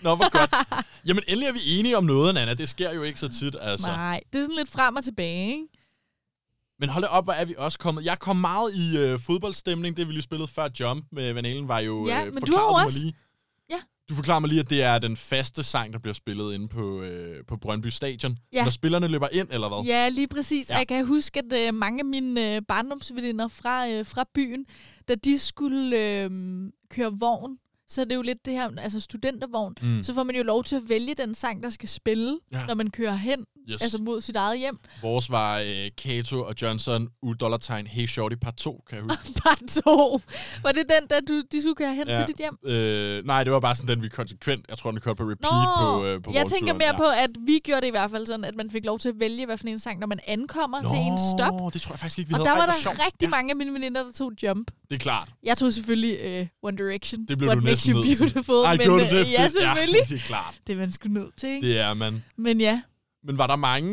Nå, 0.02 0.14
hvor 0.14 0.30
godt. 0.38 0.66
Jamen, 1.09 1.22
endelig 1.28 1.48
er 1.48 1.52
vi 1.52 1.78
enige 1.78 1.96
om 1.96 2.05
noget, 2.05 2.34
Nana. 2.34 2.55
Det 2.55 2.68
sker 2.68 2.92
jo 2.92 3.02
ikke 3.02 3.20
så 3.20 3.28
tit, 3.28 3.57
altså. 3.61 3.86
Nej, 3.86 4.20
det 4.32 4.38
er 4.38 4.42
sådan 4.42 4.57
lidt 4.57 4.68
frem 4.68 4.96
og 4.96 5.05
tilbage, 5.05 5.52
ikke? 5.52 5.66
Men 6.80 6.88
hold 6.88 7.05
da 7.05 7.09
op, 7.09 7.24
hvor 7.24 7.32
er 7.32 7.44
vi 7.44 7.55
også 7.59 7.78
kommet. 7.78 8.05
Jeg 8.05 8.18
kom 8.18 8.36
meget 8.36 8.74
i 8.74 8.98
øh, 8.98 9.18
fodboldstemning, 9.20 9.96
det 9.96 10.07
vi 10.09 10.12
lige 10.12 10.22
spillede 10.22 10.48
før 10.48 10.68
Jump 10.80 11.05
med 11.12 11.32
Van 11.32 11.44
Halen, 11.44 11.68
var 11.68 11.78
jo... 11.78 12.09
Ja, 12.09 12.24
øh, 12.26 12.34
men 12.34 12.42
du 12.42 12.52
har 12.57 12.84
også- 12.84 12.98
Lige, 12.98 13.14
Ja. 13.16 13.23
Du 14.09 14.14
forklarer 14.14 14.38
mig 14.40 14.48
lige, 14.48 14.61
at 14.61 14.70
det 14.70 14.82
er 14.82 14.98
den 14.98 15.16
faste 15.16 15.62
sang, 15.62 15.92
der 15.92 15.98
bliver 15.98 16.14
spillet 16.14 16.55
inde 16.55 16.68
på, 16.68 17.02
øh, 17.02 17.44
på 17.48 17.57
Brøndby 17.57 17.86
Stadion. 17.86 18.38
Ja. 18.52 18.62
Når 18.62 18.70
spillerne 18.70 19.09
løber 19.09 19.28
ind, 19.32 19.48
eller 19.52 19.68
hvad? 19.68 19.84
Ja, 19.86 20.09
lige 20.09 20.28
præcis. 20.28 20.70
Ja. 20.70 20.76
Jeg 20.76 20.88
kan 20.88 21.07
huske, 21.07 21.42
at 21.52 21.68
øh, 21.68 21.74
mange 21.74 22.00
af 22.00 22.05
mine 22.05 22.55
øh, 22.57 22.62
barndomsveninder 22.68 23.48
fra, 23.48 23.88
øh, 23.88 24.07
fra 24.07 24.24
byen, 24.34 24.66
da 25.09 25.14
de 25.14 25.38
skulle 25.38 25.98
øh, 26.22 26.30
køre 26.90 27.12
vogn, 27.18 27.59
så 27.88 28.00
er 28.00 28.05
det 28.05 28.14
jo 28.14 28.22
lidt 28.22 28.46
det 28.46 28.55
her, 28.55 28.70
altså 28.78 29.00
studentervogn, 29.00 29.74
Mm. 29.82 30.02
så 30.02 30.14
får 30.14 30.22
man 30.22 30.36
jo 30.36 30.42
lov 30.42 30.64
til 30.64 30.76
at 30.76 30.82
vælge 30.88 31.14
den 31.14 31.34
sang, 31.34 31.62
der 31.62 31.68
skal 31.68 31.88
spille, 31.88 32.38
ja. 32.52 32.66
når 32.66 32.74
man 32.74 32.90
kører 32.90 33.14
hen, 33.14 33.46
Yes. 33.70 33.82
altså 33.82 33.98
mod 33.98 34.20
sit 34.20 34.36
eget 34.36 34.58
hjem. 34.58 34.78
Vores 35.02 35.30
var 35.30 35.58
øh, 35.58 35.90
Kato 36.02 36.42
og 36.44 36.54
Johnson, 36.62 37.08
U-dollartegn, 37.22 37.86
Hey 37.86 38.06
Shorty, 38.06 38.36
part 38.36 38.54
2, 38.56 38.84
kan 38.88 38.96
jeg 38.96 39.02
huske. 39.04 39.40
Part 39.42 39.58
2. 39.84 40.20
Var 40.62 40.72
det 40.72 40.82
den, 40.88 41.08
der 41.10 41.20
du, 41.28 41.42
de 41.52 41.62
skulle 41.62 41.74
køre 41.76 41.94
hen 41.94 42.08
Ja. 42.08 42.18
til 42.18 42.24
dit 42.28 42.36
hjem? 42.36 42.58
øh, 42.66 43.24
nej, 43.26 43.44
det 43.44 43.52
var 43.52 43.60
bare 43.60 43.74
sådan 43.74 43.88
den, 43.96 44.02
vi 44.02 44.08
konsekvent, 44.08 44.66
jeg 44.68 44.78
tror, 44.78 44.90
den 44.90 45.00
kørte 45.00 45.16
på 45.16 45.22
repeat 45.22 45.68
på, 45.78 46.04
øh, 46.06 46.22
på 46.22 46.32
jeg 46.34 46.46
tænker 46.46 46.74
mere 46.74 46.86
ja. 46.86 46.96
på, 46.96 47.04
at 47.04 47.30
vi 47.46 47.58
gjorde 47.64 47.80
det 47.80 47.86
i 47.86 47.90
hvert 47.90 48.10
fald 48.10 48.26
sådan, 48.26 48.44
at 48.44 48.54
man 48.56 48.70
fik 48.70 48.84
lov 48.84 48.98
til 48.98 49.08
at 49.08 49.14
vælge, 49.20 49.46
hvad 49.46 49.58
for 49.58 49.66
en 49.68 49.78
sang, 49.78 49.98
når 50.00 50.06
man 50.06 50.20
ankommer 50.26 50.80
til 50.82 50.98
en 50.98 51.18
stop. 51.36 51.52
Nå, 51.60 51.70
det 51.70 51.82
tror 51.82 51.92
jeg 51.92 51.98
faktisk 51.98 52.18
ikke, 52.18 52.28
vi 52.28 52.34
Og 52.34 52.38
havde. 52.38 52.48
der 52.50 52.56
var 52.56 52.66
der 52.66 52.72
sjovt. 52.82 52.98
rigtig 53.06 53.26
ja, 53.26 53.28
mange 53.28 53.50
af 53.50 53.56
mine 53.56 53.72
veninder, 53.72 54.02
der 54.02 54.12
tog 54.12 54.32
Jump. 54.42 54.70
Det 54.88 54.94
er 54.94 54.98
klart. 54.98 55.28
Jeg 55.42 55.58
tog 55.58 55.72
selvfølgelig 55.72 56.40
uh, 56.40 56.46
One 56.68 56.76
Direction. 56.76 57.26
Det 57.28 57.38
blev 57.38 57.48
What 57.48 57.56
du 57.58 57.62
makes 57.62 57.72
næsten 57.72 57.92
you 57.92 58.04
nødt 58.04 58.16
til. 58.16 58.24
beautiful. 58.24 58.64
Ej, 58.64 58.76
men, 58.76 58.80
gjorde 58.86 59.00
du 59.00 59.06
øh, 59.16 59.26
det? 59.26 59.32
Ja, 59.32 59.48
selvfølgelig. 59.58 60.00
Ja, 60.10 60.14
det 60.14 60.22
er 60.22 60.26
klart. 60.26 60.54
Det 60.66 60.72
er 60.72 60.76
man 60.76 60.92
sgu 60.92 61.08
nødt 61.08 61.36
til, 61.36 61.48
ikke? 61.48 61.66
Det 61.68 61.78
er 61.80 61.94
man. 61.94 62.24
Men 62.36 62.60
ja. 62.60 62.80
Men 63.24 63.38
var 63.38 63.46
der 63.46 63.56
mange, 63.56 63.92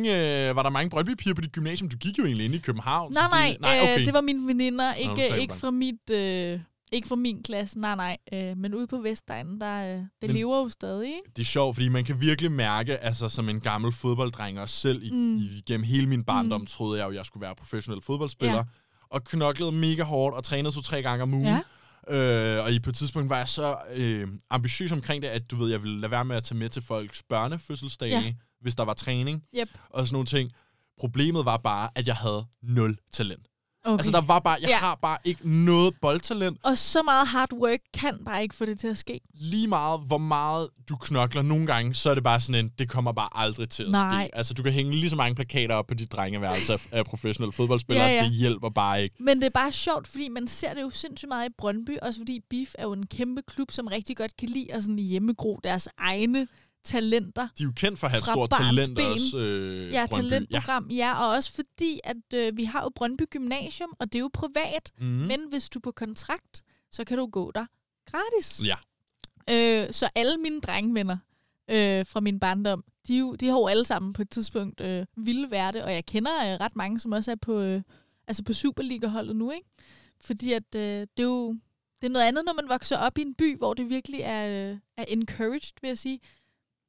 øh, 0.50 0.56
var 0.56 0.64
der 0.64 0.70
mange 0.70 0.90
Brøndby-piger 0.90 1.34
på 1.34 1.42
dit 1.42 1.52
gymnasium? 1.52 1.90
Du 1.90 1.98
gik 1.98 2.18
jo 2.18 2.26
egentlig 2.26 2.46
ind 2.46 2.56
i 2.56 2.58
København. 2.58 3.14
Nej, 3.14 3.28
nej, 3.32 3.50
det, 3.52 3.62
nej 3.62 3.78
øh, 3.78 3.84
okay. 3.84 4.06
det 4.06 4.14
var 4.14 4.22
mine 4.22 4.48
veninder. 4.48 4.92
Nå, 5.06 5.12
Ikke, 5.12 5.28
sagde 5.28 5.42
ikke 5.42 5.54
fra 5.56 5.72
mit... 5.72 6.10
Øh, 6.12 6.60
ikke 6.94 7.08
fra 7.08 7.16
min 7.16 7.44
klasse, 7.44 7.80
nej, 7.80 7.96
nej. 7.96 8.18
Øh, 8.34 8.58
men 8.58 8.76
ude 8.76 8.88
på 8.88 8.98
Vestegnen, 8.98 9.62
der, 9.62 9.78
øh, 9.84 9.96
det 9.98 10.08
Men- 10.22 10.32
lever 10.32 10.58
jo 10.58 10.70
stadig, 10.70 11.08
ikke? 11.08 11.20
det 11.36 11.42
er 11.42 11.46
sjovt, 11.46 11.76
fordi 11.76 11.90
man 11.90 12.06
kan 12.06 12.22
virkelig 12.22 12.52
mærke, 12.52 12.98
altså 12.98 13.30
som 13.30 13.50
en 13.50 13.60
gammel 13.60 13.92
fodbolddreng, 13.92 14.60
og 14.60 14.70
selv 14.70 15.04
i, 15.04 15.10
mm. 15.12 15.18
Mm. 15.18 15.38
i, 15.38 15.62
gennem 15.68 15.84
hele 15.84 16.08
min 16.08 16.24
barndom, 16.24 16.62
Mm. 16.62 16.68
troede 16.68 17.00
jeg 17.00 17.08
jo, 17.10 17.14
jeg 17.16 17.26
skulle 17.26 17.42
være 17.42 17.56
professionel 17.56 18.02
fodboldspiller. 18.02 18.56
Ja. 18.56 18.64
Og 19.10 19.24
knoklede 19.24 19.72
mega 19.72 20.04
hårdt, 20.04 20.36
og 20.36 20.44
trænede 20.44 20.76
to-tre 20.76 21.02
gange 21.02 21.24
om 21.24 21.34
ugen. 21.34 21.46
Ja. 22.10 22.58
Øh, 22.58 22.64
og 22.66 22.72
i 22.72 22.80
på 22.80 22.90
et 22.90 22.96
tidspunkt 22.96 23.30
var 23.30 23.38
jeg 23.38 23.48
så 23.48 23.76
øh, 23.96 24.28
ambitiøs 24.50 24.92
omkring 24.92 25.22
det, 25.24 25.30
at 25.30 25.52
du 25.52 25.56
ved, 25.56 25.70
jeg 25.72 25.82
ville 25.84 26.00
lade 26.00 26.12
være 26.12 26.26
med 26.26 26.36
at 26.36 26.44
tage 26.44 26.58
med 26.58 26.70
til 26.70 26.82
folks 26.82 27.24
børnefødselsdage, 27.30 28.20
Ja. 28.20 28.34
Hvis 28.62 28.76
der 28.76 28.84
var 28.86 28.94
træning 28.94 29.44
Yep. 29.60 29.70
og 29.90 30.06
sådan 30.08 30.14
nogle 30.16 30.26
ting. 30.26 30.52
Problemet 31.00 31.46
var 31.46 31.58
bare, 31.58 31.90
at 31.96 32.08
jeg 32.08 32.16
havde 32.16 32.46
nul 32.64 32.98
talent. 33.12 33.48
Okay. 33.86 33.98
Altså, 33.98 34.12
der 34.12 34.22
var 34.22 34.40
bare, 34.40 34.58
jeg 34.62 34.70
Ja. 34.70 34.78
har 34.78 34.96
bare 35.02 35.18
ikke 35.24 35.50
noget 35.50 35.94
boldtalent. 36.02 36.58
Og 36.64 36.78
så 36.78 37.02
meget 37.04 37.28
hard 37.28 37.54
work 37.54 37.80
kan 37.94 38.18
bare 38.26 38.42
ikke 38.44 38.56
få 38.56 38.66
det 38.66 38.80
til 38.80 38.88
at 38.88 38.98
ske. 38.98 39.20
Lige 39.34 39.68
meget, 39.68 40.02
hvor 40.08 40.18
meget 40.18 40.70
du 40.90 40.96
knokler 40.96 41.42
nogle 41.42 41.68
gange, 41.68 41.94
så 41.94 42.10
er 42.10 42.14
det 42.16 42.24
bare 42.24 42.40
sådan 42.42 42.66
en, 42.66 42.72
det 42.80 42.90
kommer 42.90 43.12
bare 43.12 43.30
aldrig 43.32 43.70
til 43.70 43.84
at 43.84 43.90
Nej. 43.90 44.26
ske. 44.28 44.36
Altså, 44.38 44.54
du 44.54 44.64
kan 44.64 44.72
hænge 44.74 44.92
lige 44.96 45.10
så 45.10 45.16
mange 45.16 45.36
plakater 45.36 45.76
op 45.76 45.88
på 45.88 45.94
dit 45.94 46.12
drengeværelse 46.12 46.74
af, 46.74 46.88
af 46.92 47.06
professionelle 47.06 47.52
fodboldspillere, 47.52 48.08
Ja, 48.08 48.14
ja. 48.16 48.24
det 48.24 48.32
hjælper 48.32 48.70
bare 48.70 49.04
ikke. 49.04 49.16
Men 49.20 49.38
det 49.38 49.46
er 49.46 49.50
bare 49.50 49.72
sjovt, 49.72 50.08
fordi 50.08 50.30
man 50.30 50.48
ser 50.48 50.74
det 50.74 50.82
jo 50.82 50.90
sindssygt 50.90 51.30
meget 51.30 51.50
i 51.50 51.54
Brøndby, 51.58 51.98
også 52.02 52.20
fordi 52.20 52.40
Beef 52.50 52.74
er 52.78 52.84
jo 52.84 52.94
en 52.94 53.06
kæmpe 53.06 53.42
klub, 53.48 53.72
som 53.72 53.88
rigtig 53.88 54.18
godt 54.18 54.38
kan 54.38 54.50
lide 54.50 54.74
at 54.74 54.84
sådan 54.84 55.00
hjemmegro 55.00 55.60
deres 55.64 55.90
egne 55.98 56.48
talenter. 56.84 57.48
De 57.58 57.64
er 57.64 57.66
jo 57.68 57.72
kendt 57.76 58.00
for 58.00 58.08
at 58.08 58.12
have 58.12 58.20
et 58.20 58.26
stort 58.26 58.50
talent 58.50 59.00
også, 59.00 59.38
øh, 59.38 59.92
Ja, 59.92 60.06
Brøndby. 60.12 60.30
talentprogram, 60.30 60.90
ja. 60.90 60.96
ja. 60.96 61.24
Og 61.24 61.30
også 61.30 61.54
fordi, 61.54 62.00
at 62.04 62.34
øh, 62.34 62.58
vi 62.58 62.64
har 62.64 62.82
jo 62.84 62.90
Brøndby 62.96 63.24
Gymnasium, 63.30 63.90
og 64.00 64.14
det 64.14 64.20
er 64.20 64.22
jo 64.22 64.30
privat. 64.34 64.92
Mm. 65.00 65.06
Men 65.06 65.40
hvis 65.50 65.70
du 65.70 65.80
er 65.80 65.82
på 65.82 65.92
kontrakt, 65.92 66.64
så 66.92 67.04
kan 67.04 67.18
du 67.18 67.26
gå 67.26 67.52
der 67.56 67.66
gratis. 68.12 68.62
Ja. 68.66 68.76
Øh, 69.52 69.94
så 69.94 70.10
alle 70.16 70.38
mine 70.38 70.62
drengevenner 70.62 71.18
øh, 71.70 72.06
fra 72.06 72.20
min 72.20 72.40
barndom, 72.40 72.84
de, 73.08 73.18
jo- 73.18 73.36
de 73.36 73.46
har 73.48 73.54
jo 73.54 73.68
alle 73.68 73.86
sammen 73.86 74.14
på 74.14 74.22
et 74.22 74.30
tidspunkt 74.30 74.82
øh, 74.82 75.06
ville 75.18 75.52
være 75.52 75.72
det, 75.72 75.84
og 75.84 75.94
jeg 75.94 76.06
kender 76.06 76.32
øh, 76.54 76.60
ret 76.60 76.76
mange, 76.76 77.00
som 77.00 77.12
også 77.12 77.32
er 77.32 77.36
på, 77.36 77.60
øh, 77.60 77.82
altså 78.28 78.44
på 78.44 78.54
Superliga-holdet 78.54 79.36
nu, 79.36 79.52
ikke? 79.52 79.68
fordi 80.22 80.54
at 80.54 80.76
øh, 80.76 80.82
det 80.82 81.20
er 81.20 81.24
jo 81.24 81.56
det 82.02 82.08
er 82.08 82.12
noget 82.12 82.26
andet, 82.26 82.46
når 82.46 82.54
man 82.54 82.70
vokser 82.70 82.98
op 82.98 83.18
i 83.18 83.22
en 83.22 83.36
by, 83.36 83.58
hvor 83.58 83.74
det 83.74 83.90
virkelig 83.90 84.20
er, 84.24 84.72
øh, 84.72 84.78
er 84.98 85.06
encouraged, 85.08 85.74
vil 85.82 85.88
jeg 85.88 85.98
sige. 85.98 86.20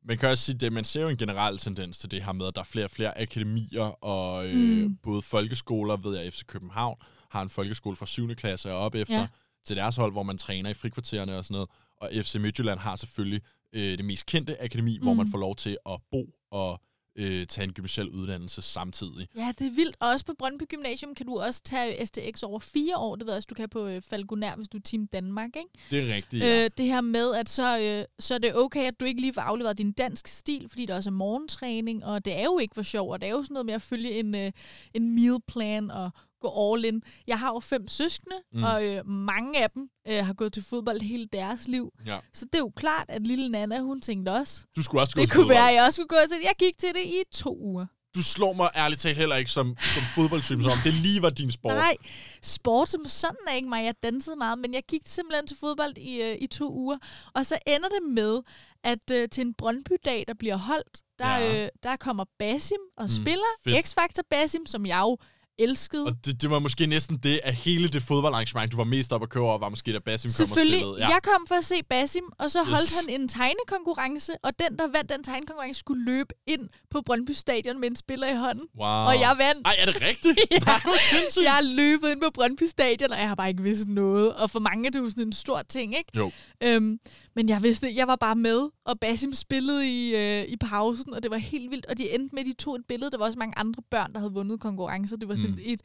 Man 0.05 0.19
kan 0.19 0.29
også 0.29 0.45
sige, 0.45 0.67
at 0.67 0.73
man 0.73 0.85
ser 0.85 1.03
jo 1.03 1.09
en 1.09 1.17
generel 1.17 1.59
tendens 1.59 1.99
til 1.99 2.11
det 2.11 2.25
her 2.25 2.33
med, 2.33 2.47
at 2.47 2.55
der 2.55 2.61
er 2.61 2.65
flere 2.65 2.85
og 2.85 2.91
flere 2.91 3.21
akademier, 3.21 4.05
og 4.05 4.47
øh, 4.49 4.55
Mm. 4.85 4.97
både 5.03 5.23
folkeskoler, 5.23 5.97
ved 5.97 6.19
jeg, 6.19 6.33
FC 6.33 6.43
København 6.47 6.97
har 7.31 7.43
en 7.43 7.51
folkeskole 7.51 7.97
fra 7.97 8.07
7. 8.07 8.35
klasse 8.35 8.73
og 8.73 8.79
op 8.79 8.95
efter, 8.95 9.15
Ja. 9.21 9.27
til 9.67 9.77
deres 9.77 9.97
hold, 9.97 10.13
hvor 10.13 10.23
man 10.23 10.39
træner 10.39 10.71
i 10.71 10.75
frikvartererne 10.75 11.39
og 11.39 11.45
sådan 11.45 11.55
noget. 11.55 11.69
Og 12.01 12.11
FC 12.25 12.35
Midtjylland 12.35 12.79
har 12.79 12.97
selvfølgelig 12.97 13.41
øh, 13.73 13.81
det 13.99 14.05
mest 14.05 14.27
kendte 14.27 14.63
akademi, 14.63 14.99
mm. 14.99 15.03
hvor 15.05 15.15
man 15.15 15.31
får 15.31 15.39
lov 15.39 15.57
til 15.57 15.77
at 15.87 16.01
bo 16.11 16.27
og 16.51 16.81
øh, 17.17 17.47
tage 17.47 17.65
en 17.65 17.73
gymnasial 17.73 18.09
uddannelse 18.09 18.63
samtidig. 18.63 19.29
Ja, 19.37 19.53
det 19.59 19.67
er 19.67 19.71
vildt. 19.71 19.97
Og 20.01 20.09
også 20.09 20.25
på 20.25 20.35
Brøndby 20.39 20.63
Gymnasium 20.69 21.15
kan 21.15 21.27
du 21.27 21.41
også 21.41 21.63
tage 21.63 22.07
STX 22.07 22.43
over 22.43 22.59
fire 22.59 22.97
år. 22.97 23.17
Det 23.17 23.27
ved 23.27 23.33
jeg 23.33 23.37
også, 23.37 23.47
du 23.51 23.55
kan 23.55 23.69
på 23.69 23.87
øh, 23.87 24.03
Falconer, 24.03 24.57
hvis 24.57 24.69
du 24.69 24.77
er 24.77 24.83
Team 24.83 25.07
Danmark, 25.07 25.57
ikke? 25.57 25.69
Det 25.91 26.11
er 26.11 26.15
rigtigt, 26.15 26.45
ja. 26.45 26.65
Øh, 26.65 26.71
det 26.79 26.87
her 26.87 27.01
med, 27.01 27.35
at 27.35 27.49
så, 27.49 27.79
øh, 27.79 28.05
så 28.19 28.35
er 28.35 28.39
det 28.39 28.57
okay, 28.57 28.87
at 28.87 29.01
du 29.01 29.05
ikke 29.05 29.21
lige 29.21 29.33
får 29.35 29.43
afleveret 29.43 29.79
din 29.79 29.93
dansk 29.93 30.29
stil, 30.29 30.69
fordi 30.69 30.87
der 30.87 30.95
også 30.97 31.11
er 31.11 31.15
morgentræning, 31.15 32.05
og 32.05 32.25
det 32.25 32.33
er 32.33 32.45
jo 32.45 32.59
ikke 32.59 32.75
for 32.75 32.83
sjov, 32.83 33.11
og 33.11 33.21
det 33.21 33.27
er 33.27 33.31
jo 33.31 33.43
sådan 33.43 33.55
noget 33.55 33.67
med 33.67 33.75
at 33.75 33.83
følge 33.83 34.11
en, 34.11 34.35
øh, 34.35 34.53
en 34.95 35.15
meal 35.15 35.37
plan 35.49 35.91
og 35.91 36.11
gå 36.43 36.73
all 36.75 36.85
in. 36.85 37.03
Jeg 37.27 37.39
har 37.39 37.49
jo 37.49 37.61
fem 37.61 37.89
søskende, 37.89 38.37
mm. 38.53 38.65
Og 38.65 38.85
øh, 38.87 39.07
mange 39.07 39.63
af 39.63 39.71
dem 39.71 39.89
øh, 40.09 40.25
har 40.27 40.33
gået 40.33 40.53
til 40.53 40.63
fodbold 40.65 41.01
hele 41.01 41.27
deres 41.33 41.69
liv. 41.69 41.93
ja. 42.07 42.19
Så 42.33 42.45
det 42.45 42.55
er 42.55 42.59
jo 42.59 42.73
klart, 42.77 43.07
at 43.09 43.27
lille 43.27 43.49
Nana, 43.49 43.79
hun 43.81 44.01
tænkte 44.01 44.31
også, 44.31 44.61
Du 44.77 44.83
skulle 44.83 45.03
også 45.03 45.15
gå 45.15 45.21
det 45.21 45.29
til 45.29 45.35
kunne 45.35 45.43
fodbold. 45.43 45.57
være, 45.59 45.69
at 45.71 45.75
jeg 45.77 45.85
også 45.85 45.97
skulle 45.97 46.09
gå 46.09 46.17
til 46.29 46.37
det. 46.39 46.45
Jeg 46.45 46.55
gik 46.59 46.79
til 46.79 46.89
det 46.95 47.05
i 47.05 47.23
to 47.33 47.57
uger. 47.61 47.87
Du 48.15 48.23
slår 48.23 48.53
mig 48.53 48.71
ærligt 48.77 49.01
talt 49.01 49.17
heller 49.19 49.37
ikke 49.37 49.51
som, 49.51 49.77
som 49.95 50.03
fodboldtype, 50.15 50.63
som 50.63 50.73
om 50.73 50.79
det 50.85 50.95
lige 50.95 51.23
var 51.23 51.31
din 51.31 51.51
sport. 51.51 51.73
Nej, 51.75 51.97
sport 52.43 52.89
som 52.89 53.05
sådan 53.07 53.37
er 53.49 53.55
ikke 53.55 53.69
mig. 53.69 53.85
Jeg 53.85 53.95
dansede 54.03 54.37
meget, 54.37 54.59
men 54.59 54.75
jeg 54.75 54.83
gik 54.89 55.03
simpelthen 55.07 55.47
til 55.47 55.57
fodbold 55.61 55.99
i, 55.99 56.23
øh, 56.23 56.37
i 56.41 56.47
to 56.47 56.73
uger. 56.75 56.99
Og 57.35 57.47
så 57.47 57.59
ender 57.67 57.89
det 57.89 58.03
med, 58.11 58.41
at 58.85 59.11
øh, 59.13 59.29
til 59.29 59.41
en 59.41 59.55
Brøndby-dag, 59.55 60.25
der 60.29 60.35
bliver 60.35 60.57
holdt, 60.57 61.01
der, 61.19 61.37
Ja. 61.39 61.65
øh, 61.65 61.69
der 61.83 61.97
kommer 61.97 62.25
Basim 62.39 62.79
og 62.97 63.05
Mm, 63.05 63.09
spiller. 63.09 63.51
X-Factor 63.69 64.23
Basim, 64.31 64.67
som 64.67 64.87
jeg 64.87 65.01
jo 65.01 65.19
elskede. 65.59 66.05
Og 66.07 66.13
det, 66.25 66.43
det 66.43 66.51
var 66.51 66.59
måske 66.59 66.87
næsten 66.87 67.17
det, 67.23 67.41
at 67.45 67.55
hele 67.55 67.89
det 67.89 68.03
fodboldarrangement, 68.03 68.73
du 68.73 68.77
var 68.77 68.85
mest 68.85 69.13
op 69.13 69.23
at 69.23 69.29
køre 69.29 69.43
over, 69.45 69.59
var 69.59 69.69
måske 69.69 69.93
da 69.93 69.99
Basim 69.99 70.29
kom 70.29 70.33
og 70.33 70.35
Selvfølgelig. 70.35 70.79
spillede. 70.81 70.99
Ja. 70.99 71.09
Jeg 71.09 71.21
kom 71.23 71.45
for 71.49 71.55
at 71.55 71.65
se 71.65 71.75
Basim, 71.91 72.25
og 72.39 72.51
så 72.51 72.63
holdt 72.63 72.83
Yes. 72.91 73.01
han 73.01 73.21
en 73.21 73.29
tegnekonkurrence, 73.29 74.33
og 74.43 74.51
den, 74.59 74.79
der 74.79 74.87
vandt 74.93 75.11
den 75.13 75.23
tegnekonkurrence, 75.25 75.79
skulle 75.79 76.05
løbe 76.05 76.35
ind 76.47 76.69
på 76.93 77.03
Brøndby 77.03 77.31
Stadion 77.31 77.81
med 77.81 77.89
en 77.91 77.97
spiller 77.97 78.29
i 78.29 78.37
hånden. 78.37 78.65
Wow. 78.79 78.87
Og 78.87 79.21
jeg 79.21 79.35
vandt. 79.39 79.67
Ej, 79.67 79.75
er 79.79 79.87
det 79.87 80.03
rigtigt? 80.03 80.39
Ja. 80.51 80.59
Nej, 80.59 80.81
hvor. 80.83 81.43
Jeg 81.43 81.59
er 81.59 81.63
løbet 81.63 82.11
ind 82.11 82.21
på 82.21 82.31
Brøndby 82.35 82.63
Stadion, 82.63 83.11
og 83.13 83.19
jeg 83.19 83.29
har 83.29 83.35
bare 83.35 83.49
ikke 83.49 83.63
vidst 83.63 83.89
noget. 83.89 84.35
Og 84.35 84.51
for 84.51 84.59
mange 84.59 84.87
er 84.87 84.91
det 84.91 84.99
jo 84.99 85.09
sådan 85.11 85.27
en 85.27 85.33
stor 85.33 85.63
ting, 85.63 85.97
ikke? 85.99 86.11
Jo. 86.17 86.31
Øhm, 86.63 86.99
men 87.37 87.49
jeg 87.49 87.63
vidste, 87.63 87.93
jeg 87.95 88.07
var 88.09 88.17
bare 88.17 88.37
med, 88.37 88.69
og 88.85 89.01
Basim 89.01 89.35
spillede 89.35 89.89
i, 89.91 90.15
øh, 90.17 90.45
i 90.49 90.57
pausen, 90.57 91.15
og 91.15 91.23
det 91.23 91.31
var 91.31 91.37
helt 91.37 91.71
vildt. 91.71 91.87
Og 91.87 91.99
de 91.99 92.15
endte 92.15 92.35
med, 92.35 92.41
at 92.43 92.47
de 92.47 92.53
tog 92.53 92.77
et 92.77 92.83
billede. 92.89 93.11
Der 93.11 93.19
var 93.19 93.25
også 93.25 93.39
mange 93.39 93.59
andre 93.59 93.83
børn, 93.91 94.13
der 94.13 94.19
havde 94.19 94.33
vundet 94.33 94.61
konkurrencer. 94.61 95.17
Det 95.17 95.29
var 95.29 95.35
sådan 95.35 95.51
Mm. 95.51 95.59
et, 95.63 95.81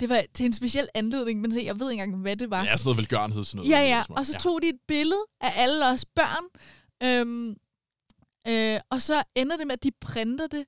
det 0.00 0.08
var 0.08 0.22
til 0.34 0.46
en 0.46 0.52
speciel 0.52 0.88
anledning, 0.94 1.40
men 1.40 1.52
se, 1.52 1.60
jeg 1.64 1.80
ved 1.80 1.90
ikke 1.90 2.02
engang, 2.02 2.22
hvad 2.22 2.36
det 2.36 2.50
var. 2.50 2.62
Det 2.62 2.72
er 2.72 2.76
sådan 2.76 2.88
noget 2.88 2.98
velgørenhed, 2.98 3.44
sådan 3.44 3.56
noget. 3.56 3.70
Ja, 3.70 3.80
ja. 3.80 4.02
Og 4.08 4.26
så 4.26 4.38
tog 4.40 4.62
de 4.62 4.68
et 4.68 4.78
billede 4.88 5.20
af 5.40 5.52
alle 5.56 5.86
os 5.86 6.04
børn, 6.04 6.44
øhm, 7.02 7.54
øh, 8.48 8.80
og 8.90 9.02
så 9.02 9.22
ender 9.34 9.56
det 9.56 9.66
med, 9.66 9.72
at 9.72 9.82
de 9.82 9.90
printer 10.00 10.46
det 10.46 10.64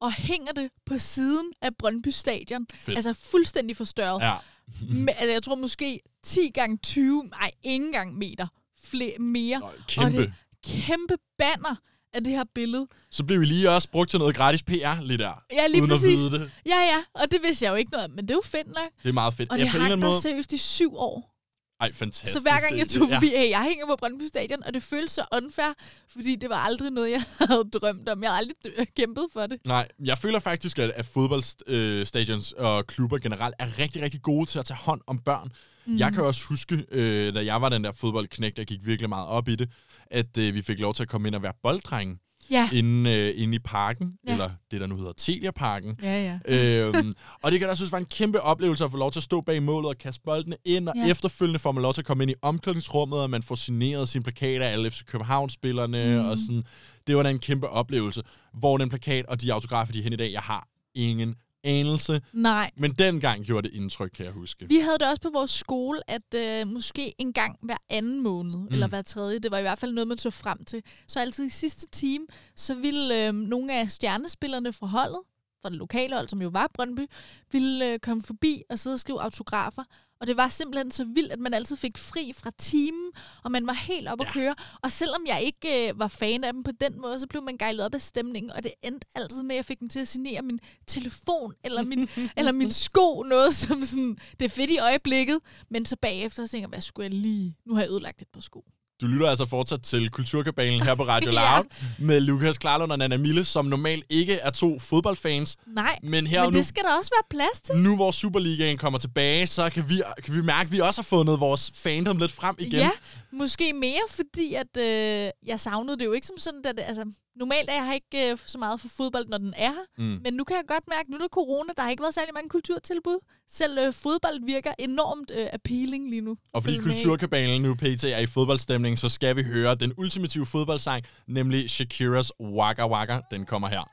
og 0.00 0.12
hænger 0.12 0.52
det 0.52 0.70
på 0.86 0.98
siden 0.98 1.52
af 1.62 1.76
Brøndby 1.76 2.08
Stadion. 2.08 2.66
Fedt. 2.74 2.96
Altså 2.96 3.14
fuldstændig 3.14 3.76
forstørret. 3.76 4.22
Ja. 4.22 4.34
Men, 4.80 5.08
altså, 5.08 5.32
jeg 5.32 5.42
tror 5.42 5.54
måske 5.54 6.00
10 6.24 6.50
gange 6.50 6.76
20, 6.82 7.24
nej, 7.24 7.50
ingen 7.62 7.92
gang 7.92 8.18
meter 8.18 8.46
flere, 8.82 9.18
mere. 9.18 9.58
Nå, 9.58 9.70
kæmpe. 9.88 10.18
Og 10.18 10.22
det 10.22 10.32
kæmpe 10.64 11.14
banner 11.38 11.76
af 12.12 12.24
det 12.24 12.32
her 12.32 12.44
billede. 12.54 12.86
Så 13.10 13.24
blev 13.24 13.40
vi 13.40 13.44
lige 13.44 13.70
også 13.70 13.90
brugt 13.90 14.10
til 14.10 14.18
noget 14.18 14.36
gratis 14.36 14.62
PR 14.62 15.02
lige 15.02 15.18
der. 15.18 15.44
Ja, 15.52 15.66
lige 15.66 15.82
uden 15.82 15.90
præcis. 15.90 16.04
at 16.04 16.10
vide 16.18 16.30
det. 16.30 16.50
Ja, 16.66 16.80
ja, 16.80 17.04
og 17.14 17.30
det 17.30 17.42
vidste 17.42 17.64
jeg 17.64 17.70
jo 17.70 17.76
ikke 17.76 17.90
noget 17.90 18.04
om, 18.04 18.10
men 18.10 18.28
det 18.28 18.30
er 18.30 18.34
jo 18.34 18.42
fedt 18.44 18.66
nok. 18.66 18.90
Det 19.02 19.08
er 19.08 19.12
meget 19.12 19.34
fedt. 19.34 19.50
Og 19.50 19.58
ja, 19.58 19.64
det 19.64 19.74
anden 19.74 19.90
der 19.90 19.96
måde. 20.08 20.20
seriøst 20.20 20.52
i 20.52 20.58
syv 20.58 20.96
år. 20.96 21.35
Ej, 21.80 21.92
fantastisk. 21.92 22.32
Så 22.32 22.40
hver 22.42 22.60
gang 22.60 22.78
jeg 22.78 22.88
tog 22.88 23.08
ja. 23.08 23.14
forbi, 23.16 23.26
hey, 23.26 23.50
jeg 23.50 23.62
hænger 23.68 23.86
på 23.86 23.96
Brøndby 23.98 24.22
Stadion, 24.26 24.62
og 24.66 24.74
det 24.74 24.82
føltes 24.82 25.12
så 25.12 25.24
unfair, 25.42 25.72
fordi 26.08 26.36
det 26.36 26.50
var 26.50 26.56
aldrig 26.56 26.90
noget, 26.90 27.10
jeg 27.10 27.22
havde 27.48 27.64
drømt 27.72 28.08
om. 28.08 28.22
Jeg 28.22 28.30
havde 28.30 28.38
aldrig 28.38 28.56
dø- 28.64 28.84
kæmpet 28.96 29.26
for 29.32 29.46
det. 29.46 29.58
Nej, 29.66 29.88
jeg 30.04 30.18
føler 30.18 30.38
faktisk, 30.38 30.78
at, 30.78 30.90
at 30.90 31.06
fodboldstadions 31.06 32.52
og 32.52 32.86
klubber 32.86 33.18
generelt 33.18 33.54
er 33.58 33.78
rigtig, 33.78 34.02
rigtig 34.02 34.22
gode 34.22 34.46
til 34.46 34.58
at 34.58 34.64
tage 34.64 34.78
hånd 34.78 35.00
om 35.06 35.18
børn. 35.18 35.48
Mm. 35.86 35.96
Jeg 35.96 36.12
kan 36.12 36.24
også 36.24 36.44
huske, 36.44 36.84
øh, 36.92 37.34
da 37.34 37.44
jeg 37.44 37.62
var 37.62 37.68
den 37.68 37.84
der 37.84 37.92
fodboldknægt, 37.92 38.58
jeg 38.58 38.66
gik 38.66 38.86
virkelig 38.86 39.08
meget 39.08 39.28
op 39.28 39.48
i 39.48 39.54
det, 39.56 39.70
at 40.10 40.38
øh, 40.38 40.54
vi 40.54 40.62
fik 40.62 40.80
lov 40.80 40.94
til 40.94 41.02
at 41.02 41.08
komme 41.08 41.28
ind 41.28 41.34
og 41.34 41.42
være 41.42 41.52
bolddrenge 41.62 42.18
Ja. 42.50 42.70
inde, 42.72 43.14
øh, 43.14 43.32
inde 43.42 43.54
i 43.54 43.58
parken, 43.58 44.12
Ja. 44.26 44.32
eller 44.32 44.50
det, 44.70 44.80
der 44.80 44.86
nu 44.86 44.96
hedder 44.96 45.12
Telia-parken. 45.16 45.98
Ja, 46.02 46.38
ja. 46.48 46.84
øhm, 46.84 47.12
og 47.42 47.50
det 47.52 47.60
kan 47.60 47.68
jeg 47.68 47.76
synes 47.76 47.92
var 47.92 47.98
en 47.98 48.04
kæmpe 48.04 48.40
oplevelse 48.40 48.84
at 48.84 48.90
få 48.90 48.96
lov 48.96 49.12
til 49.12 49.18
at 49.20 49.24
stå 49.24 49.40
bag 49.40 49.62
målet 49.62 49.88
og 49.88 49.98
kaste 49.98 50.20
boldene 50.24 50.56
ind, 50.64 50.88
og 50.88 50.94
Ja. 50.96 51.02
ja. 51.04 51.10
efterfølgende 51.10 51.58
får 51.58 51.72
man 51.72 51.82
lov 51.82 51.94
til 51.94 52.00
at 52.00 52.06
komme 52.06 52.24
ind 52.24 52.30
i 52.30 52.34
omklædningsrummet, 52.42 53.18
og 53.20 53.30
man 53.30 53.42
får 53.42 53.54
signeret 53.54 54.08
sine 54.08 54.24
plakater 54.24 54.66
af 54.66 54.72
alle 54.72 54.90
FC 54.90 55.04
København-spillerne, 55.04 56.20
Mm. 56.22 56.28
og 56.28 56.38
sådan. 56.38 56.62
Det 57.06 57.16
var 57.16 57.22
da 57.22 57.30
en 57.30 57.38
kæmpe 57.38 57.68
oplevelse. 57.68 58.22
Hvor 58.58 58.78
den 58.78 58.88
plakat 58.88 59.26
og 59.26 59.40
de 59.40 59.52
autografer, 59.52 59.92
de 59.92 59.98
er 59.98 60.02
hen 60.02 60.12
i 60.12 60.16
dag, 60.16 60.32
jeg 60.32 60.40
har 60.42 60.66
ingen 60.94 61.34
anelse. 61.66 62.20
Nej. 62.32 62.70
Men 62.76 62.92
dengang 62.92 63.44
gjorde 63.44 63.68
det 63.68 63.74
indtryk, 63.76 64.10
kan 64.16 64.24
jeg 64.24 64.32
huske. 64.32 64.66
Vi 64.68 64.78
havde 64.78 64.98
det 64.98 65.08
også 65.08 65.22
på 65.22 65.30
vores 65.32 65.50
skole, 65.50 66.10
at 66.10 66.34
øh, 66.34 66.66
måske 66.66 67.14
en 67.18 67.32
gang 67.32 67.58
hver 67.62 67.76
anden 67.90 68.22
måned, 68.22 68.56
mm. 68.56 68.68
eller 68.70 68.88
hver 68.88 69.02
tredje, 69.02 69.38
det 69.38 69.50
var 69.50 69.58
i 69.58 69.62
hvert 69.62 69.78
fald 69.78 69.92
noget, 69.92 70.08
man 70.08 70.18
så 70.18 70.30
frem 70.30 70.64
til. 70.64 70.82
Så 71.08 71.20
altid 71.20 71.46
i 71.46 71.50
sidste 71.50 71.88
time, 71.88 72.26
så 72.56 72.74
ville 72.74 73.26
øh, 73.26 73.34
nogle 73.34 73.80
af 73.80 73.90
stjernespillerne 73.90 74.72
fra 74.72 74.86
holdet, 74.86 75.20
fra 75.62 75.70
det 75.70 75.78
lokale 75.78 76.14
hold, 76.14 76.28
som 76.28 76.42
jo 76.42 76.48
var 76.48 76.70
Brøndby, 76.74 77.06
ville 77.52 77.92
øh, 77.92 77.98
komme 77.98 78.22
forbi 78.22 78.62
og 78.70 78.78
sidde 78.78 78.94
og 78.94 79.00
skrive 79.00 79.22
autografer. 79.22 79.84
Og 80.20 80.26
det 80.26 80.36
var 80.36 80.48
simpelthen 80.48 80.90
så 80.90 81.04
vildt, 81.04 81.32
at 81.32 81.38
man 81.38 81.54
altid 81.54 81.76
fik 81.76 81.98
fri 81.98 82.32
fra 82.32 82.50
timen, 82.58 83.10
og 83.44 83.50
man 83.50 83.66
var 83.66 83.72
helt 83.72 84.08
op 84.08 84.20
at 84.20 84.26
Ja. 84.26 84.32
køre. 84.32 84.54
Og 84.82 84.92
selvom 84.92 85.26
jeg 85.26 85.42
ikke 85.42 85.88
øh, 85.88 85.98
var 85.98 86.08
fan 86.08 86.44
af 86.44 86.52
dem 86.52 86.62
på 86.62 86.70
den 86.80 87.00
måde, 87.00 87.20
så 87.20 87.26
blev 87.26 87.42
man 87.42 87.56
gejlet 87.58 87.86
op 87.86 87.94
af 87.94 88.00
stemningen, 88.00 88.50
og 88.52 88.62
det 88.64 88.72
endte 88.82 89.06
altid 89.14 89.42
med, 89.42 89.50
at 89.50 89.56
jeg 89.56 89.64
fik 89.64 89.80
dem 89.80 89.88
til 89.88 90.00
at 90.00 90.08
signere 90.08 90.42
min 90.42 90.60
telefon, 90.86 91.54
eller 91.64 91.82
min, 91.82 92.08
eller 92.38 92.52
min 92.52 92.70
sko, 92.70 93.22
noget 93.22 93.54
som 93.54 93.84
sådan, 93.84 94.18
det 94.40 94.44
er 94.44 94.48
fedt 94.50 94.70
i 94.70 94.78
øjeblikket, 94.78 95.38
men 95.70 95.86
så 95.86 95.96
bagefter 96.02 96.44
så 96.46 96.50
tænker 96.50 96.62
jeg, 96.62 96.68
hvad 96.70 96.80
skulle 96.80 97.04
jeg 97.04 97.14
lige, 97.14 97.56
nu 97.64 97.74
har 97.74 97.80
jeg 97.82 97.90
ødelagt 97.90 98.22
et 98.22 98.28
par 98.28 98.40
sko. 98.40 98.64
Du 99.00 99.06
lytter 99.06 99.28
altså 99.30 99.46
fortsat 99.46 99.82
til 99.82 100.10
Kulturkabalen 100.10 100.82
her 100.82 100.94
på 100.94 101.04
Radio 101.04 101.30
Ja. 101.36 101.56
Loud 101.56 101.64
med 101.98 102.20
Lukas 102.20 102.58
Klarlund 102.58 102.92
og 102.92 102.98
Nana 102.98 103.16
Mille, 103.16 103.44
som 103.44 103.64
normalt 103.66 104.04
ikke 104.10 104.34
er 104.34 104.50
to 104.50 104.78
fodboldfans. 104.78 105.56
Nej, 105.66 105.98
Men 106.02 106.26
her 106.26 106.42
men 106.44 106.52
nu, 106.52 106.58
det 106.58 106.66
skal 106.66 106.82
der 106.82 106.96
også 106.98 107.10
være 107.14 107.22
plads 107.30 107.60
til. 107.60 107.76
nu 107.76 107.96
hvor 107.96 108.10
Superligaen 108.10 108.78
kommer 108.78 108.98
tilbage, 108.98 109.46
så 109.46 109.70
kan 109.70 109.88
vi, 109.88 110.02
kan 110.24 110.34
vi 110.34 110.42
mærke, 110.42 110.66
at 110.66 110.72
vi 110.72 110.80
også 110.80 111.00
har 111.00 111.04
fundet 111.04 111.40
vores 111.40 111.70
fandom 111.74 112.16
lidt 112.18 112.32
frem 112.32 112.56
igen. 112.58 112.72
Ja, 112.72 112.90
måske 113.32 113.72
mere, 113.72 114.02
fordi 114.10 114.54
at 114.54 114.76
øh, 114.76 115.30
jeg 115.46 115.60
savnede 115.60 115.98
det 115.98 116.04
jo 116.04 116.12
ikke 116.12 116.26
som 116.26 116.38
sådan, 116.38 116.60
at 116.66 116.76
det, 116.76 116.84
altså, 116.86 117.04
normalt 117.36 117.70
er 117.70 117.84
jeg 117.84 117.94
ikke 117.94 118.30
øh, 118.32 118.38
så 118.46 118.58
meget 118.58 118.80
for 118.80 118.88
fodbold, 118.88 119.28
når 119.28 119.38
den 119.38 119.54
er 119.56 119.70
her, 119.70 119.84
Mm. 119.98 120.20
men 120.24 120.34
nu 120.34 120.44
kan 120.44 120.56
jeg 120.56 120.64
godt 120.68 120.84
mærke, 120.88 121.10
nu 121.10 121.16
er 121.16 121.20
der 121.20 121.28
corona, 121.28 121.72
der 121.76 121.82
har 121.82 121.90
ikke 121.90 122.02
været 122.02 122.14
særlig 122.14 122.34
mange 122.34 122.48
kulturtilbud. 122.48 123.18
Selv 123.48 123.78
øh, 123.78 123.92
fodbold 123.94 124.44
virker 124.46 124.72
enormt 124.78 125.30
øh, 125.34 125.46
appealing 125.52 126.10
lige 126.10 126.20
nu. 126.20 126.36
Og 126.52 126.62
fordi. 126.62 126.78
Kulturkabalen 126.78 127.62
nu 127.62 127.74
pt. 127.74 128.04
er 128.04 128.18
i 128.18 128.26
fodboldstemning, 128.26 128.98
så 128.98 129.08
skal 129.08 129.36
vi 129.36 129.42
høre 129.42 129.74
den 129.74 129.92
ultimative 129.96 130.46
fodboldsang, 130.46 131.04
nemlig 131.26 131.70
Shakiras 131.70 132.32
Waka 132.40 132.86
Waka. 132.88 133.20
Den 133.30 133.46
kommer 133.46 133.68
her. 133.68 133.90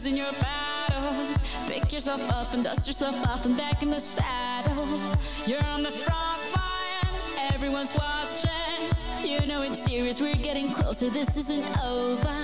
Choosing 0.00 0.16
your 0.16 0.32
battles. 0.40 1.36
Pick 1.66 1.92
yourself 1.92 2.22
up 2.30 2.54
and 2.54 2.64
dust 2.64 2.86
yourself 2.86 3.14
off 3.26 3.44
and 3.44 3.56
back 3.56 3.82
in 3.82 3.90
the 3.90 4.00
saddle. 4.00 4.86
You're 5.46 5.64
on 5.66 5.82
the 5.82 5.90
front 5.90 6.40
line, 6.56 7.50
everyone's 7.52 7.94
watching. 7.96 8.50
You 9.22 9.46
know 9.46 9.62
it's 9.62 9.84
serious, 9.84 10.20
we're 10.20 10.34
getting 10.36 10.70
closer, 10.72 11.10
this 11.10 11.36
isn't 11.36 11.64
over. 11.84 12.38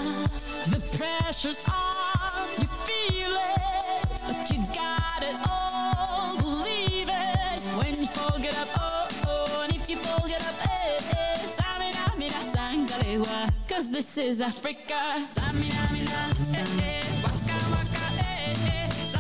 The 0.68 0.98
pressure's 0.98 1.64
on, 1.68 2.48
you 2.58 2.66
feel 2.66 3.32
it, 3.32 4.08
but 4.26 4.50
you 4.50 4.62
got 4.74 5.22
it 5.22 5.36
all, 5.48 6.36
believe 6.36 7.08
it. 7.08 7.60
When 7.78 7.94
you 7.94 8.06
fall, 8.06 8.38
get 8.38 8.56
up, 8.58 8.68
oh, 8.76 9.08
oh, 9.28 9.62
and 9.64 9.74
if 9.74 9.88
you 9.88 9.96
fall, 9.96 10.28
get 10.28 10.42
up, 10.42 10.54
eh, 10.68 11.00
eh. 11.16 11.38
Samina, 11.56 12.18
mina, 12.18 12.34
sangalewa, 12.52 13.50
cause 13.66 13.88
this 13.88 14.18
is 14.18 14.40
Africa. 14.42 15.26
Samina, 15.32 15.92
mina, 15.92 16.58
eh, 16.58 16.82
eh, 16.82 17.25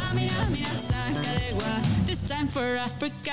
Samina, 0.06 0.50
mina, 0.50 0.68
sangalewa, 0.68 2.06
this 2.06 2.22
time 2.22 2.46
for 2.46 2.76
Africa. 2.76 3.32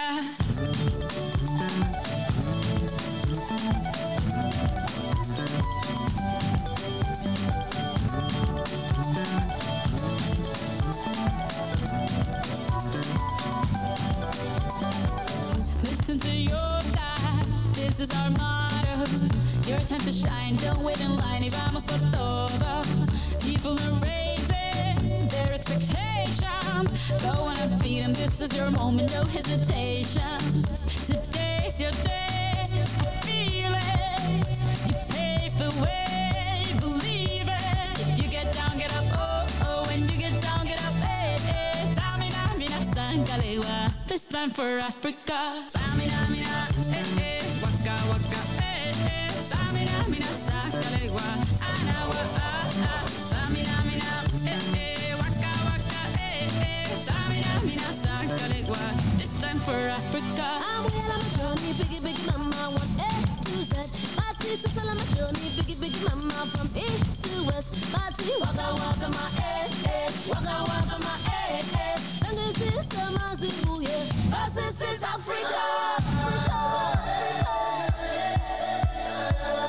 Listen 15.84 16.20
to 16.20 16.32
your 16.32 16.52
God, 16.52 17.46
this 17.74 18.00
is 18.00 18.10
our 18.12 18.32
motto. 18.32 19.06
Your 19.68 19.80
time 19.82 20.02
to 20.02 20.12
shine, 20.12 20.56
don't 20.56 20.82
wait 20.82 21.00
in 21.02 21.16
line, 21.18 21.44
y 21.44 21.50
vamos 21.50 21.86
por 21.86 22.00
todo. 22.10 22.84
People 23.42 23.78
are 23.80 24.00
their 24.00 24.33
expectations. 25.68 27.12
Go 27.22 27.30
on 27.44 27.58
and 27.58 27.82
feed 27.82 28.02
them, 28.02 28.14
this 28.14 28.42
is 28.42 28.56
your 28.56 28.70
moment, 28.72 29.12
no 29.14 29.24
hesitation. 29.24 30.40
Today's 31.06 31.80
your 31.80 31.92
day, 32.04 32.64
feel 33.24 33.74
it. 33.74 34.48
You 34.88 34.96
pave 35.14 35.58
the 35.58 35.72
way, 35.82 36.66
believe 36.80 37.48
it. 37.48 38.00
If 38.02 38.18
you 38.24 38.30
get 38.30 38.54
down, 38.54 38.78
get 38.78 38.94
up, 38.96 39.06
oh, 39.14 39.48
oh. 39.68 39.86
When 39.88 40.02
you 40.02 40.18
get 40.18 40.42
down, 40.42 40.66
get 40.66 40.80
up, 40.84 40.94
eh, 41.02 41.40
eh. 41.48 41.96
Samina, 41.96 42.58
mina, 42.58 42.80
sangalewa. 42.96 43.94
This 44.08 44.28
time 44.28 44.50
for 44.50 44.80
Africa. 44.80 45.64
Samina, 45.68 46.30
mina, 46.30 46.68
eh, 46.92 47.22
eh. 47.22 47.44
Waka, 47.62 47.96
waka, 48.12 48.42
eh, 48.60 49.08
eh. 49.08 49.30
Samina, 49.32 50.08
mina, 50.10 50.26
sangalewa. 50.28 51.24
Anawa, 51.62 52.22
ah, 52.38 52.72
ah. 52.86 53.23
Samina, 57.64 57.76
mina, 57.76 57.94
sangalewa. 57.94 59.18
This 59.18 59.40
time 59.42 59.58
for 59.60 59.72
Africa. 59.72 60.44
I'm 60.44 60.84
well 60.84 61.12
on 61.12 61.20
my 61.20 61.30
journey, 61.38 61.72
biggie, 61.80 62.02
biggie, 62.04 62.28
mama, 62.28 62.76
one 62.76 62.92
A 63.00 63.12
to 63.44 63.52
Z. 63.64 63.76
My 64.18 64.32
teacher's 64.40 64.78
all 64.78 64.90
on 64.90 64.98
my 64.98 65.04
journey, 65.16 65.48
biggie, 65.56 65.76
biggie, 65.80 66.04
mama, 66.10 66.34
from 66.52 66.68
east 66.76 67.24
to 67.24 67.44
west. 67.46 67.74
My 67.94 68.10
tea, 68.18 68.34
waka, 68.42 68.68
waka, 68.76 69.10
my 69.10 69.30
eh, 69.40 69.68
eh, 69.88 70.12
waka, 70.28 70.56
waka, 70.68 71.00
my 71.00 71.16
eh, 71.32 71.64
eh. 71.80 71.98
Sangre 72.20 72.52
sin 72.60 72.84
sama 72.84 73.36
zibu, 73.36 73.82
yeah, 73.82 74.06
'cause 74.32 74.54
this 74.56 74.82
is 74.82 75.04
Africa. 75.04 75.64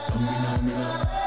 Samina, 0.05 1.24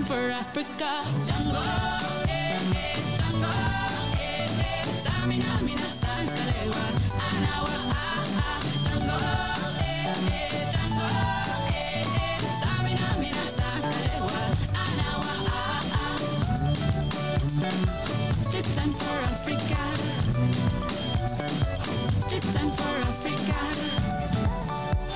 time 0.00 0.04
for 0.04 0.30
Africa. 0.30 1.02
Jungle, 1.26 1.62
eh, 2.28 2.58
eh, 2.74 2.96
jungle, 3.18 3.50
eh, 4.20 4.48
eh. 4.60 4.84
Samina, 5.04 5.52
mina, 5.62 5.88
sangalewa. 6.00 6.84
Anawa, 7.26 7.76
ah, 7.92 8.38
ah. 8.46 8.60
Jungle, 8.86 9.20
eh, 9.80 10.14
eh, 10.36 10.62
jungle, 10.72 11.10
eh, 11.68 12.16
eh. 12.16 12.38
Samina, 12.60 13.08
mina, 13.20 13.44
sangalewa. 13.58 14.38
Anawa, 14.84 15.34
ah, 15.48 15.94
ah. 16.00 16.18
This 18.52 18.68
time 18.76 18.92
for 19.00 19.16
Africa. 19.34 19.80
This 22.30 22.44
time 22.54 22.70
for 22.78 22.94
Africa. 23.12 23.58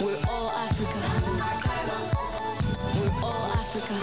We're 0.05 0.20
all 0.28 0.49
Africa. 0.51 1.63
Africa. 3.77 3.95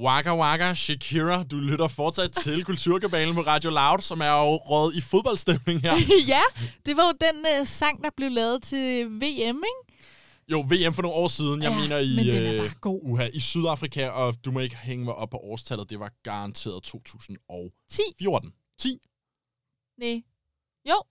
Waka 0.00 0.36
Waka, 0.36 0.74
Shakira, 0.74 1.42
du 1.42 1.60
lytter 1.60 1.88
fortsat 1.88 2.32
til 2.32 2.64
Kulturkabalen 2.68 3.34
på 3.34 3.40
Radio 3.40 3.70
Loud, 3.70 4.00
som 4.00 4.20
er 4.20 4.26
jo 4.26 4.56
råd 4.56 4.94
i 4.94 5.00
fodboldstemning 5.00 5.80
her. 5.80 5.94
ja, 6.34 6.40
det 6.86 6.96
var 6.96 7.06
jo 7.06 7.12
den 7.20 7.46
øh, 7.60 7.66
sang, 7.66 8.04
der 8.04 8.10
blev 8.16 8.30
lavet 8.30 8.62
til 8.62 9.06
VM, 9.06 9.62
ikke? 9.72 10.02
Jo, 10.48 10.60
VM 10.60 10.94
for 10.94 11.02
nogle 11.02 11.16
år 11.16 11.28
siden, 11.28 11.62
jeg 11.62 11.70
Ja, 11.70 11.80
mener 11.80 11.98
i, 11.98 12.16
men 12.16 12.62
øh, 12.62 13.10
uha, 13.10 13.28
i 13.34 13.40
Sydafrika, 13.40 14.08
og 14.08 14.44
du 14.44 14.50
må 14.50 14.60
ikke 14.60 14.76
hænge 14.76 15.04
mig 15.04 15.14
op 15.14 15.30
på 15.30 15.36
årstallet, 15.36 15.90
det 15.90 16.00
var 16.00 16.10
garanteret 16.22 16.82
2014. 16.82 17.70
10? 17.90 18.02
10? 18.78 18.98
Nej. 19.98 20.22
Jo. 20.88 21.02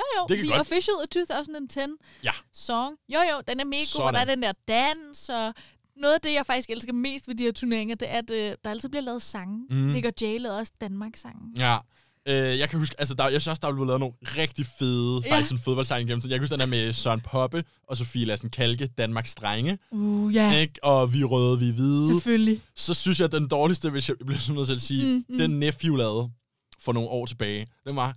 Jo, 0.00 0.04
jo. 0.20 0.26
Det 0.28 0.36
kan 0.36 0.46
The 0.46 0.56
godt- 0.56 0.60
Official 0.60 0.96
2010 1.10 1.80
Ja. 2.24 2.30
song. 2.54 2.96
Jo, 3.14 3.18
jo, 3.30 3.36
den 3.48 3.60
er 3.60 3.64
mega 3.64 3.82
god, 3.96 4.04
og 4.06 4.12
der 4.12 4.18
er 4.20 4.24
den 4.24 4.42
der 4.42 4.52
dans, 4.68 5.28
og 5.28 5.54
noget 5.96 6.14
af 6.14 6.20
det, 6.20 6.32
jeg 6.32 6.46
faktisk 6.46 6.70
elsker 6.70 6.92
mest 6.92 7.28
ved 7.28 7.34
de 7.34 7.44
her 7.44 7.52
turneringer, 7.52 7.94
det 7.94 8.08
er, 8.10 8.18
at 8.18 8.30
øh, 8.30 8.54
der 8.64 8.70
altid 8.70 8.88
bliver 8.88 9.02
lavet 9.02 9.22
sange. 9.22 9.66
Mm. 9.70 9.76
Nick 9.76 10.06
og 10.06 10.12
Jay 10.22 10.38
lavede 10.40 10.58
også 10.58 10.72
Danmarks-sangen. 10.80 11.54
Ja. 11.58 11.78
Øh, 12.28 12.58
jeg 12.58 12.68
kan 12.70 12.78
huske, 12.78 12.96
altså 12.98 13.14
der, 13.14 13.28
jeg 13.28 13.40
synes 13.40 13.48
også, 13.48 13.60
der 13.60 13.68
er 13.68 13.72
blevet 13.72 13.86
lavet 13.86 14.00
nogle 14.00 14.14
rigtig 14.22 14.66
fede, 14.78 15.22
Ja. 15.24 15.32
faktisk 15.32 15.48
sådan 15.48 15.62
fodboldsange 15.64 16.06
gennem 16.06 16.20
tiden. 16.20 16.30
Jeg 16.30 16.38
kan 16.38 16.42
huske 16.42 16.52
den 16.52 16.60
der 16.60 16.66
med 16.66 16.92
Søren 16.92 17.20
Poppe 17.20 17.64
og 17.88 17.96
Sofie 17.96 18.24
Lassen 18.24 18.50
Kalke, 18.50 18.86
Danmarks 18.86 19.34
Drenge. 19.34 19.78
Uh, 19.90 20.34
ja. 20.34 20.58
Ikke? 20.58 20.74
Og 20.84 21.12
vi 21.12 21.20
er 21.20 21.24
røde, 21.24 21.58
vi 21.58 21.68
er 21.68 21.72
hvide. 21.72 22.06
Selvfølgelig. 22.06 22.60
Så 22.76 22.94
synes 22.94 23.20
jeg, 23.20 23.24
at 23.24 23.32
den 23.32 23.48
dårligste, 23.48 23.90
hvis 23.90 24.08
jeg 24.08 24.16
bliver 24.26 24.38
sådan 24.38 24.54
nødt 24.56 24.66
til 24.68 24.74
at 24.74 24.80
sige, 24.80 25.04
Mm, 25.16 25.24
mm. 25.28 25.38
den 25.38 25.50
Nephew 25.60 25.96
lavede 25.96 26.30
for 26.80 26.92
nogle 26.92 27.08
år 27.08 27.26
tilbage, 27.26 27.66
den 27.88 27.96
var 27.96 28.16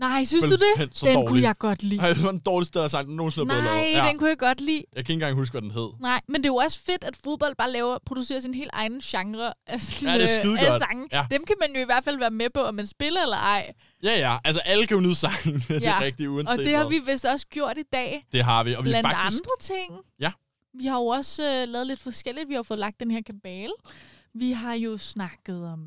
Nej, 0.00 0.24
synes 0.24 0.44
du 0.44 0.50
det? 0.50 0.96
så 0.96 1.06
Den 1.06 1.14
dårlig. 1.14 1.28
kunne 1.28 1.42
jeg 1.42 1.58
godt 1.58 1.82
lide. 1.82 2.00
Ej, 2.00 2.12
det 2.12 2.22
var 2.22 2.30
den 2.30 2.40
dårligste, 2.40 2.78
der 2.78 2.84
er 2.84 2.88
sagt, 2.88 3.06
den 3.08 3.16
nogensinde 3.16 3.46
blevet 3.46 3.64
Nej, 3.64 3.90
lavet. 3.92 4.08
den 4.10 4.18
kunne 4.18 4.28
jeg 4.30 4.38
godt 4.38 4.60
lide. 4.60 4.82
Jeg 4.96 5.04
kan 5.04 5.12
ikke 5.12 5.12
engang 5.12 5.36
huske, 5.36 5.52
hvad 5.52 5.62
den 5.62 5.70
hed. 5.70 5.88
Nej, 6.00 6.20
men 6.28 6.34
det 6.36 6.44
er 6.46 6.52
jo 6.52 6.56
også 6.56 6.80
fedt, 6.86 7.04
at 7.04 7.16
fodbold 7.24 7.54
bare 7.58 7.70
laver, 7.72 7.98
producerer 8.06 8.40
sin 8.40 8.54
helt 8.54 8.70
egen 8.72 9.00
genre 9.00 9.52
af, 9.66 9.80
sådan, 9.80 10.08
Ja, 10.08 10.22
det 10.22 10.44
er 10.44 10.52
øh, 10.52 10.72
af 10.74 10.78
sange. 10.80 11.08
Ja. 11.12 11.26
Dem 11.30 11.44
kan 11.44 11.56
man 11.60 11.74
jo 11.74 11.80
i 11.80 11.84
hvert 11.84 12.04
fald 12.04 12.18
være 12.18 12.30
med 12.30 12.50
på, 12.54 12.60
om 12.60 12.74
man 12.74 12.86
spiller 12.86 13.22
eller 13.22 13.36
ej. 13.36 13.72
Ja, 14.02 14.18
ja. 14.18 14.36
Altså, 14.44 14.60
alle 14.64 14.86
kan 14.86 14.94
jo 14.96 15.00
nyde 15.00 15.14
sangen. 15.14 15.54
det 15.68 15.70
er 15.86 15.90
Ja. 15.90 16.00
rigtigt, 16.00 16.28
uanset 16.28 16.58
Og 16.58 16.64
det 16.64 16.76
har 16.76 16.84
hvad. 16.84 17.00
vi 17.00 17.12
vist 17.12 17.24
også 17.24 17.46
gjort 17.46 17.78
i 17.78 17.84
dag. 17.92 18.26
Det 18.32 18.44
har 18.44 18.64
vi. 18.64 18.74
Og 18.74 18.84
vi 18.84 18.88
Blandt 18.90 19.08
faktisk... 19.08 19.40
andre 19.42 19.50
ting. 19.60 19.92
Ja. 20.20 20.32
Vi 20.78 20.86
har 20.86 20.96
jo 20.98 21.06
også 21.06 21.42
øh, 21.42 21.68
lavet 21.68 21.86
lidt 21.86 22.00
forskelligt. 22.00 22.48
Vi 22.48 22.54
har 22.54 22.62
fået 22.62 22.78
lagt 22.78 23.00
den 23.00 23.10
her 23.10 23.22
kabale. 23.26 23.72
Vi 24.34 24.52
har 24.52 24.74
jo 24.74 24.96
snakket 24.96 25.66
om 25.66 25.80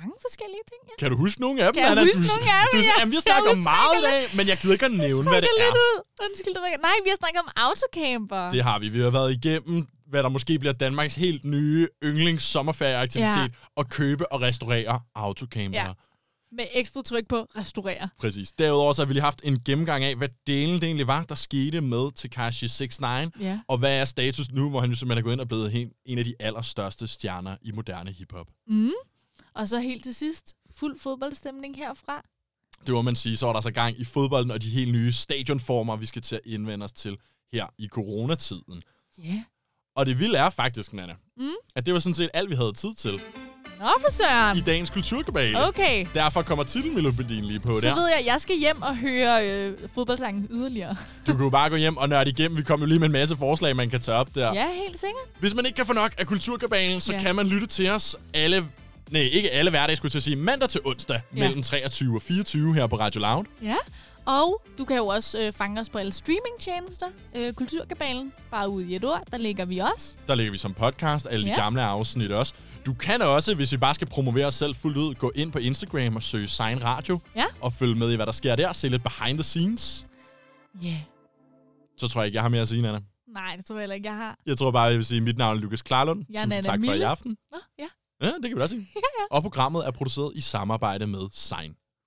mange 0.00 0.14
forskellige 0.26 0.64
ting. 0.70 0.80
Ja. 0.88 0.94
Kan 1.00 1.08
du 1.12 1.16
huske 1.24 1.38
nogle 1.44 1.56
af 1.62 1.66
dem, 1.68 1.74
Kan 1.74 1.82
jeg 1.82 1.90
Anna? 1.90 2.02
huske 2.02 2.22
du, 2.22 2.28
nogle 2.32 2.46
af 2.58 2.64
dem, 2.72 2.80
du, 2.80 2.86
ja. 2.88 2.92
jamen, 2.98 3.10
vi 3.12 3.16
har 3.18 3.24
Jeg 3.26 3.28
snakket 3.30 3.50
om 3.56 3.60
meget 3.74 3.94
i 4.00 4.02
dag, 4.10 4.22
men 4.36 4.44
jeg 4.50 4.56
gider 4.60 4.74
ikke 4.76 4.86
at 4.90 4.96
nævne, 5.06 5.26
hvad 5.32 5.42
det 5.44 5.50
er. 5.54 5.58
lidt 5.64 5.76
ud. 5.88 5.96
Undskyld, 6.26 6.54
det 6.56 6.60
var 6.64 6.68
ikke. 6.72 6.82
Nej, 6.90 6.96
vi 7.06 7.10
har 7.14 7.18
snakket 7.22 7.40
om 7.46 7.50
autocamper. 7.68 8.42
Det 8.56 8.62
har 8.68 8.76
vi. 8.82 8.86
Vi 8.96 9.00
har 9.06 9.10
været 9.18 9.30
igennem, 9.38 9.78
hvad 10.10 10.22
der 10.22 10.28
måske 10.36 10.52
bliver 10.58 10.72
Danmarks 10.72 11.14
helt 11.24 11.42
nye 11.44 11.88
yndlings 12.08 12.44
sommerferieaktivitet, 12.44 13.36
ja. 13.52 13.80
at 13.80 13.88
købe 13.90 14.32
og 14.32 14.40
restaurere 14.42 15.00
autocamper. 15.14 15.78
Ja. 15.86 15.92
Med 16.58 16.64
ekstra 16.74 17.02
tryk 17.02 17.28
på 17.28 17.36
restaurere. 17.56 18.08
Præcis. 18.20 18.52
Derudover 18.52 18.92
så 18.92 19.02
har 19.02 19.06
vi 19.06 19.12
lige 19.12 19.22
haft 19.22 19.40
en 19.44 19.60
gennemgang 19.66 20.04
af, 20.04 20.16
hvad 20.16 20.28
delen 20.46 20.74
det 20.74 20.84
egentlig 20.84 21.06
var, 21.06 21.22
der 21.22 21.34
skete 21.34 21.80
med 21.80 22.10
Tekashi 22.16 22.66
69, 22.66 23.28
Ja. 23.40 23.58
og 23.68 23.78
hvad 23.78 24.00
er 24.00 24.04
status 24.04 24.50
nu, 24.52 24.70
hvor 24.70 24.80
han 24.80 24.90
jo 24.90 24.96
simpelthen 24.96 25.18
er 25.18 25.22
gået 25.24 25.32
ind 25.32 25.40
og 25.40 25.48
blevet 25.48 25.70
helt, 25.72 25.92
en 26.06 26.18
af 26.18 26.24
de 26.24 26.34
allerstørste 26.40 27.06
stjerner 27.06 27.56
i 27.62 27.72
moderne 27.72 28.10
hiphop. 28.12 28.46
Mm. 28.68 28.90
Og 29.60 29.68
så 29.68 29.80
helt 29.80 30.04
til 30.04 30.14
sidst, 30.14 30.54
fuld 30.76 30.98
fodboldstemning 30.98 31.76
herfra. 31.76 32.22
Det 32.86 32.94
må 32.94 33.02
man 33.02 33.16
sige, 33.16 33.36
så 33.36 33.46
var 33.46 33.52
der 33.52 33.60
så 33.60 33.70
gang 33.70 34.00
i 34.00 34.04
fodbolden 34.04 34.50
og 34.50 34.62
de 34.62 34.70
helt 34.70 34.92
nye 34.92 35.12
stadionformer, 35.12 35.96
vi 35.96 36.06
skal 36.06 36.22
til 36.22 36.34
at 36.34 36.40
indvende 36.46 36.84
os 36.84 36.92
til 36.92 37.16
her 37.52 37.66
i 37.78 37.88
coronatiden. 37.88 38.82
Ja. 39.18 39.24
Yeah. 39.28 39.38
Og 39.96 40.06
det 40.06 40.18
vilde 40.18 40.38
er 40.38 40.50
faktisk, 40.50 40.92
Nana, 40.92 41.14
Mm. 41.36 41.48
at 41.74 41.86
det 41.86 41.94
var 41.94 42.00
sådan 42.00 42.14
set 42.14 42.30
alt, 42.34 42.50
vi 42.50 42.54
havde 42.54 42.72
tid 42.72 42.94
til 42.94 43.12
Nå 43.80 43.88
for 44.00 44.10
søren. 44.12 44.58
i 44.58 44.60
dagens 44.60 44.90
kulturkabale. 44.90 45.66
Okay. 45.68 46.06
Derfor 46.14 46.42
kommer 46.42 46.64
titelmelodien 46.64 47.44
lige 47.44 47.60
på 47.60 47.80
Så 47.80 47.88
der. 47.88 47.94
ved 47.94 48.06
jeg, 48.16 48.22
jeg 48.26 48.40
skal 48.40 48.58
hjem 48.58 48.82
og 48.82 48.96
høre 48.96 49.48
øh, 49.50 49.78
fodboldsangen 49.94 50.46
yderligere. 50.50 50.96
Du 51.26 51.32
kan 51.32 51.44
jo 51.44 51.50
bare 51.50 51.70
gå 51.70 51.76
hjem 51.76 51.96
og 51.96 52.08
nørde 52.08 52.30
igennem. 52.30 52.58
Vi 52.58 52.62
kommer 52.62 52.86
jo 52.86 52.88
lige 52.88 52.98
med 52.98 53.06
en 53.06 53.12
masse 53.12 53.36
forslag, 53.36 53.76
man 53.76 53.90
kan 53.90 54.00
tage 54.00 54.16
op 54.18 54.34
der. 54.34 54.52
Ja, 54.54 54.72
helt 54.74 54.98
sikkert. 55.00 55.22
Hvis 55.40 55.54
man 55.54 55.66
ikke 55.66 55.76
kan 55.76 55.86
få 55.86 55.92
nok 55.92 56.14
af 56.18 56.26
Kulturkabalen, 56.26 57.00
så 57.00 57.12
Ja. 57.12 57.18
kan 57.18 57.36
man 57.36 57.46
lytte 57.46 57.66
til 57.66 57.90
os 57.90 58.16
alle... 58.34 58.66
Nej, 59.10 59.22
ikke 59.22 59.50
alle 59.50 59.70
hverdage, 59.70 59.96
skulle 59.96 60.08
jeg 60.08 60.12
til 60.12 60.18
at 60.18 60.22
sige. 60.22 60.36
Mandag 60.36 60.68
til 60.68 60.80
onsdag 60.84 61.20
Ja. 61.36 61.40
mellem 61.40 61.62
23 61.62 62.16
og 62.16 62.22
24 62.22 62.74
her 62.74 62.86
på 62.86 62.96
Radio 62.98 63.20
Loud. 63.20 63.44
Ja, 63.62 63.76
Og 64.26 64.62
du 64.78 64.84
kan 64.84 64.96
jo 64.96 65.06
også 65.06 65.40
øh, 65.40 65.52
fange 65.52 65.80
os 65.80 65.88
på 65.88 65.98
alle 65.98 66.12
streamingtjenester. 66.12 67.06
Øh, 67.34 67.52
Kulturkabalen, 67.52 68.32
bare 68.50 68.68
ud 68.68 68.82
i 68.82 68.94
et 68.96 69.04
ord, 69.04 69.22
der 69.30 69.38
ligger 69.38 69.64
vi 69.64 69.78
også. 69.78 70.16
Der 70.26 70.34
ligger 70.34 70.50
vi 70.52 70.58
som 70.58 70.74
podcast, 70.74 71.26
alle 71.30 71.46
de 71.46 71.50
Ja. 71.50 71.60
gamle 71.62 71.82
afsnit 71.82 72.32
også. 72.32 72.54
Du 72.86 72.94
kan 72.94 73.22
også, 73.22 73.54
hvis 73.54 73.72
vi 73.72 73.76
bare 73.76 73.94
skal 73.94 74.06
promovere 74.08 74.46
os 74.46 74.54
selv 74.54 74.74
fuldt 74.74 74.96
ud, 74.96 75.14
gå 75.14 75.32
ind 75.34 75.52
på 75.52 75.58
Instagram 75.58 76.16
og 76.16 76.22
søge 76.22 76.48
Sign 76.48 76.84
Radio. 76.84 77.18
Ja. 77.36 77.44
Og 77.60 77.72
følge 77.72 77.94
med 77.94 78.12
i, 78.12 78.16
hvad 78.16 78.26
der 78.26 78.32
sker 78.32 78.56
der. 78.56 78.72
Se 78.72 78.88
lidt 78.88 79.02
behind 79.02 79.38
the 79.38 79.42
scenes. 79.42 80.06
Ja. 80.82 80.86
Yeah. 80.88 80.96
Så 81.98 82.08
tror 82.08 82.20
jeg 82.20 82.26
ikke, 82.26 82.36
jeg 82.36 82.42
har 82.42 82.48
mere 82.48 82.60
at 82.62 82.68
sige, 82.68 82.82
Nana. 82.82 82.98
Nej, 83.28 83.54
det 83.56 83.64
tror 83.66 83.74
jeg 83.76 83.80
heller 83.82 83.94
ikke, 83.94 84.08
jeg 84.08 84.16
har. 84.16 84.38
Jeg 84.46 84.58
tror 84.58 84.70
bare, 84.70 84.82
jeg 84.82 84.96
vil 84.96 85.04
sige, 85.04 85.16
at 85.16 85.22
mit 85.22 85.38
navn 85.38 85.56
er 85.56 85.60
Lukas 85.60 85.82
Klarlund. 85.82 86.24
Jeg 86.30 86.38
er 86.38 86.44
Tusind 86.44 86.50
Nana 86.50 86.62
tak 86.62 86.78
for 86.80 86.84
i 86.84 86.90
Mille. 86.90 87.06
aften. 87.06 87.36
Nå, 87.52 87.58
ja. 87.78 87.84
Ja, 88.22 88.26
det 88.26 88.48
kan 88.48 88.56
vi 88.56 88.62
også 88.62 88.74
sige. 88.74 88.88
ja, 88.96 89.00
ja. 89.20 89.36
Og 89.36 89.42
programmet 89.42 89.86
er 89.86 89.90
produceret 89.90 90.32
i 90.36 90.40
samarbejde 90.40 91.06
med 91.06 91.28
Sign 91.32 91.74